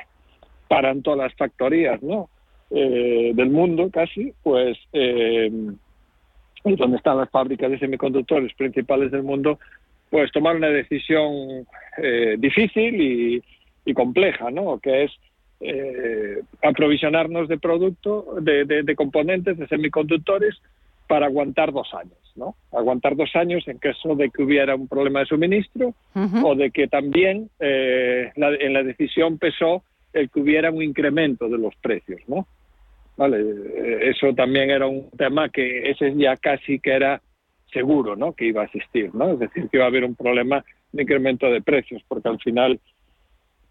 paran 0.67 1.01
todas 1.01 1.19
las 1.19 1.33
factorías, 1.35 2.01
¿no? 2.01 2.29
Eh, 2.69 3.31
del 3.33 3.49
mundo 3.49 3.89
casi, 3.89 4.33
pues 4.43 4.77
eh, 4.91 5.49
donde 6.63 6.97
están 6.97 7.17
las 7.17 7.29
fábricas 7.29 7.71
de 7.71 7.79
semiconductores 7.79 8.53
principales 8.55 9.09
del 9.09 9.23
mundo, 9.23 9.57
pues 10.09 10.29
tomar 10.33 10.57
una 10.57 10.67
decisión 10.67 11.65
eh, 11.97 12.35
difícil 12.37 13.41
y, 13.85 13.93
compleja, 13.93 14.51
¿no? 14.51 14.79
Que 14.79 15.05
es 15.05 15.11
eh, 15.61 16.41
aprovisionarnos 16.61 17.47
de 17.47 17.57
producto, 17.57 18.35
de, 18.41 18.65
de, 18.65 18.95
componentes, 18.97 19.57
de 19.57 19.67
semiconductores 19.67 20.55
para 21.07 21.27
aguantar 21.27 21.71
dos 21.71 21.93
años, 21.93 22.17
¿no? 22.35 22.55
Aguantar 22.73 23.15
dos 23.15 23.33
años 23.33 23.65
en 23.69 23.77
caso 23.77 24.13
de 24.15 24.29
que 24.29 24.43
hubiera 24.43 24.75
un 24.75 24.89
problema 24.89 25.21
de 25.21 25.27
suministro 25.27 25.93
o 26.43 26.53
de 26.53 26.69
que 26.71 26.89
también 26.89 27.49
en 27.59 28.73
la 28.73 28.83
decisión 28.83 29.37
pesó 29.37 29.83
el 30.19 30.29
que 30.29 30.39
hubiera 30.39 30.71
un 30.71 30.83
incremento 30.83 31.47
de 31.49 31.57
los 31.57 31.75
precios, 31.75 32.21
¿no? 32.27 32.47
Vale, 33.15 33.39
eh, 33.39 34.09
eso 34.09 34.33
también 34.33 34.69
era 34.69 34.87
un 34.87 35.09
tema 35.11 35.49
que 35.49 35.89
ese 35.89 36.15
ya 36.15 36.35
casi 36.37 36.79
que 36.79 36.91
era 36.91 37.21
seguro, 37.71 38.15
¿no? 38.15 38.33
Que 38.33 38.45
iba 38.45 38.61
a 38.61 38.65
existir, 38.65 39.13
¿no? 39.13 39.33
Es 39.33 39.39
decir, 39.39 39.67
que 39.69 39.77
iba 39.77 39.85
a 39.85 39.89
haber 39.89 40.05
un 40.05 40.15
problema 40.15 40.63
de 40.91 41.03
incremento 41.03 41.49
de 41.51 41.61
precios, 41.61 42.01
porque 42.07 42.29
al 42.29 42.39
final 42.39 42.79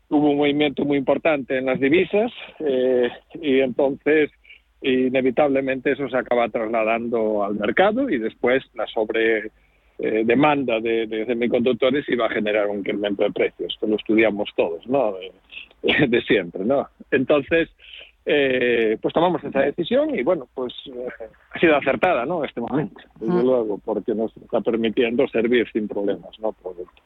hubo 0.08 0.30
un 0.30 0.38
movimiento 0.38 0.84
muy 0.84 0.98
importante 0.98 1.58
en 1.58 1.66
las 1.66 1.80
divisas 1.80 2.32
eh, 2.60 3.08
y 3.40 3.60
entonces 3.60 4.30
inevitablemente 4.82 5.92
eso 5.92 6.08
se 6.08 6.16
acaba 6.16 6.48
trasladando 6.48 7.44
al 7.44 7.54
mercado 7.54 8.08
y 8.10 8.18
después 8.18 8.62
la 8.74 8.86
sobre 8.86 9.50
eh, 9.98 10.22
demanda 10.24 10.78
de, 10.80 11.06
de, 11.06 11.24
semiconductores 11.26 12.06
iba 12.08 12.26
a 12.26 12.30
generar 12.30 12.68
un 12.68 12.78
incremento 12.78 13.22
de 13.22 13.30
precios, 13.30 13.76
que 13.80 13.86
lo 13.86 13.96
estudiamos 13.96 14.50
todos, 14.56 14.86
¿no? 14.86 15.14
De, 15.14 15.32
de 16.08 16.22
siempre, 16.22 16.64
¿no? 16.64 16.88
Entonces, 17.10 17.70
eh, 18.26 18.98
pues 19.00 19.14
tomamos 19.14 19.42
esa 19.44 19.60
decisión 19.60 20.14
y 20.18 20.22
bueno, 20.22 20.48
pues 20.54 20.74
eh, 20.86 21.08
ha 21.52 21.58
sido 21.58 21.76
acertada, 21.76 22.26
¿no? 22.26 22.40
En 22.40 22.48
este 22.48 22.60
momento, 22.60 23.00
desde 23.20 23.42
luego, 23.42 23.78
porque 23.84 24.14
nos 24.14 24.36
está 24.36 24.60
permitiendo 24.60 25.26
servir 25.28 25.66
sin 25.72 25.88
problemas, 25.88 26.38
¿no? 26.40 26.52
Producto. 26.52 27.02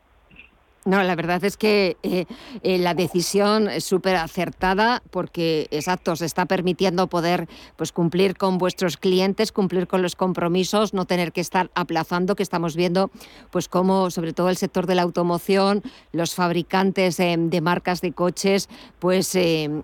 No, 0.87 1.03
la 1.03 1.15
verdad 1.15 1.45
es 1.45 1.59
que 1.59 1.99
eh, 2.03 2.25
eh, 2.63 2.79
la 2.79 2.95
decisión 2.95 3.69
es 3.69 3.85
súper 3.85 4.17
acertada 4.17 5.03
porque, 5.11 5.69
exacto, 5.71 6.17
se 6.17 6.25
está 6.25 6.47
permitiendo 6.47 7.07
poder 7.07 7.49
pues, 7.77 7.93
cumplir 7.93 8.35
con 8.39 8.57
vuestros 8.57 8.97
clientes, 8.97 9.53
cumplir 9.53 9.87
con 9.87 10.01
los 10.01 10.17
compromisos, 10.17 10.95
no 10.95 11.05
tener 11.05 11.33
que 11.33 11.43
estar 11.43 11.71
aplazando, 11.75 12.35
que 12.35 12.43
estamos 12.43 12.77
viendo 12.77 13.11
pues 13.51 13.69
cómo, 13.69 14.11
sobre 14.11 14.33
todo 14.33 14.49
el 14.49 14.57
sector 14.57 14.87
de 14.87 14.95
la 14.95 15.03
automoción, 15.03 15.83
los 16.13 16.35
fabricantes 16.35 17.21
eh, 17.21 17.37
de 17.39 17.61
marcas 17.61 18.01
de 18.01 18.13
coches, 18.13 18.71
pues 19.01 19.37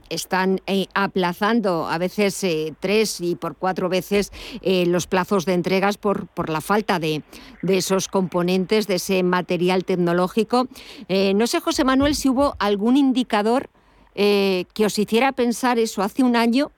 están 0.08 0.60
aplazando 0.94 1.88
a 1.88 1.98
veces 1.98 2.44
tres 2.80 3.20
y 3.20 3.34
por 3.34 3.56
cuatro 3.56 3.88
veces 3.88 4.32
los 4.62 5.06
plazos 5.06 5.44
de 5.44 5.54
entregas 5.54 5.98
por, 5.98 6.26
por 6.28 6.48
la 6.48 6.60
falta 6.60 6.98
de, 6.98 7.22
de 7.62 7.76
esos 7.76 8.08
componentes, 8.08 8.86
de 8.86 8.94
ese 8.94 9.22
material 9.22 9.84
tecnológico. 9.84 10.68
Eh, 11.08 11.34
no 11.34 11.46
sé, 11.46 11.60
José 11.60 11.84
Manuel, 11.84 12.14
si 12.14 12.28
hubo 12.28 12.54
algún 12.58 12.96
indicador 12.96 13.68
eh, 14.14 14.64
que 14.74 14.86
os 14.86 14.98
hiciera 14.98 15.32
pensar 15.32 15.78
eso 15.78 16.02
hace 16.02 16.22
un 16.22 16.36
año, 16.36 16.70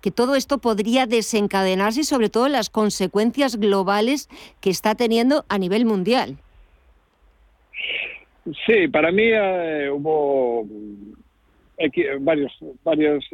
que 0.00 0.10
todo 0.10 0.34
esto 0.34 0.58
podría 0.58 1.06
desencadenarse 1.06 2.00
y 2.00 2.04
sobre 2.04 2.28
todo 2.28 2.48
las 2.48 2.70
consecuencias 2.70 3.56
globales 3.56 4.28
que 4.60 4.70
está 4.70 4.94
teniendo 4.94 5.44
a 5.48 5.58
nivel 5.58 5.84
mundial. 5.84 6.36
Sí, 8.66 8.88
para 8.88 9.12
mí 9.12 9.22
eh, 9.24 9.88
hubo 9.92 10.66
varios 12.20 12.52
varios 12.84 13.24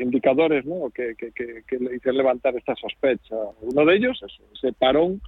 indicadores 0.00 0.64
¿no? 0.66 0.90
que, 0.90 1.14
que, 1.16 1.62
hicieron 1.94 2.16
levantar 2.16 2.56
esta 2.56 2.74
sospecha. 2.76 3.34
Uno 3.62 3.84
de 3.84 3.96
ellos 3.96 4.22
es 4.22 4.32
ese 4.54 4.72
parón 4.72 5.20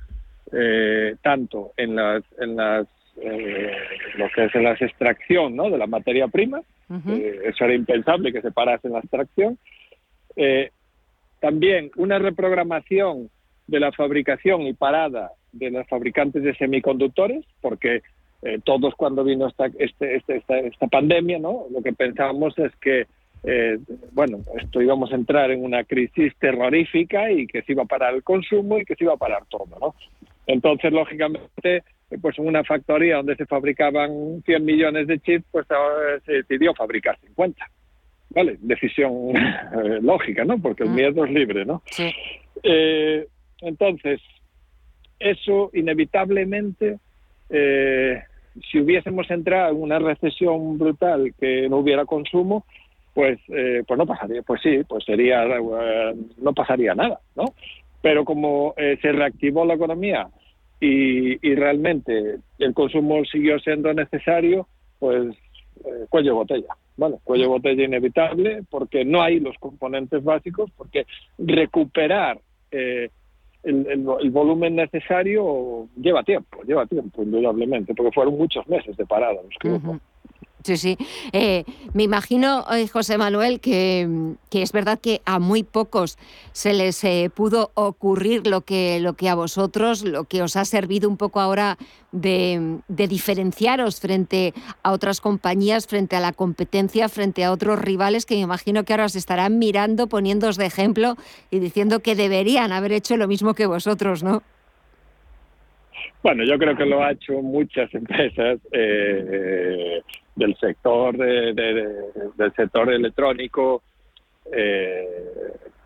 tanto 1.22 1.72
en 1.76 1.96
las 1.96 2.24
en 2.38 2.56
las 2.56 2.86
eh, 3.16 3.72
lo 4.16 4.28
que 4.30 4.44
es 4.44 4.54
la 4.54 4.72
extracción 4.72 5.56
¿no? 5.56 5.70
de 5.70 5.78
la 5.78 5.86
materia 5.86 6.28
prima, 6.28 6.62
eh, 7.08 7.40
eso 7.44 7.64
era 7.64 7.74
impensable 7.74 8.32
que 8.32 8.42
se 8.42 8.50
parase 8.50 8.88
en 8.88 8.94
la 8.94 9.00
extracción. 9.00 9.58
Eh, 10.36 10.70
también 11.40 11.90
una 11.96 12.18
reprogramación 12.18 13.30
de 13.66 13.80
la 13.80 13.92
fabricación 13.92 14.62
y 14.62 14.72
parada 14.72 15.32
de 15.52 15.70
los 15.70 15.86
fabricantes 15.86 16.42
de 16.42 16.54
semiconductores, 16.56 17.44
porque 17.60 18.02
eh, 18.42 18.58
todos 18.64 18.94
cuando 18.94 19.22
vino 19.24 19.46
esta, 19.46 19.66
este, 19.78 20.16
este- 20.16 20.36
esta, 20.36 20.58
esta 20.58 20.86
pandemia, 20.86 21.38
¿no? 21.38 21.66
lo 21.70 21.82
que 21.82 21.92
pensábamos 21.92 22.58
es 22.58 22.74
que 22.76 23.06
eh, 23.42 23.78
bueno, 24.12 24.40
esto 24.60 24.82
íbamos 24.82 25.12
a 25.12 25.14
entrar 25.14 25.50
en 25.50 25.64
una 25.64 25.84
crisis 25.84 26.34
terrorífica 26.38 27.30
y 27.30 27.46
que 27.46 27.62
se 27.62 27.72
iba 27.72 27.84
a 27.84 27.86
parar 27.86 28.14
el 28.14 28.22
consumo 28.22 28.78
y 28.78 28.84
que 28.84 28.94
se 28.94 29.04
iba 29.04 29.14
a 29.14 29.18
parar 29.18 29.44
todo, 29.48 29.66
¿no? 29.80 29.94
Entonces, 30.46 30.92
lógicamente, 30.92 31.84
pues 32.20 32.38
en 32.38 32.46
una 32.46 32.64
factoría 32.64 33.16
donde 33.16 33.36
se 33.36 33.46
fabricaban 33.46 34.42
100 34.44 34.64
millones 34.64 35.06
de 35.06 35.20
chips, 35.20 35.44
pues 35.50 35.70
ahora 35.70 36.20
se 36.26 36.32
decidió 36.32 36.74
fabricar 36.74 37.18
50. 37.20 37.64
¿Vale? 38.30 38.56
Decisión 38.60 39.36
eh, 39.36 39.98
lógica, 40.02 40.44
¿no? 40.44 40.60
Porque 40.60 40.84
el 40.84 40.90
miedo 40.90 41.24
es 41.24 41.32
libre, 41.32 41.64
¿no? 41.64 41.82
Eh, 42.62 43.26
entonces, 43.60 44.20
eso 45.18 45.70
inevitablemente, 45.74 46.98
eh, 47.50 48.22
si 48.70 48.80
hubiésemos 48.80 49.30
entrado 49.30 49.74
en 49.74 49.82
una 49.82 49.98
recesión 49.98 50.78
brutal 50.78 51.34
que 51.38 51.68
no 51.68 51.78
hubiera 51.78 52.04
consumo, 52.04 52.64
pues, 53.14 53.38
eh, 53.48 53.82
pues 53.86 53.98
no 53.98 54.06
pasaría, 54.06 54.42
pues 54.42 54.60
sí, 54.62 54.82
pues 54.88 55.04
sería, 55.04 55.44
eh, 55.44 56.14
no 56.38 56.52
pasaría 56.52 56.94
nada, 56.94 57.20
¿no? 57.36 57.46
Pero 58.02 58.24
como 58.24 58.74
eh, 58.76 58.98
se 59.02 59.12
reactivó 59.12 59.64
la 59.64 59.74
economía 59.74 60.28
y, 60.80 61.46
y 61.46 61.54
realmente 61.54 62.38
el 62.58 62.74
consumo 62.74 63.24
siguió 63.24 63.58
siendo 63.58 63.92
necesario, 63.92 64.66
pues 64.98 65.36
eh, 65.84 66.06
cuello 66.08 66.34
botella, 66.34 66.74
¿vale? 66.96 67.16
Cuello 67.24 67.50
botella 67.50 67.84
inevitable 67.84 68.62
porque 68.70 69.04
no 69.04 69.22
hay 69.22 69.40
los 69.40 69.56
componentes 69.58 70.22
básicos, 70.24 70.70
porque 70.76 71.06
recuperar 71.38 72.40
eh, 72.70 73.10
el, 73.62 73.86
el, 73.86 74.30
volumen 74.30 74.76
necesario 74.76 75.88
lleva 76.00 76.22
tiempo, 76.22 76.62
lleva 76.62 76.86
tiempo, 76.86 77.22
indudablemente, 77.22 77.94
porque 77.94 78.12
fueron 78.12 78.38
muchos 78.38 78.66
meses 78.68 78.96
de 78.96 79.06
parada 79.06 79.42
los 79.42 79.54
que 79.58 79.68
hubo. 79.70 80.00
Sí, 80.62 80.76
sí. 80.76 80.96
Eh, 81.32 81.64
me 81.94 82.02
imagino, 82.02 82.66
eh, 82.70 82.86
José 82.86 83.16
Manuel, 83.16 83.60
que, 83.60 84.34
que 84.50 84.60
es 84.60 84.72
verdad 84.72 84.98
que 85.00 85.22
a 85.24 85.38
muy 85.38 85.62
pocos 85.62 86.18
se 86.52 86.74
les 86.74 87.02
eh, 87.04 87.30
pudo 87.34 87.70
ocurrir 87.74 88.46
lo 88.46 88.60
que, 88.60 89.00
lo 89.00 89.14
que 89.14 89.30
a 89.30 89.34
vosotros, 89.34 90.04
lo 90.04 90.24
que 90.24 90.42
os 90.42 90.56
ha 90.56 90.66
servido 90.66 91.08
un 91.08 91.16
poco 91.16 91.40
ahora 91.40 91.78
de, 92.12 92.80
diferenciaros 92.88 94.00
frente 94.00 94.52
a 94.82 94.92
otras 94.92 95.22
compañías, 95.22 95.86
frente 95.86 96.16
a 96.16 96.20
la 96.20 96.32
competencia, 96.32 97.08
frente 97.08 97.42
a 97.42 97.52
otros 97.52 97.78
rivales 97.78 98.26
que 98.26 98.34
me 98.34 98.42
imagino 98.42 98.84
que 98.84 98.92
ahora 98.92 99.06
os 99.06 99.16
estarán 99.16 99.58
mirando, 99.58 100.08
poniéndoos 100.08 100.58
de 100.58 100.66
ejemplo 100.66 101.16
y 101.50 101.60
diciendo 101.60 102.00
que 102.00 102.14
deberían 102.14 102.72
haber 102.72 102.92
hecho 102.92 103.16
lo 103.16 103.28
mismo 103.28 103.54
que 103.54 103.64
vosotros, 103.64 104.22
¿no? 104.22 104.42
Bueno, 106.22 106.44
yo 106.44 106.58
creo 106.58 106.76
que 106.76 106.84
lo 106.84 107.02
ha 107.02 107.12
hecho 107.12 107.40
muchas 107.40 107.94
empresas 107.94 108.58
del 110.36 110.56
sector 110.56 111.16
de- 111.16 111.52
de- 111.52 111.74
de- 111.74 111.94
del 112.36 112.52
sector 112.54 112.90
electrónico. 112.92 113.82
Eh, 114.52 115.06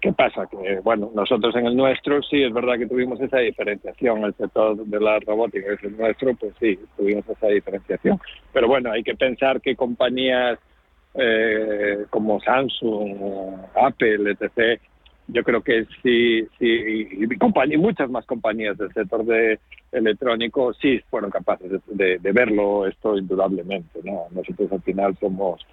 ¿Qué 0.01 0.13
pasa? 0.13 0.47
Que 0.47 0.81
bueno, 0.81 1.11
nosotros 1.15 1.57
en 1.57 1.67
el 1.67 1.75
nuestro 1.77 2.23
sí 2.23 2.43
es 2.43 2.53
verdad 2.53 2.79
que 2.79 2.87
tuvimos 2.87 3.19
esa 3.23 3.39
diferenciación. 3.39 4.23
El 4.25 4.35
sector 4.35 4.77
de 4.77 5.01
la 5.01 5.19
robótica 5.21 5.73
es 5.73 5.83
el 5.83 5.97
nuestro, 5.97 6.35
pues 6.35 6.53
sí, 6.61 6.79
tuvimos 6.97 7.27
esa 7.29 7.47
diferenciación. 7.49 8.21
Pero 8.53 8.69
bueno, 8.69 8.93
hay 8.93 9.03
que 9.03 9.15
pensar 9.15 9.61
que 9.63 9.75
compañías 9.75 10.59
eh, 11.15 12.05
como 12.11 12.41
Samsung, 12.41 13.57
Apple, 13.77 14.33
etc. 14.33 14.81
Yo 15.29 15.43
creo 15.43 15.63
que 15.63 15.87
sí, 16.03 16.47
sí, 16.59 17.09
y, 17.13 17.77
muchas 17.79 18.11
más 18.11 18.27
compañías 18.27 18.77
del 18.77 18.93
sector 18.93 19.25
de 19.25 19.59
electrónico 19.91 20.75
sí 20.75 21.01
fueron 21.09 21.31
capaces 21.31 21.71
de, 21.71 21.81
de- 21.87 22.19
de 22.19 22.33
verlo 22.33 22.87
esto 22.87 23.17
indudablemente, 23.17 24.01
¿no? 24.03 24.27
Nosotros 24.33 24.71
al 24.73 24.83
final 24.83 25.17
somos 25.19 25.65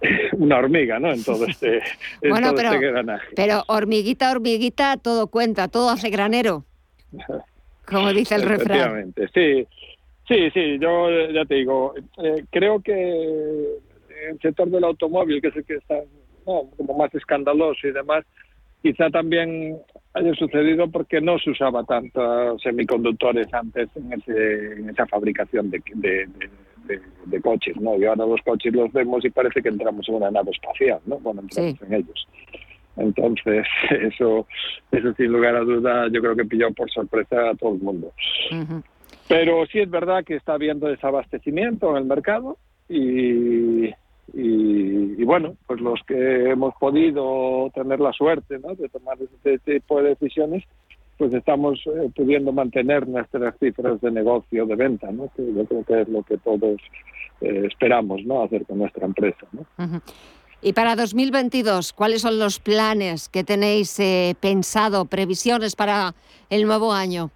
una 0.38 0.58
hormiga, 0.58 0.98
¿no? 0.98 1.12
En 1.12 1.22
todo 1.22 1.44
este, 1.46 1.78
en 2.22 2.30
Bueno, 2.30 2.48
todo 2.48 2.56
pero, 2.56 2.72
este 2.72 2.86
granaje. 2.86 3.26
pero 3.36 3.62
hormiguita, 3.68 4.30
hormiguita, 4.30 4.96
todo 4.96 5.26
cuenta, 5.26 5.68
todo 5.68 5.90
hace 5.90 6.08
granero, 6.08 6.64
como 7.86 8.10
dice 8.12 8.36
el 8.36 8.42
refrán. 8.42 9.12
Sí, 9.34 9.66
sí, 10.26 10.50
sí, 10.52 10.78
yo 10.78 11.10
ya 11.30 11.44
te 11.44 11.56
digo, 11.56 11.94
eh, 12.22 12.44
creo 12.50 12.80
que 12.80 12.94
el 14.30 14.38
sector 14.40 14.68
del 14.70 14.84
automóvil, 14.84 15.42
que 15.42 15.48
es 15.48 15.56
el 15.56 15.64
que 15.64 15.74
está 15.76 15.96
no, 16.46 16.70
como 16.76 16.96
más 16.96 17.14
escandaloso 17.14 17.86
y 17.86 17.92
demás, 17.92 18.24
quizá 18.84 19.08
también 19.08 19.78
haya 20.12 20.34
sucedido 20.34 20.90
porque 20.90 21.18
no 21.18 21.38
se 21.38 21.50
usaba 21.50 21.82
tanto 21.84 22.58
semiconductores 22.58 23.52
antes 23.54 23.88
en, 23.96 24.12
ese, 24.12 24.74
en 24.74 24.90
esa 24.90 25.06
fabricación 25.06 25.70
de, 25.70 25.82
de, 25.94 26.28
de- 27.26 27.40
coches, 27.40 27.74
¿no? 27.80 27.96
Y 27.96 28.04
ahora 28.04 28.26
los 28.26 28.42
coches 28.42 28.74
los 28.74 28.92
vemos 28.92 29.24
y 29.24 29.30
parece 29.30 29.62
que 29.62 29.70
entramos 29.70 30.06
en 30.06 30.16
una 30.16 30.30
nave 30.30 30.50
espacial, 30.50 31.00
¿no? 31.06 31.18
Bueno, 31.18 31.40
entramos 31.40 31.80
en 31.80 31.94
ellos. 31.94 32.28
Entonces, 32.98 33.66
eso, 33.90 34.46
eso 34.92 35.14
sin 35.14 35.32
lugar 35.32 35.56
a 35.56 35.60
duda, 35.60 36.06
yo 36.12 36.20
creo 36.20 36.36
que 36.36 36.44
pilló 36.44 36.70
por 36.74 36.90
sorpresa 36.90 37.50
a 37.50 37.54
todo 37.54 37.74
el 37.74 37.80
mundo. 37.80 38.12
Pero 39.28 39.64
sí 39.66 39.80
es 39.80 39.88
verdad 39.90 40.24
que 40.24 40.36
está 40.36 40.52
habiendo 40.52 40.88
desabastecimiento 40.88 41.90
en 41.92 41.96
el 41.96 42.04
mercado 42.04 42.58
y, 42.88 43.86
y, 44.32 45.22
bueno, 45.24 45.56
pues 45.66 45.80
los 45.80 46.00
que 46.06 46.50
hemos 46.50 46.74
podido 46.76 47.70
tener 47.74 48.00
la 48.00 48.12
suerte 48.12 48.58
¿no? 48.58 48.74
de 48.74 48.88
tomar 48.88 49.18
este 49.20 49.58
tipo 49.58 50.00
de 50.00 50.10
decisiones, 50.10 50.64
pues 51.18 51.32
estamos 51.34 51.80
eh, 51.86 52.10
pudiendo 52.14 52.52
mantener 52.52 53.06
nuestras 53.06 53.56
cifras 53.58 54.00
de 54.00 54.10
negocio, 54.10 54.66
de 54.66 54.74
venta, 54.74 55.12
¿no? 55.12 55.30
que 55.36 55.44
yo 55.54 55.64
creo 55.66 55.84
que 55.84 56.00
es 56.00 56.08
lo 56.08 56.22
que 56.22 56.38
todos 56.38 56.80
eh, 57.40 57.66
esperamos 57.70 58.24
¿no? 58.24 58.42
hacer 58.42 58.64
con 58.66 58.78
nuestra 58.78 59.06
empresa. 59.06 59.46
¿no? 59.52 59.60
Ujú. 59.84 60.00
Y 60.62 60.72
para 60.72 60.96
2022, 60.96 61.92
¿cuáles 61.92 62.22
son 62.22 62.38
los 62.38 62.58
planes 62.58 63.28
que 63.28 63.44
tenéis 63.44 64.00
eh, 64.00 64.34
pensado, 64.40 65.04
previsiones 65.04 65.76
para 65.76 66.14
el 66.48 66.64
nuevo 66.64 66.92
año? 66.92 67.30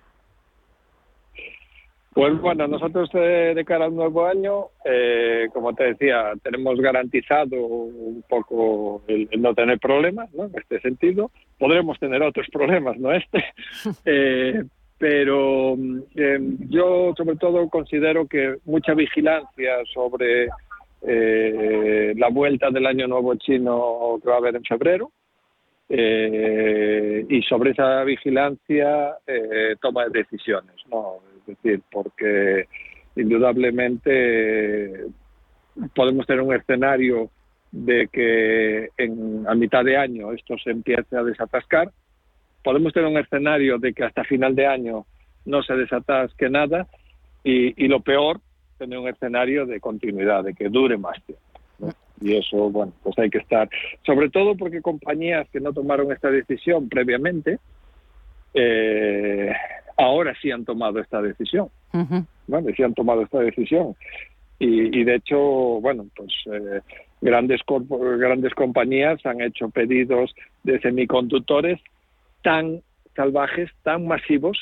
Pues 2.19 2.41
bueno, 2.41 2.67
nosotros 2.67 3.09
eh, 3.15 3.53
de 3.55 3.65
cara 3.65 3.85
al 3.85 3.95
nuevo 3.95 4.27
año, 4.27 4.71
eh, 4.85 5.47
como 5.53 5.73
te 5.73 5.85
decía, 5.85 6.33
tenemos 6.43 6.81
garantizado 6.81 7.55
un 7.55 8.25
poco 8.29 9.03
el, 9.07 9.29
no 9.39 9.55
tener 9.55 9.79
problemas, 9.79 10.29
¿no? 10.35 10.47
En 10.47 10.53
este 10.57 10.81
sentido, 10.81 11.31
podremos 11.61 11.97
tener 12.01 12.21
otros 12.23 12.49
problemas, 12.53 12.99
no 12.99 13.13
este, 13.15 13.45
eh, 14.05 14.65
pero 14.99 15.77
yo 16.69 17.15
sobre 17.17 17.37
todo 17.37 17.69
considero 17.69 18.27
que 18.27 18.57
mucha 18.65 18.95
vigilancia 18.95 19.77
sobre 19.95 20.49
la 21.01 22.29
vuelta 22.31 22.71
del 22.71 22.87
año 22.87 23.07
nuevo 23.07 23.37
chino 23.37 24.19
que 24.21 24.29
va 24.29 24.35
a 24.35 24.39
haber 24.39 24.57
en 24.57 24.65
febrero, 24.65 25.13
eh, 25.91 27.25
y 27.29 27.43
sobre 27.43 27.71
esa 27.71 28.05
vigilancia 28.05 29.17
eh, 29.27 29.75
toma 29.81 30.07
decisiones, 30.09 30.75
¿no? 30.91 31.21
Decir, 31.49 31.81
porque 31.91 32.69
indudablemente 33.17 35.07
podemos 35.95 36.27
tener 36.27 36.43
un 36.43 36.55
escenario 36.55 37.31
de 37.73 38.09
que 38.09 38.91
en, 38.97 39.47
a 39.49 39.55
mitad 39.55 39.85
de 39.85 39.97
año 39.97 40.33
esto 40.33 40.57
se 40.59 40.71
empiece 40.71 41.17
a 41.17 41.23
desatascar, 41.23 41.91
podemos 42.63 42.93
tener 42.93 43.09
un 43.09 43.19
escenario 43.19 43.79
de 43.79 43.93
que 43.93 44.05
hasta 44.05 44.25
final 44.25 44.55
de 44.55 44.67
año 44.67 45.07
no 45.45 45.63
se 45.63 45.75
desatasque 45.75 46.51
nada. 46.51 46.87
Y, 47.45 47.83
y 47.83 47.89
lo 47.89 48.01
peor, 48.01 48.41
tener 48.79 48.99
un 48.99 49.09
escenario 49.09 49.65
de 49.65 49.81
continuidad, 49.81 50.45
de 50.45 50.55
que 50.55 50.69
dure 50.69 50.99
más 50.99 51.23
tiempo 51.25 51.49
y 52.21 52.37
eso, 52.37 52.71
bueno, 52.71 52.93
pues 53.03 53.19
hay 53.19 53.31
que 53.31 53.39
estar, 53.39 53.69
sobre 54.05 54.31
todo 54.31 54.57
porque 54.57 54.83
compañías 54.83 55.49
que 55.51 55.61
no 55.61 55.73
tomaron 55.73 56.11
esta 56.13 56.31
decisión 56.31 56.89
previamente, 56.89 57.59
eh, 58.55 59.53
ahora 59.99 60.35
sí 60.41 60.51
han 60.51 60.65
tomado 60.65 61.01
esta 61.01 61.21
decisión. 61.21 61.69
Sí 61.93 62.83
han 62.83 62.95
tomado 62.95 63.23
esta 63.23 63.41
decisión. 63.41 63.95
Y, 64.61 65.05
de 65.05 65.15
hecho, 65.17 65.39
bueno, 65.39 66.07
pues 66.17 66.33
eh, 66.47 66.81
grandes, 67.21 67.61
grandes 68.19 68.55
compañías 68.55 69.25
han 69.25 69.41
hecho 69.41 69.69
pedidos 69.69 70.35
de 70.65 70.81
semiconductores 70.81 71.81
tan 72.43 72.83
salvajes, 73.15 73.71
tan 73.83 74.07
masivos, 74.07 74.59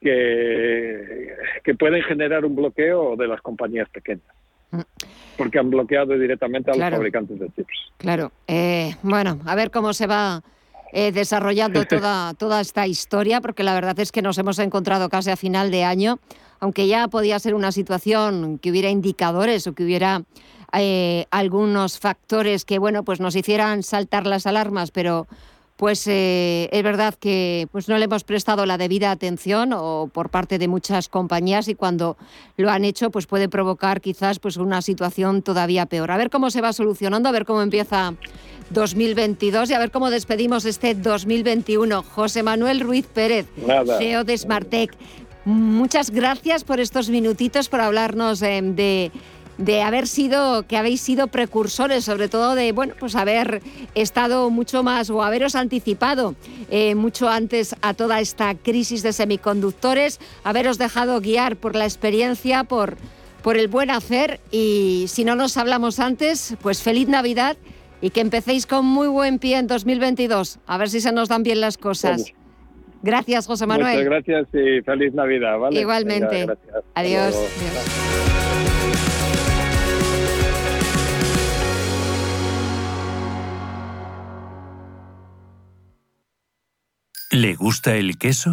que, 0.00 1.34
que 1.64 1.74
pueden 1.74 2.02
generar 2.02 2.44
un 2.44 2.54
bloqueo 2.54 3.16
de 3.16 3.26
las 3.26 3.40
compañías 3.42 3.88
pequeñas. 3.90 4.22
Mm 4.70 4.80
porque 5.38 5.58
han 5.58 5.70
bloqueado 5.70 6.18
directamente 6.18 6.70
a 6.70 6.74
los 6.74 6.90
fabricantes 6.90 7.38
de 7.38 7.48
chips. 7.50 7.92
Claro. 7.96 8.32
Eh, 8.46 8.94
bueno, 9.02 9.38
a 9.46 9.54
ver 9.54 9.70
cómo 9.70 9.94
se 9.94 10.06
va 10.06 10.42
eh, 10.92 11.12
desarrollando 11.12 11.84
toda, 11.88 12.34
toda 12.34 12.60
esta 12.60 12.86
historia, 12.86 13.40
porque 13.40 13.62
la 13.62 13.74
verdad 13.74 13.98
es 14.00 14.12
que 14.12 14.22
nos 14.22 14.38
hemos 14.38 14.58
encontrado 14.58 15.08
casi 15.08 15.30
a 15.30 15.36
final 15.36 15.70
de 15.70 15.84
año, 15.84 16.18
aunque 16.60 16.86
ya 16.86 17.08
podía 17.08 17.38
ser 17.38 17.54
una 17.54 17.72
situación 17.72 18.58
que 18.58 18.70
hubiera 18.70 18.90
indicadores 18.90 19.66
o 19.66 19.74
que 19.74 19.84
hubiera 19.84 20.22
eh, 20.72 21.26
algunos 21.30 21.98
factores 21.98 22.64
que, 22.64 22.78
bueno, 22.78 23.04
pues 23.04 23.20
nos 23.20 23.36
hicieran 23.36 23.82
saltar 23.82 24.26
las 24.26 24.46
alarmas, 24.46 24.90
pero 24.90 25.26
pues 25.78 26.08
eh, 26.08 26.68
es 26.72 26.82
verdad 26.82 27.14
que 27.14 27.68
pues 27.70 27.88
no 27.88 27.96
le 27.98 28.06
hemos 28.06 28.24
prestado 28.24 28.66
la 28.66 28.78
debida 28.78 29.12
atención 29.12 29.72
o 29.72 30.10
por 30.12 30.28
parte 30.28 30.58
de 30.58 30.66
muchas 30.66 31.08
compañías 31.08 31.68
y 31.68 31.76
cuando 31.76 32.16
lo 32.56 32.68
han 32.68 32.84
hecho 32.84 33.12
pues 33.12 33.28
puede 33.28 33.48
provocar 33.48 34.00
quizás 34.00 34.40
pues 34.40 34.56
una 34.56 34.82
situación 34.82 35.40
todavía 35.40 35.86
peor. 35.86 36.10
A 36.10 36.16
ver 36.16 36.30
cómo 36.30 36.50
se 36.50 36.60
va 36.60 36.72
solucionando, 36.72 37.28
a 37.28 37.32
ver 37.32 37.44
cómo 37.44 37.62
empieza 37.62 38.12
2022 38.70 39.70
y 39.70 39.74
a 39.74 39.78
ver 39.78 39.90
cómo 39.90 40.10
despedimos 40.10 40.64
este 40.64 40.94
2021. 40.94 42.02
José 42.02 42.42
Manuel 42.42 42.80
Ruiz 42.80 43.06
Pérez, 43.06 43.46
CEO 43.98 44.24
de 44.24 44.36
Smartec. 44.36 44.94
Muchas 45.44 46.10
gracias 46.10 46.64
por 46.64 46.80
estos 46.80 47.08
minutitos, 47.08 47.68
por 47.68 47.80
hablarnos 47.80 48.42
eh, 48.42 48.60
de 48.62 49.12
de 49.58 49.82
haber 49.82 50.06
sido, 50.06 50.66
que 50.66 50.76
habéis 50.76 51.00
sido 51.00 51.26
precursores, 51.26 52.04
sobre 52.04 52.28
todo 52.28 52.54
de, 52.54 52.72
bueno, 52.72 52.94
pues 52.98 53.16
haber 53.16 53.60
estado 53.94 54.48
mucho 54.50 54.82
más 54.82 55.10
o 55.10 55.22
haberos 55.22 55.56
anticipado 55.56 56.36
eh, 56.70 56.94
mucho 56.94 57.28
antes 57.28 57.74
a 57.82 57.92
toda 57.92 58.20
esta 58.20 58.54
crisis 58.54 59.02
de 59.02 59.12
semiconductores, 59.12 60.20
haberos 60.44 60.78
dejado 60.78 61.20
guiar 61.20 61.56
por 61.56 61.74
la 61.74 61.84
experiencia, 61.84 62.64
por, 62.64 62.96
por 63.42 63.56
el 63.56 63.66
buen 63.66 63.90
hacer 63.90 64.40
y 64.52 65.06
si 65.08 65.24
no 65.24 65.34
nos 65.34 65.56
hablamos 65.56 65.98
antes, 65.98 66.54
pues 66.62 66.80
feliz 66.80 67.08
Navidad 67.08 67.56
y 68.00 68.10
que 68.10 68.20
empecéis 68.20 68.66
con 68.66 68.86
muy 68.86 69.08
buen 69.08 69.38
pie 69.38 69.58
en 69.58 69.66
2022, 69.66 70.60
a 70.66 70.78
ver 70.78 70.88
si 70.88 71.00
se 71.00 71.12
nos 71.12 71.28
dan 71.28 71.42
bien 71.42 71.60
las 71.60 71.78
cosas. 71.78 72.32
Gracias, 73.02 73.46
José 73.46 73.66
Manuel. 73.66 74.04
Muchas 74.04 74.24
gracias 74.26 74.48
y 74.54 74.82
feliz 74.82 75.14
Navidad. 75.14 75.58
¿vale? 75.58 75.80
Igualmente. 75.80 76.46
Adiós. 76.94 77.36
¿Le 87.30 87.54
gusta 87.54 87.94
el 87.94 88.16
queso? 88.18 88.52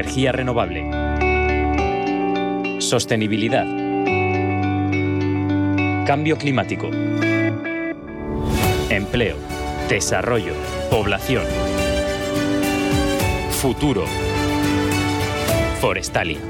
Energía 0.00 0.32
renovable. 0.32 0.82
Sostenibilidad. 2.80 3.66
Cambio 6.06 6.38
climático. 6.38 6.88
Empleo. 8.88 9.36
Desarrollo. 9.90 10.54
Población. 10.90 11.44
Futuro. 13.50 14.06
Forestalia. 15.82 16.49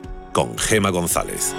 con 0.33 0.57
Gema 0.57 0.89
González. 0.89 1.53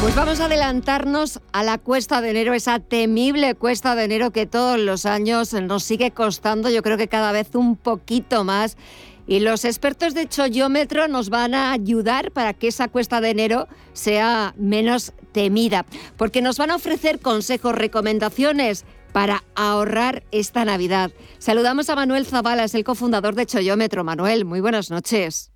Pues 0.00 0.14
vamos 0.14 0.40
a 0.40 0.46
adelantarnos 0.46 1.40
a 1.52 1.62
la 1.62 1.76
cuesta 1.76 2.22
de 2.22 2.30
enero, 2.30 2.54
esa 2.54 2.78
temible 2.78 3.54
cuesta 3.54 3.94
de 3.94 4.04
enero 4.04 4.30
que 4.30 4.46
todos 4.46 4.78
los 4.78 5.04
años 5.04 5.52
nos 5.52 5.84
sigue 5.84 6.10
costando, 6.10 6.70
yo 6.70 6.82
creo 6.82 6.96
que 6.96 7.06
cada 7.06 7.32
vez 7.32 7.54
un 7.54 7.76
poquito 7.76 8.42
más. 8.42 8.78
Y 9.26 9.40
los 9.40 9.66
expertos 9.66 10.14
de 10.14 10.26
chollómetro 10.26 11.06
nos 11.06 11.28
van 11.28 11.54
a 11.54 11.72
ayudar 11.72 12.32
para 12.32 12.54
que 12.54 12.68
esa 12.68 12.88
cuesta 12.88 13.20
de 13.20 13.28
enero 13.30 13.68
sea 13.92 14.54
menos 14.56 15.12
temida, 15.32 15.84
porque 16.16 16.40
nos 16.40 16.56
van 16.56 16.70
a 16.70 16.76
ofrecer 16.76 17.20
consejos, 17.20 17.74
recomendaciones 17.74 18.86
para 19.12 19.44
ahorrar 19.54 20.24
esta 20.32 20.64
Navidad. 20.64 21.12
Saludamos 21.38 21.90
a 21.90 21.94
Manuel 21.94 22.24
Zavala, 22.24 22.64
es 22.64 22.74
el 22.74 22.84
cofundador 22.84 23.34
de 23.34 23.44
Chollómetro. 23.44 24.02
Manuel, 24.02 24.46
muy 24.46 24.60
buenas 24.60 24.90
noches. 24.90 25.52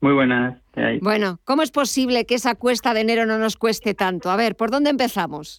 Muy 0.00 0.12
buenas. 0.12 0.60
Bueno, 1.00 1.38
¿cómo 1.44 1.62
es 1.62 1.70
posible 1.70 2.26
que 2.26 2.34
esa 2.34 2.54
cuesta 2.54 2.92
de 2.92 3.00
enero 3.00 3.26
no 3.26 3.38
nos 3.38 3.56
cueste 3.56 3.94
tanto? 3.94 4.30
A 4.30 4.36
ver, 4.36 4.54
¿por 4.54 4.70
dónde 4.70 4.90
empezamos? 4.90 5.58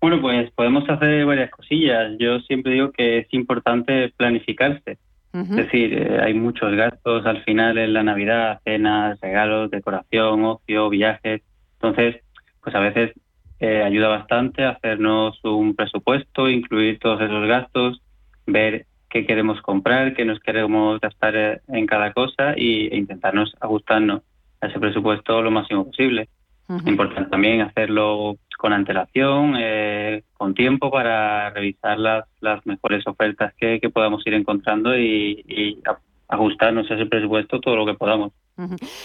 Bueno, 0.00 0.20
pues 0.20 0.50
podemos 0.52 0.88
hacer 0.88 1.26
varias 1.26 1.50
cosillas. 1.50 2.12
Yo 2.18 2.38
siempre 2.40 2.72
digo 2.72 2.92
que 2.92 3.18
es 3.18 3.26
importante 3.32 4.12
planificarse. 4.16 4.98
Es 5.34 5.50
decir, 5.50 5.92
eh, 5.92 6.20
hay 6.20 6.34
muchos 6.34 6.74
gastos 6.74 7.24
al 7.26 7.44
final 7.44 7.78
en 7.78 7.92
la 7.92 8.02
Navidad, 8.02 8.60
cenas, 8.64 9.20
regalos, 9.20 9.70
decoración, 9.70 10.42
ocio, 10.44 10.88
viajes. 10.88 11.42
Entonces, 11.74 12.22
pues 12.62 12.74
a 12.74 12.80
veces 12.80 13.12
eh, 13.60 13.82
ayuda 13.82 14.08
bastante 14.08 14.64
hacernos 14.64 15.38
un 15.44 15.76
presupuesto, 15.76 16.48
incluir 16.48 16.98
todos 16.98 17.20
esos 17.20 17.46
gastos, 17.46 18.02
ver 18.46 18.86
qué 19.08 19.26
queremos 19.26 19.60
comprar, 19.62 20.14
qué 20.14 20.24
nos 20.24 20.40
queremos 20.40 21.00
gastar 21.00 21.36
eh, 21.36 21.60
en 21.68 21.86
cada 21.86 22.12
cosa 22.12 22.54
y, 22.56 22.88
e 22.88 22.96
intentarnos 22.96 23.54
ajustarnos 23.60 24.22
a 24.60 24.66
ese 24.66 24.78
presupuesto 24.78 25.42
lo 25.42 25.50
máximo 25.50 25.84
posible. 25.84 26.28
Importante 26.84 27.30
también 27.30 27.62
hacerlo 27.62 28.36
con 28.58 28.74
antelación, 28.74 29.54
eh, 29.58 30.22
con 30.34 30.52
tiempo 30.52 30.90
para 30.90 31.48
revisar 31.48 31.98
las, 31.98 32.26
las 32.40 32.66
mejores 32.66 33.06
ofertas 33.06 33.54
que, 33.56 33.80
que 33.80 33.88
podamos 33.88 34.26
ir 34.26 34.34
encontrando 34.34 34.94
y, 34.94 35.42
y 35.48 35.78
ajustarnos 36.28 36.90
a 36.90 36.94
ese 36.94 37.06
presupuesto 37.06 37.60
todo 37.60 37.74
lo 37.74 37.86
que 37.86 37.94
podamos. 37.94 38.32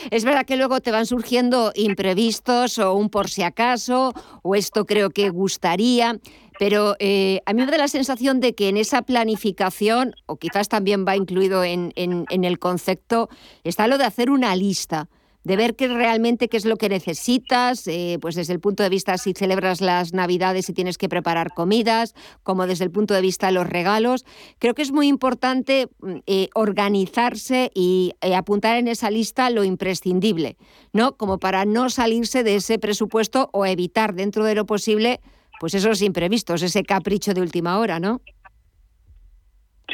Es 0.10 0.26
verdad 0.26 0.46
que 0.46 0.58
luego 0.58 0.82
te 0.82 0.92
van 0.92 1.06
surgiendo 1.06 1.72
imprevistos 1.76 2.80
o 2.80 2.96
un 2.96 3.10
por 3.10 3.30
si 3.30 3.44
acaso, 3.44 4.14
o 4.42 4.56
esto 4.56 4.86
creo 4.86 5.12
que 5.12 5.30
gustaría, 5.30 6.18
pero 6.64 6.96
eh, 7.00 7.42
a 7.46 7.52
mí 7.52 7.62
me 7.62 7.70
da 7.70 7.78
la 7.78 7.90
sensación 7.90 8.40
de 8.40 8.56
que 8.56 8.70
en 8.70 8.78
esa 8.78 9.02
planificación, 9.02 10.16
o 10.28 10.38
quizás 10.38 10.70
también 10.70 11.06
va 11.06 11.18
incluido 11.18 11.66
en, 11.66 11.92
el 11.98 12.58
concepto, 12.58 13.28
está 13.66 13.90
lo 13.90 13.98
de 13.98 14.06
hacer 14.06 14.32
una 14.32 14.56
lista 14.56 15.10
de 15.44 15.58
ver 15.58 15.76
qué 15.76 15.90
realmente 15.90 16.48
qué 16.48 16.56
es 16.56 16.64
lo 16.64 16.78
que 16.78 16.88
necesitas, 16.88 17.86
eh, 17.88 18.18
pues 18.22 18.36
desde 18.36 18.54
el 18.54 18.62
punto 18.62 18.82
de 18.82 18.88
vista 18.88 19.18
si 19.18 19.34
celebras 19.34 19.82
las 19.82 20.14
Navidades 20.14 20.70
y 20.70 20.74
tienes 20.74 20.98
que 20.98 21.10
preparar 21.10 21.54
comidas, 21.54 22.16
como 22.44 22.66
desde 22.66 22.86
el 22.86 22.92
punto 22.92 23.14
de 23.14 23.20
vista 23.20 23.48
de 23.48 23.52
los 23.52 23.68
regalos. 23.68 24.24
Creo 24.58 24.74
que 24.74 24.84
es 24.84 24.94
muy 24.94 25.10
importante 25.10 25.90
mm, 26.00 26.16
eh, 26.28 26.48
organizarse 26.56 27.72
y 27.76 28.14
apuntar 28.34 28.78
en 28.78 28.88
esa 28.88 29.12
lista 29.12 29.50
lo 29.50 29.66
imprescindible, 29.66 30.56
¿no? 30.94 31.18
Como 31.18 31.40
para 31.40 31.66
no 31.66 31.90
salirse 31.90 32.42
de 32.44 32.56
ese 32.56 32.80
presupuesto 32.80 33.50
o 33.52 33.66
evitar 33.66 34.16
dentro 34.16 34.46
de 34.46 34.56
lo 34.56 34.66
posible 34.66 35.20
pues 35.60 35.74
esos 35.74 36.02
imprevistos, 36.02 36.62
ese 36.62 36.84
capricho 36.84 37.34
de 37.34 37.42
última 37.42 37.80
hora, 37.80 38.00
¿no? 38.00 38.22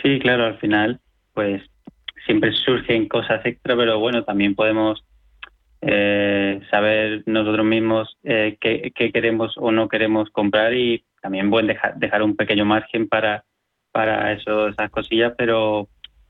Sí, 0.01 0.19
claro, 0.19 0.45
al 0.45 0.57
final, 0.59 0.99
pues 1.33 1.61
siempre 2.25 2.51
surgen 2.53 3.07
cosas 3.07 3.45
extra, 3.45 3.75
pero 3.75 3.99
bueno, 3.99 4.23
también 4.23 4.55
podemos 4.55 5.03
eh, 5.81 6.61
saber 6.69 7.23
nosotros 7.25 7.65
mismos 7.65 8.17
eh, 8.23 8.57
qué, 8.59 8.91
queremos 8.93 9.55
o 9.57 9.71
no 9.71 9.87
queremos 9.87 10.29
comprar 10.29 10.73
y 10.73 11.03
también 11.21 11.49
bueno, 11.49 11.69
dejar, 11.69 11.95
dejar 11.95 12.21
un 12.21 12.35
pequeño 12.35 12.65
margen 12.65 13.07
para, 13.07 13.45
para 13.91 14.31
eso, 14.33 14.67
esas 14.67 14.89
cosillas, 14.91 15.33
pero 15.37 15.87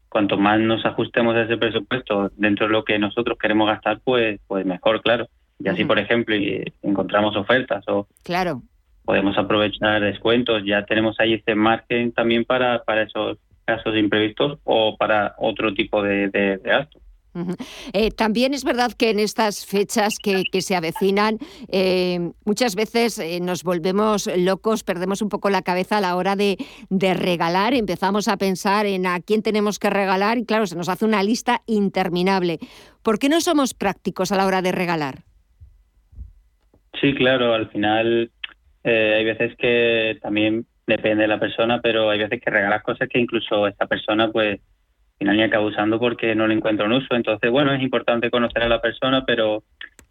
cuanto 0.07 0.38
más 0.38 0.59
nos 0.59 0.86
ajustemos 0.86 1.36
a 1.36 1.43
ese 1.43 1.57
presupuesto 1.57 2.32
dentro 2.36 2.67
de 2.67 2.73
lo 2.73 2.84
que 2.84 2.97
nosotros 2.97 3.38
queremos 3.38 3.67
gastar, 3.67 3.99
pues, 4.03 4.39
pues 4.47 4.65
mejor, 4.65 5.01
claro. 5.01 5.27
Y 5.59 5.67
así, 5.67 5.84
por 5.84 5.99
ejemplo, 5.99 6.36
encontramos 6.82 7.36
ofertas 7.36 7.84
o 7.88 8.07
claro. 8.23 8.61
Podemos 9.10 9.36
aprovechar 9.39 10.03
descuentos, 10.03 10.62
ya 10.64 10.86
tenemos 10.86 11.20
ahí 11.20 11.34
ese 11.34 11.55
margen 11.55 12.12
también 12.12 12.45
para, 12.45 12.84
para 12.84 13.01
esos 13.01 13.39
casos 13.66 13.97
imprevistos 13.97 14.60
o 14.66 14.97
para 14.97 15.34
otro 15.39 15.74
tipo 15.74 16.03
de, 16.03 16.28
de, 16.28 16.57
de 16.57 16.70
gastos. 16.70 17.01
Eh, 17.91 18.12
también 18.12 18.53
es 18.53 18.64
verdad 18.64 18.91
que 18.91 19.10
en 19.10 19.18
estas 19.18 19.66
fechas 19.66 20.20
que, 20.20 20.43
se 20.62 20.76
avecinan, 20.76 21.39
eh, 21.72 22.20
muchas 22.45 22.76
veces 22.76 23.18
eh, 23.18 23.39
nos 23.41 23.64
volvemos 23.64 24.30
locos, 24.38 24.84
perdemos 24.84 25.24
un 25.24 25.30
poco 25.30 25.49
la 25.49 25.64
cabeza 25.64 25.97
a 25.97 26.01
la 26.01 26.16
hora 26.16 26.36
de, 26.36 26.57
regalar, 26.91 27.74
empezamos 27.74 28.28
a 28.28 28.38
pensar 28.38 28.86
en 28.86 29.07
a 29.07 29.22
quién 29.22 29.41
tenemos 29.41 29.80
que 29.80 29.89
regalar 29.89 30.38
y 30.38 30.45
claro, 30.45 30.68
se 30.68 30.76
nos 30.76 30.88
hace 30.88 31.05
una 31.05 31.24
lista 31.24 31.64
interminable. 31.66 32.60
¿Por 33.01 33.18
qué 33.18 33.28
no 33.28 33.41
somos 33.41 33.74
prácticos 33.74 34.32
a 34.32 34.36
la 34.36 34.45
hora 34.45 34.62
de 34.62 34.72
regalar? 34.72 35.24
Sí, 37.01 37.16
claro, 37.16 37.55
al 37.55 37.70
final 37.72 38.30
hay 38.84 39.25
veces 39.25 39.55
que 39.57 40.17
también 40.21 40.65
depende 40.88 41.23
de 41.23 41.27
la 41.27 41.39
persona, 41.39 41.82
pero 41.82 42.09
hay 42.09 42.19
veces 42.19 42.41
que 42.41 42.49
regalas 42.49 42.82
cosas 42.84 43.07
que 43.09 43.19
incluso 43.19 43.67
esta 43.67 43.88
persona 43.88 44.32
pues 44.32 44.59
final 45.19 45.36
ni 45.36 45.43
acabo 45.43 45.67
usando 45.67 45.99
porque 45.99 46.34
no 46.34 46.47
le 46.47 46.55
encuentro 46.55 46.86
un 46.86 46.93
uso. 46.93 47.13
Entonces, 47.15 47.51
bueno, 47.51 47.73
es 47.73 47.82
importante 47.82 48.32
conocer 48.32 48.63
a 48.63 48.69
la 48.69 48.82
persona, 48.82 49.25
pero 49.25 49.63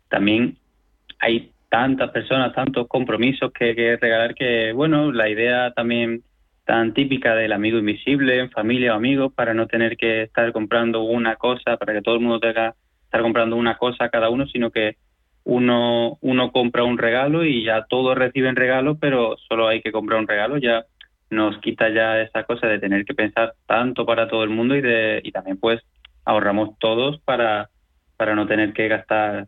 también 0.09 0.59
hay 1.19 1.51
tantas 1.69 2.11
personas, 2.11 2.55
tantos 2.55 2.87
compromisos 2.87 3.51
que, 3.53 3.75
que 3.75 3.97
regalar 3.97 4.35
que, 4.35 4.73
bueno, 4.73 5.11
la 5.11 5.29
idea 5.29 5.73
también 5.73 6.23
tan 6.65 6.93
típica 6.93 7.35
del 7.35 7.53
amigo 7.53 7.79
invisible 7.79 8.39
en 8.39 8.51
familia 8.51 8.93
o 8.93 8.97
amigos 8.97 9.33
para 9.33 9.55
no 9.55 9.67
tener 9.67 9.97
que 9.97 10.23
estar 10.23 10.53
comprando 10.53 11.03
una 11.03 11.37
cosa, 11.37 11.79
para 11.79 11.95
que 11.95 12.03
todo 12.03 12.17
el 12.17 12.21
mundo 12.21 12.41
tenga 12.41 12.75
estar 13.05 13.23
comprando 13.23 13.57
una 13.57 13.79
cosa 13.79 14.11
cada 14.11 14.29
uno, 14.29 14.47
sino 14.47 14.71
que 14.71 14.97
uno, 15.45 16.19
uno 16.21 16.53
compra 16.53 16.85
un 16.85 16.99
regalo 16.99 17.45
y 17.45 17.65
ya 17.65 17.87
todos 17.89 18.17
reciben 18.17 18.57
regalo, 18.57 18.99
pero 18.99 19.37
solo 19.49 19.69
hay 19.69 19.81
que 19.81 19.93
comprar 19.93 20.21
un 20.21 20.29
regalo, 20.29 20.59
ya 20.59 20.85
nos 21.31 21.59
quita 21.59 21.89
ya 21.91 22.21
esa 22.21 22.45
cosa 22.45 22.67
de 22.67 22.79
tener 22.79 23.05
que 23.05 23.15
pensar 23.15 23.55
tanto 23.67 24.07
para 24.07 24.29
todo 24.29 24.45
el 24.45 24.51
mundo 24.51 24.75
y, 24.77 24.81
de, 24.81 25.21
y 25.23 25.33
también 25.33 25.59
pues 25.59 25.81
ahorramos 26.25 26.79
todos 26.79 27.21
para, 27.21 27.71
para 28.17 28.35
no 28.35 28.47
tener 28.47 28.73
que 28.73 28.89
gastar 28.89 29.47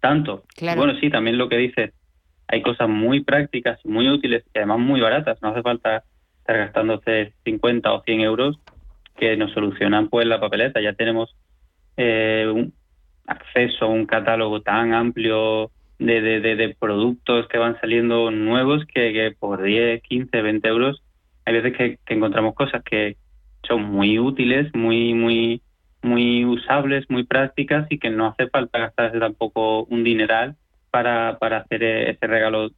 tanto. 0.00 0.44
Bueno, 0.76 0.94
sí, 1.00 1.10
también 1.10 1.38
lo 1.38 1.48
que 1.48 1.56
dices, 1.56 1.92
hay 2.46 2.62
cosas 2.62 2.88
muy 2.88 3.24
prácticas 3.24 3.80
muy 3.84 4.08
útiles 4.08 4.44
y 4.54 4.58
además 4.58 4.78
muy 4.78 5.00
baratas, 5.00 5.40
no 5.42 5.48
hace 5.48 5.62
falta 5.62 6.04
estar 6.38 6.58
gastándose 6.58 7.32
50 7.44 7.92
o 7.92 8.02
100 8.02 8.20
euros 8.20 8.58
que 9.16 9.36
nos 9.36 9.52
solucionan 9.52 10.08
pues 10.08 10.26
la 10.26 10.40
papeleta, 10.40 10.80
ya 10.80 10.92
tenemos 10.92 11.34
eh, 11.96 12.46
un 12.52 12.74
acceso 13.26 13.86
a 13.86 13.88
un 13.88 14.06
catálogo 14.06 14.60
tan 14.60 14.92
amplio 14.92 15.70
de, 15.98 16.20
de, 16.20 16.56
de, 16.56 16.76
productos 16.78 17.46
que 17.48 17.58
van 17.58 17.80
saliendo 17.80 18.30
nuevos 18.30 18.84
que, 18.86 19.34
por 19.38 19.62
10, 19.62 20.02
15, 20.02 20.42
20 20.42 20.68
euros 20.68 21.02
hay 21.44 21.54
veces 21.54 21.76
que, 21.76 21.98
encontramos 22.14 22.54
cosas 22.54 22.82
que 22.82 23.16
son 23.66 23.82
muy 23.84 24.18
útiles, 24.18 24.74
muy, 24.74 25.14
muy, 25.14 25.62
muy 26.02 26.44
usables, 26.44 27.08
muy 27.08 27.24
prácticas 27.24 27.86
y 27.90 27.98
que 27.98 28.10
no 28.10 28.26
hace 28.26 28.48
falta 28.48 28.78
gastarse 28.78 29.18
tampoco 29.18 29.84
un 29.84 30.04
dineral 30.04 30.56
para, 30.90 31.38
para 31.38 31.58
hacer 31.58 31.82
ese 31.82 32.26
regalo 32.26 32.70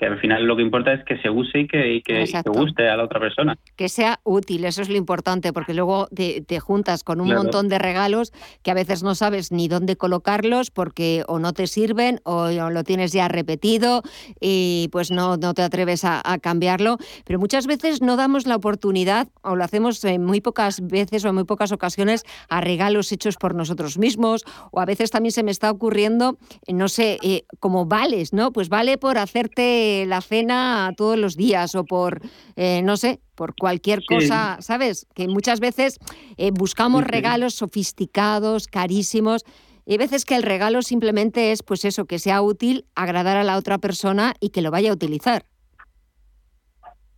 que 0.00 0.06
al 0.06 0.18
final 0.18 0.44
lo 0.44 0.56
que 0.56 0.62
importa 0.62 0.94
es 0.94 1.04
que 1.04 1.18
se 1.18 1.28
use 1.28 1.60
y 1.60 1.68
que, 1.68 2.00
que, 2.02 2.24
guste 2.46 2.88
a 2.88 2.96
la 2.96 3.04
otra 3.04 3.20
persona. 3.20 3.58
Que 3.76 3.90
sea 3.90 4.18
útil, 4.24 4.64
eso 4.64 4.80
es 4.80 4.88
lo 4.88 4.96
importante, 4.96 5.52
porque 5.52 5.74
luego 5.74 6.08
te, 6.08 6.58
juntas 6.58 7.04
con 7.04 7.20
un 7.20 7.28
montón 7.28 7.68
de 7.68 7.78
regalos 7.78 8.32
que 8.62 8.70
a 8.70 8.74
veces 8.74 9.02
no 9.02 9.14
sabes 9.14 9.52
ni 9.52 9.68
dónde 9.68 9.96
colocarlos 9.96 10.70
porque 10.70 11.22
o 11.28 11.38
no 11.38 11.52
te 11.52 11.66
sirven 11.66 12.20
o, 12.24 12.48
lo 12.48 12.82
tienes 12.82 13.12
ya 13.12 13.28
repetido 13.28 14.02
y 14.40 14.88
pues 14.90 15.10
no, 15.10 15.36
no 15.36 15.52
te 15.52 15.60
atreves 15.60 16.04
a, 16.06 16.22
cambiarlo. 16.40 16.96
Pero 17.26 17.38
muchas 17.38 17.66
veces 17.66 18.00
no 18.00 18.16
damos 18.16 18.46
la 18.46 18.56
oportunidad 18.56 19.28
o 19.42 19.54
lo 19.54 19.64
hacemos 19.64 20.02
en 20.04 20.24
muy 20.24 20.40
pocas 20.40 20.80
veces 20.80 21.26
o 21.26 21.28
en 21.28 21.34
muy 21.34 21.44
pocas 21.44 21.72
ocasiones 21.72 22.24
a 22.48 22.62
regalos 22.62 23.12
hechos 23.12 23.36
por 23.36 23.54
nosotros 23.54 23.98
mismos 23.98 24.46
o 24.70 24.80
a 24.80 24.86
veces 24.86 25.10
también 25.10 25.32
se 25.32 25.42
me 25.42 25.50
está 25.50 25.70
ocurriendo, 25.70 26.38
no 26.68 26.88
sé, 26.88 27.18
eh, 27.22 27.44
como 27.58 27.84
vales, 27.84 28.32
¿no? 28.32 28.50
Pues 28.50 28.70
vale 28.70 28.96
por 28.96 29.18
hacerte 29.18 29.89
la 30.06 30.20
cena 30.20 30.92
todos 30.96 31.18
los 31.18 31.36
días 31.36 31.74
o 31.74 31.84
por, 31.84 32.20
eh, 32.56 32.82
no 32.82 32.96
sé, 32.96 33.20
por 33.34 33.54
cualquier 33.54 34.00
cosa, 34.04 34.58
¿sabes? 34.60 35.06
Que 35.14 35.28
muchas 35.28 35.60
veces 35.60 35.98
eh, 36.36 36.50
buscamos 36.52 37.04
regalos 37.04 37.54
sofisticados, 37.54 38.66
carísimos. 38.66 39.44
Y 39.86 39.92
hay 39.92 39.98
veces 39.98 40.24
que 40.24 40.36
el 40.36 40.42
regalo 40.42 40.82
simplemente 40.82 41.52
es, 41.52 41.62
pues 41.62 41.84
eso, 41.84 42.04
que 42.04 42.18
sea 42.18 42.42
útil, 42.42 42.84
agradar 42.94 43.36
a 43.36 43.44
la 43.44 43.56
otra 43.56 43.78
persona 43.78 44.34
y 44.40 44.50
que 44.50 44.62
lo 44.62 44.70
vaya 44.70 44.90
a 44.90 44.94
utilizar. 44.94 45.42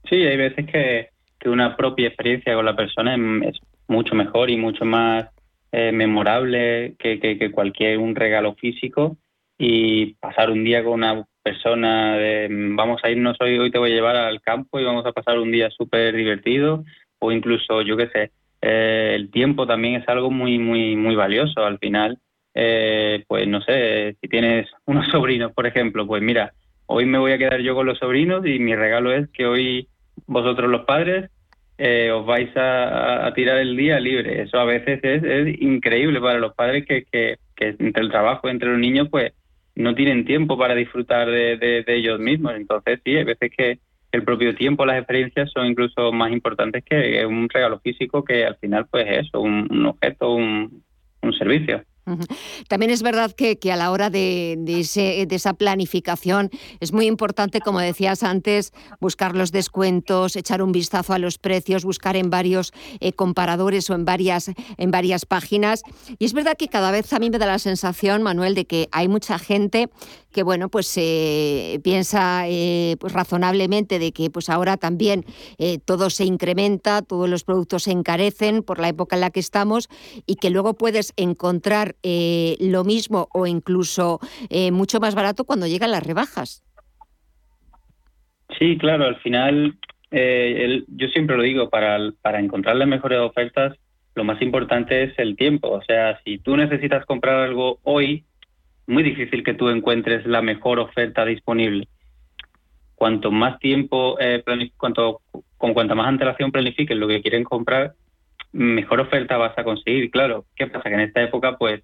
Sí, 0.08 0.16
hay 0.16 0.36
veces 0.36 0.66
que, 0.66 1.08
una 1.48 1.76
propia 1.76 2.06
experiencia 2.06 2.54
con 2.54 2.64
la 2.64 2.76
persona 2.76 3.16
es 3.44 3.58
mucho 3.88 4.14
mejor 4.14 4.48
y 4.48 4.56
mucho 4.56 4.84
más 4.84 5.26
eh, 5.72 5.90
memorable 5.90 6.94
que, 6.98 7.18
que, 7.18 7.50
cualquier 7.50 7.98
un 7.98 8.14
regalo 8.14 8.54
físico 8.54 9.16
y 9.58 10.14
pasar 10.14 10.50
un 10.50 10.64
día 10.64 10.84
con 10.84 10.92
una 10.92 11.24
persona 11.42 12.16
de 12.16 12.48
vamos 12.50 13.00
a 13.04 13.10
irnos 13.10 13.36
hoy, 13.40 13.58
hoy 13.58 13.70
te 13.70 13.78
voy 13.78 13.92
a 13.92 13.94
llevar 13.94 14.16
al 14.16 14.40
campo 14.40 14.78
y 14.78 14.84
vamos 14.84 15.04
a 15.06 15.12
pasar 15.12 15.38
un 15.38 15.50
día 15.50 15.70
súper 15.70 16.14
divertido 16.14 16.84
o 17.18 17.32
incluso, 17.32 17.82
yo 17.82 17.96
qué 17.96 18.08
sé, 18.08 18.30
eh, 18.62 19.12
el 19.16 19.30
tiempo 19.30 19.66
también 19.66 20.00
es 20.00 20.08
algo 20.08 20.30
muy, 20.30 20.58
muy, 20.58 20.96
muy 20.96 21.16
valioso. 21.16 21.64
Al 21.64 21.78
final, 21.78 22.18
eh, 22.54 23.24
pues 23.26 23.46
no 23.48 23.60
sé, 23.60 24.16
si 24.20 24.28
tienes 24.28 24.68
unos 24.86 25.06
sobrinos, 25.08 25.52
por 25.52 25.66
ejemplo, 25.66 26.06
pues 26.06 26.22
mira, 26.22 26.52
hoy 26.86 27.04
me 27.04 27.18
voy 27.18 27.32
a 27.32 27.38
quedar 27.38 27.60
yo 27.60 27.74
con 27.74 27.86
los 27.86 27.98
sobrinos 27.98 28.46
y 28.46 28.58
mi 28.58 28.74
regalo 28.74 29.12
es 29.12 29.28
que 29.30 29.46
hoy 29.46 29.88
vosotros 30.26 30.70
los 30.70 30.84
padres 30.84 31.30
eh, 31.78 32.10
os 32.12 32.24
vais 32.24 32.50
a, 32.56 33.30
tirar 33.34 33.58
el 33.58 33.76
día 33.76 33.98
libre. 33.98 34.42
Eso 34.42 34.58
a 34.58 34.64
veces 34.64 35.00
es, 35.02 35.60
increíble 35.60 36.20
para 36.20 36.38
los 36.38 36.54
padres 36.54 36.86
que, 36.86 37.04
que, 37.10 37.36
que 37.56 37.74
entre 37.78 38.02
el 38.02 38.10
trabajo, 38.10 38.48
entre 38.48 38.70
los 38.70 38.78
niños, 38.78 39.08
pues 39.10 39.32
no 39.74 39.94
tienen 39.94 40.24
tiempo 40.24 40.58
para 40.58 40.74
disfrutar 40.74 41.30
de, 41.30 41.84
ellos 41.86 42.18
mismos. 42.18 42.54
Entonces, 42.56 43.00
sí, 43.04 43.16
hay 43.16 43.24
veces 43.24 43.50
que 43.56 43.78
el 44.12 44.24
propio 44.24 44.54
tiempo, 44.54 44.84
las 44.84 44.98
experiencias 44.98 45.50
son 45.50 45.66
incluso 45.66 46.12
más 46.12 46.32
importantes 46.32 46.84
que 46.84 47.24
un 47.24 47.48
regalo 47.48 47.80
físico 47.80 48.22
que 48.22 48.44
al 48.44 48.56
final, 48.56 48.86
pues 48.90 49.06
eso, 49.08 49.40
un, 49.40 49.86
objeto, 49.86 50.34
un, 50.34 50.82
servicio. 51.38 51.82
También 52.68 52.90
es 52.90 53.02
verdad 53.02 53.32
que, 53.32 53.58
a 53.72 53.76
la 53.76 53.90
hora 53.90 54.10
de, 54.10 54.58
esa 55.30 55.54
planificación 55.54 56.50
es 56.80 56.92
muy 56.92 57.06
importante, 57.06 57.60
como 57.60 57.80
decías 57.80 58.22
antes, 58.22 58.72
buscar 59.00 59.36
los 59.36 59.52
descuentos, 59.52 60.36
echar 60.36 60.62
un 60.62 60.72
vistazo 60.72 61.12
a 61.12 61.18
los 61.18 61.38
precios, 61.38 61.84
buscar 61.84 62.16
en 62.16 62.30
varios 62.30 62.72
eh, 63.00 63.12
comparadores 63.12 63.88
o 63.90 63.94
en 63.94 64.04
varias, 64.04 64.50
en 64.76 64.90
varias 64.90 65.26
páginas. 65.26 65.82
Y 66.18 66.24
es 66.24 66.32
verdad 66.32 66.56
que 66.56 66.68
cada 66.68 66.90
vez 66.90 67.12
a 67.12 67.18
mí 67.18 67.30
me 67.30 67.38
da 67.38 67.46
la 67.46 67.58
sensación, 67.58 68.22
Manuel, 68.22 68.54
de 68.54 68.64
que 68.64 68.88
hay 68.92 69.08
mucha 69.08 69.38
gente 69.38 69.88
que 70.32 70.42
bueno, 70.42 70.68
pues 70.68 70.92
eh, 70.96 71.80
piensa 71.84 72.48
eh, 72.48 72.96
pues 72.98 73.12
razonablemente 73.12 73.98
de 73.98 74.12
que 74.12 74.30
pues 74.30 74.48
ahora 74.48 74.76
también 74.76 75.24
todo 75.84 76.10
se 76.10 76.24
incrementa, 76.24 77.02
todos 77.02 77.28
los 77.28 77.44
productos 77.44 77.84
se 77.84 77.92
encarecen 77.92 78.62
por 78.62 78.80
la 78.80 78.88
época 78.88 79.16
en 79.16 79.20
la 79.20 79.30
que 79.30 79.40
estamos 79.40 79.88
y 80.26 80.36
que 80.36 80.50
luego 80.50 80.74
puedes 80.74 81.12
encontrar 81.16 81.96
eh, 82.02 82.56
lo 82.60 82.84
mismo 82.84 83.28
o 83.32 83.46
incluso 83.46 84.18
eh, 84.50 84.70
mucho 84.70 85.00
más 85.00 85.14
barato 85.14 85.44
cuando 85.44 85.66
llegan 85.66 85.90
las 85.90 86.06
rebajas. 86.06 86.64
Sí, 88.58 88.76
claro, 88.78 89.04
al 89.06 89.16
final 89.20 89.78
eh, 90.10 90.84
yo 90.88 91.08
siempre 91.08 91.36
lo 91.36 91.42
digo, 91.42 91.70
para, 91.70 91.98
para 92.20 92.40
encontrar 92.40 92.76
las 92.76 92.88
mejores 92.88 93.18
ofertas 93.20 93.76
lo 94.14 94.24
más 94.24 94.42
importante 94.42 95.04
es 95.04 95.18
el 95.18 95.36
tiempo. 95.36 95.70
O 95.70 95.82
sea, 95.82 96.20
si 96.22 96.38
tú 96.38 96.54
necesitas 96.54 97.06
comprar 97.06 97.36
algo 97.36 97.78
hoy, 97.82 98.24
muy 98.92 99.02
difícil 99.02 99.42
que 99.42 99.54
tú 99.54 99.68
encuentres 99.68 100.26
la 100.26 100.42
mejor 100.42 100.78
oferta 100.78 101.24
disponible. 101.24 101.88
Cuanto 102.94 103.30
más 103.30 103.58
tiempo, 103.58 104.16
cuanto, 104.76 105.20
con 105.56 105.74
cuanta 105.74 105.94
más 105.94 106.06
antelación 106.06 106.52
planifiquen 106.52 107.00
lo 107.00 107.08
que 107.08 107.20
quieren 107.20 107.44
comprar, 107.44 107.94
mejor 108.52 109.00
oferta 109.00 109.36
vas 109.36 109.56
a 109.58 109.64
conseguir. 109.64 110.10
Claro, 110.10 110.44
¿qué 110.54 110.66
pasa? 110.66 110.88
Que 110.88 110.94
en 110.94 111.00
esta 111.00 111.22
época, 111.22 111.56
pues, 111.56 111.82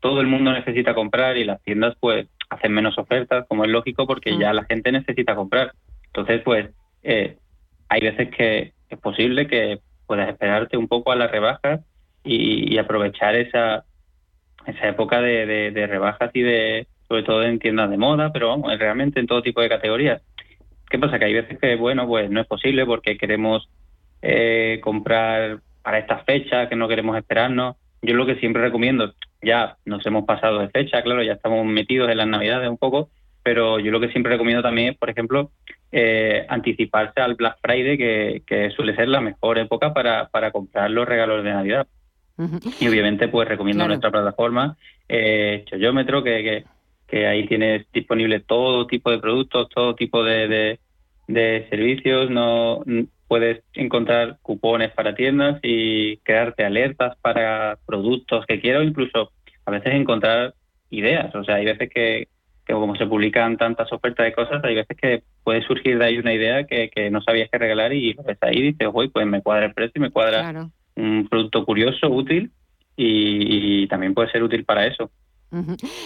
todo 0.00 0.20
el 0.20 0.26
mundo 0.26 0.52
necesita 0.52 0.94
comprar 0.94 1.36
y 1.36 1.44
las 1.44 1.62
tiendas, 1.62 1.94
pues, 2.00 2.26
hacen 2.50 2.72
menos 2.72 2.98
ofertas, 2.98 3.46
como 3.48 3.64
es 3.64 3.70
lógico, 3.70 4.06
porque 4.06 4.36
ya 4.38 4.52
mm. 4.52 4.56
la 4.56 4.64
gente 4.64 4.92
necesita 4.92 5.34
comprar. 5.34 5.72
Entonces, 6.06 6.42
pues, 6.42 6.70
eh, 7.02 7.36
hay 7.88 8.00
veces 8.00 8.30
que 8.34 8.72
es 8.88 8.98
posible 8.98 9.46
que 9.46 9.80
puedas 10.06 10.28
esperarte 10.28 10.76
un 10.76 10.88
poco 10.88 11.12
a 11.12 11.16
las 11.16 11.30
rebajas 11.30 11.80
y, 12.24 12.76
aprovechar 12.78 13.36
esa, 13.36 13.84
esa 14.66 14.88
época 14.88 15.20
de, 15.20 15.86
rebajas 15.88 16.30
y 16.34 16.42
de, 16.42 16.86
sobre 17.08 17.22
todo 17.22 17.42
en 17.42 17.58
tiendas 17.58 17.90
de 17.90 17.96
moda, 17.96 18.32
pero 18.32 18.48
vamos, 18.48 18.76
realmente 18.78 19.20
en 19.20 19.26
todo 19.26 19.42
tipo 19.42 19.60
de 19.60 19.68
categorías. 19.68 20.22
¿Qué 20.88 20.98
pasa? 20.98 21.18
Que 21.18 21.26
hay 21.26 21.34
veces 21.34 21.58
que, 21.58 21.76
bueno, 21.76 22.06
pues 22.06 22.30
no 22.30 22.40
es 22.40 22.46
posible 22.46 22.86
porque 22.86 23.16
queremos 23.16 23.68
eh, 24.22 24.80
comprar 24.82 25.58
para 25.82 25.98
esta 25.98 26.18
fecha, 26.18 26.68
que 26.68 26.76
no 26.76 26.88
queremos 26.88 27.16
esperarnos. 27.16 27.76
Yo 28.02 28.14
lo 28.14 28.26
que 28.26 28.36
siempre 28.36 28.62
recomiendo, 28.62 29.14
ya 29.42 29.76
nos 29.84 30.04
hemos 30.06 30.24
pasado 30.24 30.60
de 30.60 30.68
fecha, 30.68 31.02
claro, 31.02 31.22
ya 31.22 31.32
estamos 31.32 31.64
metidos 31.64 32.10
en 32.10 32.18
las 32.18 32.26
navidades 32.26 32.68
un 32.68 32.78
poco, 32.78 33.10
pero 33.42 33.78
yo 33.78 33.90
lo 33.90 34.00
que 34.00 34.10
siempre 34.10 34.32
recomiendo 34.32 34.62
también 34.62 34.90
es, 34.90 34.98
por 34.98 35.10
ejemplo, 35.10 35.50
eh, 35.92 36.44
anticiparse 36.48 37.20
al 37.20 37.36
Black 37.36 37.58
Friday, 37.62 37.96
que, 38.44 38.70
suele 38.74 38.96
ser 38.96 39.08
la 39.08 39.20
mejor 39.20 39.58
época 39.58 39.94
para, 39.94 40.28
para 40.28 40.50
comprar 40.50 40.90
los 40.90 41.06
regalos 41.06 41.44
de 41.44 41.52
Navidad. 41.52 41.86
Y 42.80 42.88
obviamente, 42.88 43.28
pues 43.28 43.48
recomiendo 43.48 43.86
nuestra 43.86 44.10
plataforma, 44.10 44.76
eh, 45.08 45.64
Choyómetro, 45.66 46.22
que, 46.22 46.64
que, 47.06 47.26
ahí 47.26 47.46
tienes 47.46 47.86
disponible 47.92 48.40
todo 48.40 48.86
tipo 48.86 49.10
de 49.10 49.18
productos, 49.18 49.68
todo 49.70 49.94
tipo 49.94 50.22
de, 50.22 50.48
de, 50.48 50.80
de 51.28 51.66
servicios. 51.70 52.30
No, 52.30 52.82
puedes 53.28 53.62
encontrar 53.74 54.38
cupones 54.42 54.92
para 54.92 55.14
tiendas 55.14 55.58
y 55.62 56.18
crearte 56.18 56.64
alertas 56.64 57.16
para 57.20 57.78
productos 57.86 58.44
que 58.46 58.60
quiero, 58.60 58.82
incluso 58.82 59.32
a 59.64 59.70
veces 59.70 59.94
encontrar 59.94 60.54
ideas. 60.90 61.34
O 61.34 61.44
sea, 61.44 61.56
hay 61.56 61.64
veces 61.64 61.90
que, 61.92 62.28
como 62.66 62.96
se 62.96 63.06
publican 63.06 63.56
tantas 63.56 63.92
ofertas 63.92 64.26
de 64.26 64.32
cosas, 64.32 64.62
hay 64.64 64.74
veces 64.74 64.96
que 64.96 65.22
puede 65.42 65.62
surgir 65.62 65.98
de 65.98 66.04
ahí 66.04 66.18
una 66.18 66.34
idea 66.34 66.64
que, 66.64 67.10
no 67.10 67.20
sabías 67.22 67.50
que 67.50 67.58
regalar 67.58 67.92
y 67.92 68.14
lo 68.14 68.22
ves 68.22 68.38
ahí 68.42 68.58
y 68.58 68.72
dices, 68.72 68.88
uy, 68.92 69.08
pues 69.08 69.26
me 69.26 69.42
cuadra 69.42 69.66
el 69.66 69.74
precio 69.74 69.92
y 69.96 70.00
me 70.00 70.10
cuadra 70.10 70.68
un 70.96 71.28
producto 71.28 71.64
curioso, 71.64 72.08
útil 72.08 72.50
y 72.96 73.86
también 73.88 74.14
puede 74.14 74.30
ser 74.30 74.42
útil 74.42 74.64
para 74.64 74.86
eso. 74.86 75.10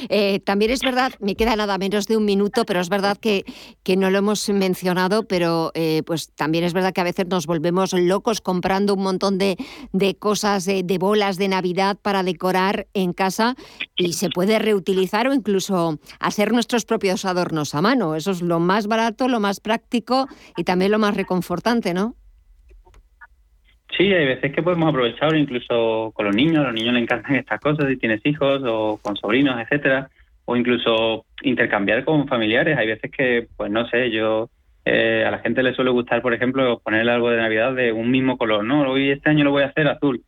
Eh, 0.08 0.40
también 0.40 0.70
es 0.70 0.80
verdad, 0.80 1.12
me 1.18 1.34
queda 1.34 1.56
nada 1.56 1.78
menos 1.78 2.06
de 2.06 2.16
un 2.16 2.24
minuto, 2.24 2.64
pero 2.64 2.80
es 2.80 2.88
verdad 2.88 3.16
que, 3.16 3.44
que 3.82 3.96
no 3.96 4.10
lo 4.10 4.18
hemos 4.18 4.48
mencionado, 4.50 5.24
pero 5.24 5.72
eh, 5.74 6.02
pues 6.04 6.32
también 6.34 6.64
es 6.64 6.72
verdad 6.72 6.92
que 6.92 7.00
a 7.00 7.04
veces 7.04 7.26
nos 7.26 7.46
volvemos 7.46 7.92
locos 7.94 8.40
comprando 8.40 8.94
un 8.94 9.02
montón 9.02 9.38
de, 9.38 9.56
de 9.92 10.14
cosas, 10.14 10.66
de, 10.66 10.98
bolas 10.98 11.38
de 11.38 11.48
Navidad 11.48 11.96
para 12.00 12.22
decorar 12.22 12.86
en 12.92 13.12
casa 13.12 13.54
y 13.96 14.12
se 14.12 14.28
puede 14.28 14.58
reutilizar 14.58 15.26
o 15.26 15.34
incluso 15.34 15.98
hacer 16.18 16.52
nuestros 16.52 16.84
propios 16.84 17.24
adornos 17.24 17.74
a 17.74 17.80
mano. 17.80 18.14
Eso 18.14 18.32
es 18.32 18.42
lo 18.42 18.60
más 18.60 18.86
barato, 18.86 19.28
lo 19.28 19.40
más 19.40 19.60
práctico 19.60 20.28
y 20.56 20.64
también 20.64 20.90
lo 20.90 20.98
más 20.98 21.16
reconfortante, 21.16 21.94
¿no? 21.94 22.16
Sí, 24.00 24.10
hay 24.14 24.24
veces 24.24 24.50
que 24.52 24.62
podemos 24.62 24.88
aprovechar 24.88 25.36
incluso 25.36 26.10
con 26.14 26.24
los 26.24 26.34
niños, 26.34 26.64
a 26.64 26.68
los 26.68 26.72
niños 26.72 26.94
les 26.94 27.02
encantan 27.02 27.34
estas 27.34 27.60
cosas, 27.60 27.86
si 27.86 27.98
tienes 27.98 28.24
hijos 28.24 28.62
o 28.64 28.98
con 29.02 29.14
sobrinos, 29.14 29.60
etcétera, 29.60 30.08
o 30.46 30.56
incluso 30.56 31.26
intercambiar 31.42 32.02
con 32.06 32.26
familiares. 32.26 32.78
Hay 32.78 32.86
veces 32.86 33.10
que, 33.10 33.48
pues 33.58 33.70
no 33.70 33.86
sé, 33.88 34.10
yo 34.10 34.48
eh, 34.86 35.22
a 35.26 35.30
la 35.30 35.40
gente 35.40 35.62
le 35.62 35.74
suele 35.74 35.90
gustar, 35.90 36.22
por 36.22 36.32
ejemplo, 36.32 36.80
poner 36.82 37.06
algo 37.10 37.28
de 37.28 37.36
Navidad 37.36 37.74
de 37.74 37.92
un 37.92 38.10
mismo 38.10 38.38
color, 38.38 38.64
¿no? 38.64 38.90
Hoy 38.90 39.10
este 39.10 39.28
año 39.28 39.44
lo 39.44 39.50
voy 39.50 39.64
a 39.64 39.66
hacer 39.66 39.86
azul. 39.86 40.22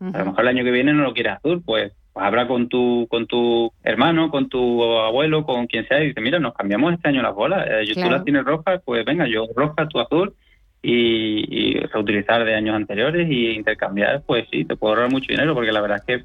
A 0.00 0.18
lo 0.18 0.24
mejor 0.24 0.40
el 0.40 0.48
año 0.48 0.64
que 0.64 0.72
viene 0.72 0.92
no 0.92 1.04
lo 1.04 1.14
quieres 1.14 1.34
azul, 1.34 1.62
pues, 1.64 1.92
pues 2.12 2.26
habla 2.26 2.48
con 2.48 2.68
tu 2.68 3.06
con 3.08 3.28
tu 3.28 3.70
hermano, 3.84 4.32
con 4.32 4.48
tu 4.48 4.82
abuelo, 4.82 5.44
con 5.44 5.68
quien 5.68 5.86
sea 5.86 6.02
y 6.02 6.08
dice, 6.08 6.20
mira, 6.20 6.40
nos 6.40 6.54
cambiamos 6.54 6.92
este 6.92 7.10
año 7.10 7.22
las 7.22 7.36
bolas. 7.36 7.68
Eh, 7.70 7.86
yo, 7.86 8.02
Tú 8.02 8.10
las 8.10 8.24
tienes 8.24 8.42
rojas, 8.42 8.82
pues 8.84 9.04
venga, 9.04 9.28
yo 9.28 9.46
roja, 9.54 9.86
tú 9.86 10.00
azul 10.00 10.34
y, 10.82 11.78
reutilizar 11.92 12.44
de 12.44 12.54
años 12.54 12.74
anteriores 12.74 13.28
y 13.30 13.50
intercambiar, 13.50 14.22
pues 14.26 14.46
sí, 14.50 14.64
te 14.64 14.76
puedo 14.76 14.94
ahorrar 14.94 15.10
mucho 15.10 15.26
dinero 15.28 15.54
porque 15.54 15.72
la 15.72 15.80
verdad 15.80 15.98
es 15.98 16.04
que 16.04 16.24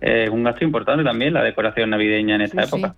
es 0.00 0.30
un 0.30 0.44
gasto 0.44 0.64
importante 0.64 1.02
también 1.02 1.32
la 1.34 1.42
decoración 1.42 1.90
navideña 1.90 2.36
en 2.36 2.42
esta 2.42 2.64
época. 2.64 2.94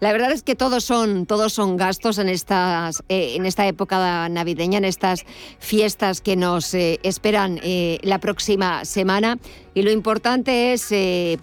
La 0.00 0.12
verdad 0.12 0.32
es 0.32 0.42
que 0.42 0.56
todos 0.56 0.82
son, 0.82 1.26
todos 1.26 1.52
son 1.52 1.76
gastos 1.76 2.16
en, 2.16 2.30
estas, 2.30 3.02
eh, 3.10 3.34
en 3.36 3.44
esta 3.44 3.66
época 3.66 4.28
navideña, 4.30 4.78
en 4.78 4.86
estas 4.86 5.26
fiestas 5.58 6.22
que 6.22 6.36
nos 6.36 6.72
eh, 6.72 6.98
esperan 7.02 7.60
eh, 7.62 7.98
la 8.02 8.18
próxima 8.18 8.86
semana. 8.86 9.38
Y 9.72 9.82
lo 9.82 9.92
importante 9.92 10.72
es 10.72 10.92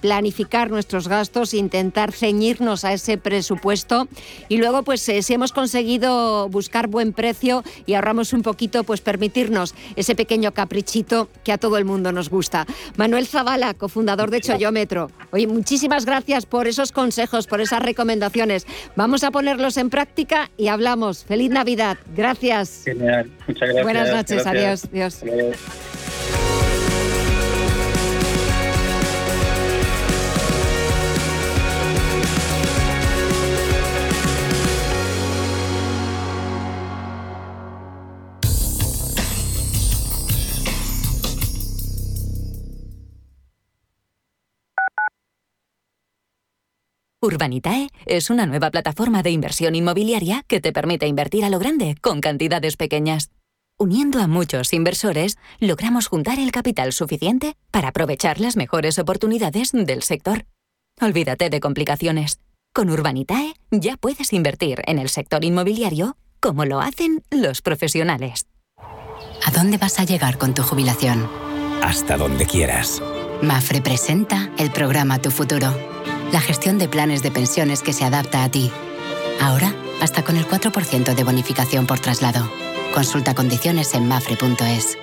planificar 0.02 0.70
nuestros 0.70 1.08
gastos, 1.08 1.54
intentar 1.54 2.12
ceñirnos 2.12 2.84
a 2.84 2.92
ese 2.92 3.18
presupuesto 3.18 4.10
y 4.50 4.58
luego, 4.58 4.84
pues, 4.84 5.00
si 5.02 5.34
hemos 5.34 5.54
conseguido 5.54 6.50
buscar 6.50 6.88
buen 6.88 7.14
precio 7.14 7.64
y 7.86 7.94
ahorramos 7.94 8.34
un 8.34 8.42
poquito, 8.42 8.84
pues 8.84 9.00
permitirnos 9.00 9.74
ese 9.96 10.14
pequeño 10.14 10.54
caprichito 10.54 11.30
que 11.46 11.54
a 11.54 11.58
todo 11.58 11.78
el 11.78 11.86
mundo 11.86 12.12
nos 12.12 12.30
gusta. 12.30 12.68
Manuel 12.98 13.28
Zavala, 13.28 13.74
cofundador 13.76 14.30
de 14.30 14.42
Choyómetro. 14.42 15.10
Oye, 15.32 15.48
muchísimas 15.48 16.06
gracias 16.06 16.46
por 16.46 16.68
esos 16.68 16.92
consejos, 16.92 17.48
por 17.48 17.62
esas 17.62 17.82
recomendaciones 17.82 18.17
Vamos 18.96 19.24
a 19.24 19.32
ponerlos 19.32 19.78
en 19.78 19.90
práctica 19.90 20.50
y 20.58 20.68
hablamos. 20.68 21.24
Feliz 21.24 21.52
Navidad. 21.52 21.98
Gracias. 22.16 22.84
Genial. 22.86 23.30
Muchas 23.48 23.70
gracias. 23.70 23.84
Buenas 23.84 24.12
noches. 24.12 24.46
Adiós. 24.46 24.86
Adiós. 24.86 25.24
Urbanitae 47.20 47.90
es 48.06 48.30
una 48.30 48.46
nueva 48.46 48.70
plataforma 48.70 49.24
de 49.24 49.32
inversión 49.32 49.74
inmobiliaria 49.74 50.44
que 50.48 50.62
te 50.62 50.72
permite 50.72 51.08
invertir 51.08 51.46
a 51.46 51.50
lo 51.50 51.58
grande 51.58 51.96
con 52.00 52.22
cantidades 52.22 52.78
pequeñas. 52.78 53.32
Uniendo 53.80 54.20
a 54.20 54.28
muchos 54.28 54.72
inversores, 54.72 55.38
logramos 55.60 56.08
juntar 56.08 56.38
el 56.38 56.52
capital 56.52 56.94
suficiente 56.94 57.56
para 57.72 57.88
aprovechar 57.88 58.40
las 58.40 58.56
mejores 58.56 59.00
oportunidades 59.00 59.72
del 59.72 60.04
sector. 60.04 60.46
Olvídate 61.02 61.50
de 61.50 61.60
complicaciones. 61.60 62.40
Con 62.72 62.92
Urbanitae 62.92 63.56
ya 63.72 63.98
puedes 63.98 64.32
invertir 64.32 64.84
en 64.86 65.00
el 65.00 65.10
sector 65.10 65.44
inmobiliario 65.44 66.18
como 66.40 66.66
lo 66.66 66.82
hacen 66.82 67.24
los 67.32 67.64
profesionales. 67.64 68.46
¿A 69.44 69.50
dónde 69.52 69.80
vas 69.80 70.00
a 70.00 70.04
llegar 70.04 70.38
con 70.38 70.54
tu 70.54 70.62
jubilación? 70.62 71.28
Hasta 71.82 72.16
donde 72.16 72.46
quieras. 72.46 73.02
Mafre 73.42 73.82
presenta 73.82 74.52
el 74.60 74.72
programa 74.72 75.20
Tu 75.20 75.32
Futuro 75.32 75.98
la 76.32 76.42
gestión 76.42 76.78
de 76.78 76.88
planes 76.88 77.24
de 77.24 77.32
pensiones 77.32 77.82
que 77.82 77.94
se 77.94 78.04
adapta 78.04 78.44
a 78.44 78.50
ti. 78.50 78.72
Ahora, 79.42 79.74
hasta 80.02 80.24
con 80.24 80.38
el 80.38 80.48
4% 80.48 81.14
de 81.14 81.24
bonificación 81.24 81.88
por 81.88 82.00
traslado. 82.00 82.50
Consulta 82.94 83.36
condiciones 83.36 83.94
en 83.94 84.08
mafre.es. 84.08 84.98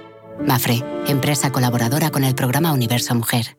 Mafre, 0.45 0.83
empresa 1.07 1.53
colaboradora 1.53 2.11
con 2.11 2.25
el 2.25 2.35
programa 2.35 2.73
Universo 2.73 3.15
Mujer. 3.15 3.57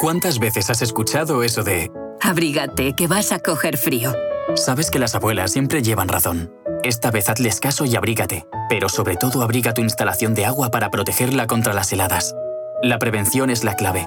¿Cuántas 0.00 0.38
veces 0.38 0.70
has 0.70 0.82
escuchado 0.82 1.42
eso 1.42 1.62
de... 1.62 1.90
Abrígate, 2.20 2.94
que 2.94 3.06
vas 3.06 3.32
a 3.32 3.40
coger 3.40 3.76
frío? 3.76 4.14
Sabes 4.54 4.90
que 4.90 4.98
las 4.98 5.14
abuelas 5.14 5.52
siempre 5.52 5.82
llevan 5.82 6.08
razón. 6.08 6.52
Esta 6.84 7.10
vez 7.10 7.28
hazles 7.28 7.60
caso 7.60 7.84
y 7.84 7.96
abrígate, 7.96 8.46
pero 8.68 8.88
sobre 8.88 9.16
todo 9.16 9.42
abriga 9.42 9.74
tu 9.74 9.82
instalación 9.82 10.34
de 10.34 10.46
agua 10.46 10.70
para 10.70 10.90
protegerla 10.90 11.46
contra 11.46 11.74
las 11.74 11.92
heladas. 11.92 12.34
La 12.82 12.98
prevención 12.98 13.50
es 13.50 13.64
la 13.64 13.74
clave. 13.74 14.06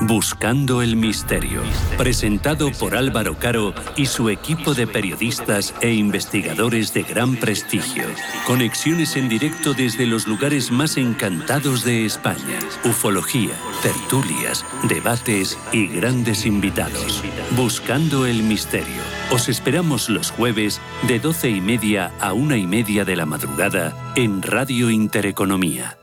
Buscando 0.00 0.82
el 0.82 0.96
misterio, 0.96 1.62
presentado 1.96 2.70
por 2.72 2.96
Álvaro 2.96 3.38
Caro 3.38 3.72
y 3.96 4.06
su 4.06 4.28
equipo 4.28 4.74
de 4.74 4.86
periodistas 4.86 5.72
e 5.80 5.92
investigadores 5.92 6.92
de 6.92 7.04
gran 7.04 7.36
prestigio. 7.36 8.04
Conexiones 8.46 9.16
en 9.16 9.28
directo 9.28 9.72
desde 9.72 10.06
los 10.06 10.26
lugares 10.26 10.70
más 10.70 10.96
encantados 10.96 11.84
de 11.84 12.04
España. 12.04 12.58
Ufología, 12.84 13.54
tertulias, 13.82 14.66
debates 14.88 15.56
y 15.72 15.86
grandes 15.86 16.44
invitados. 16.44 17.22
Buscando 17.56 18.26
el 18.26 18.42
misterio. 18.42 19.02
Os 19.30 19.48
esperamos 19.48 20.10
los 20.10 20.30
jueves 20.32 20.80
de 21.06 21.18
12 21.20 21.50
y 21.50 21.60
media 21.60 22.12
a 22.20 22.32
una 22.32 22.56
y 22.56 22.66
media 22.66 23.04
de 23.04 23.16
la 23.16 23.26
madrugada 23.26 24.12
en 24.16 24.42
Radio 24.42 24.90
Intereconomía. 24.90 25.96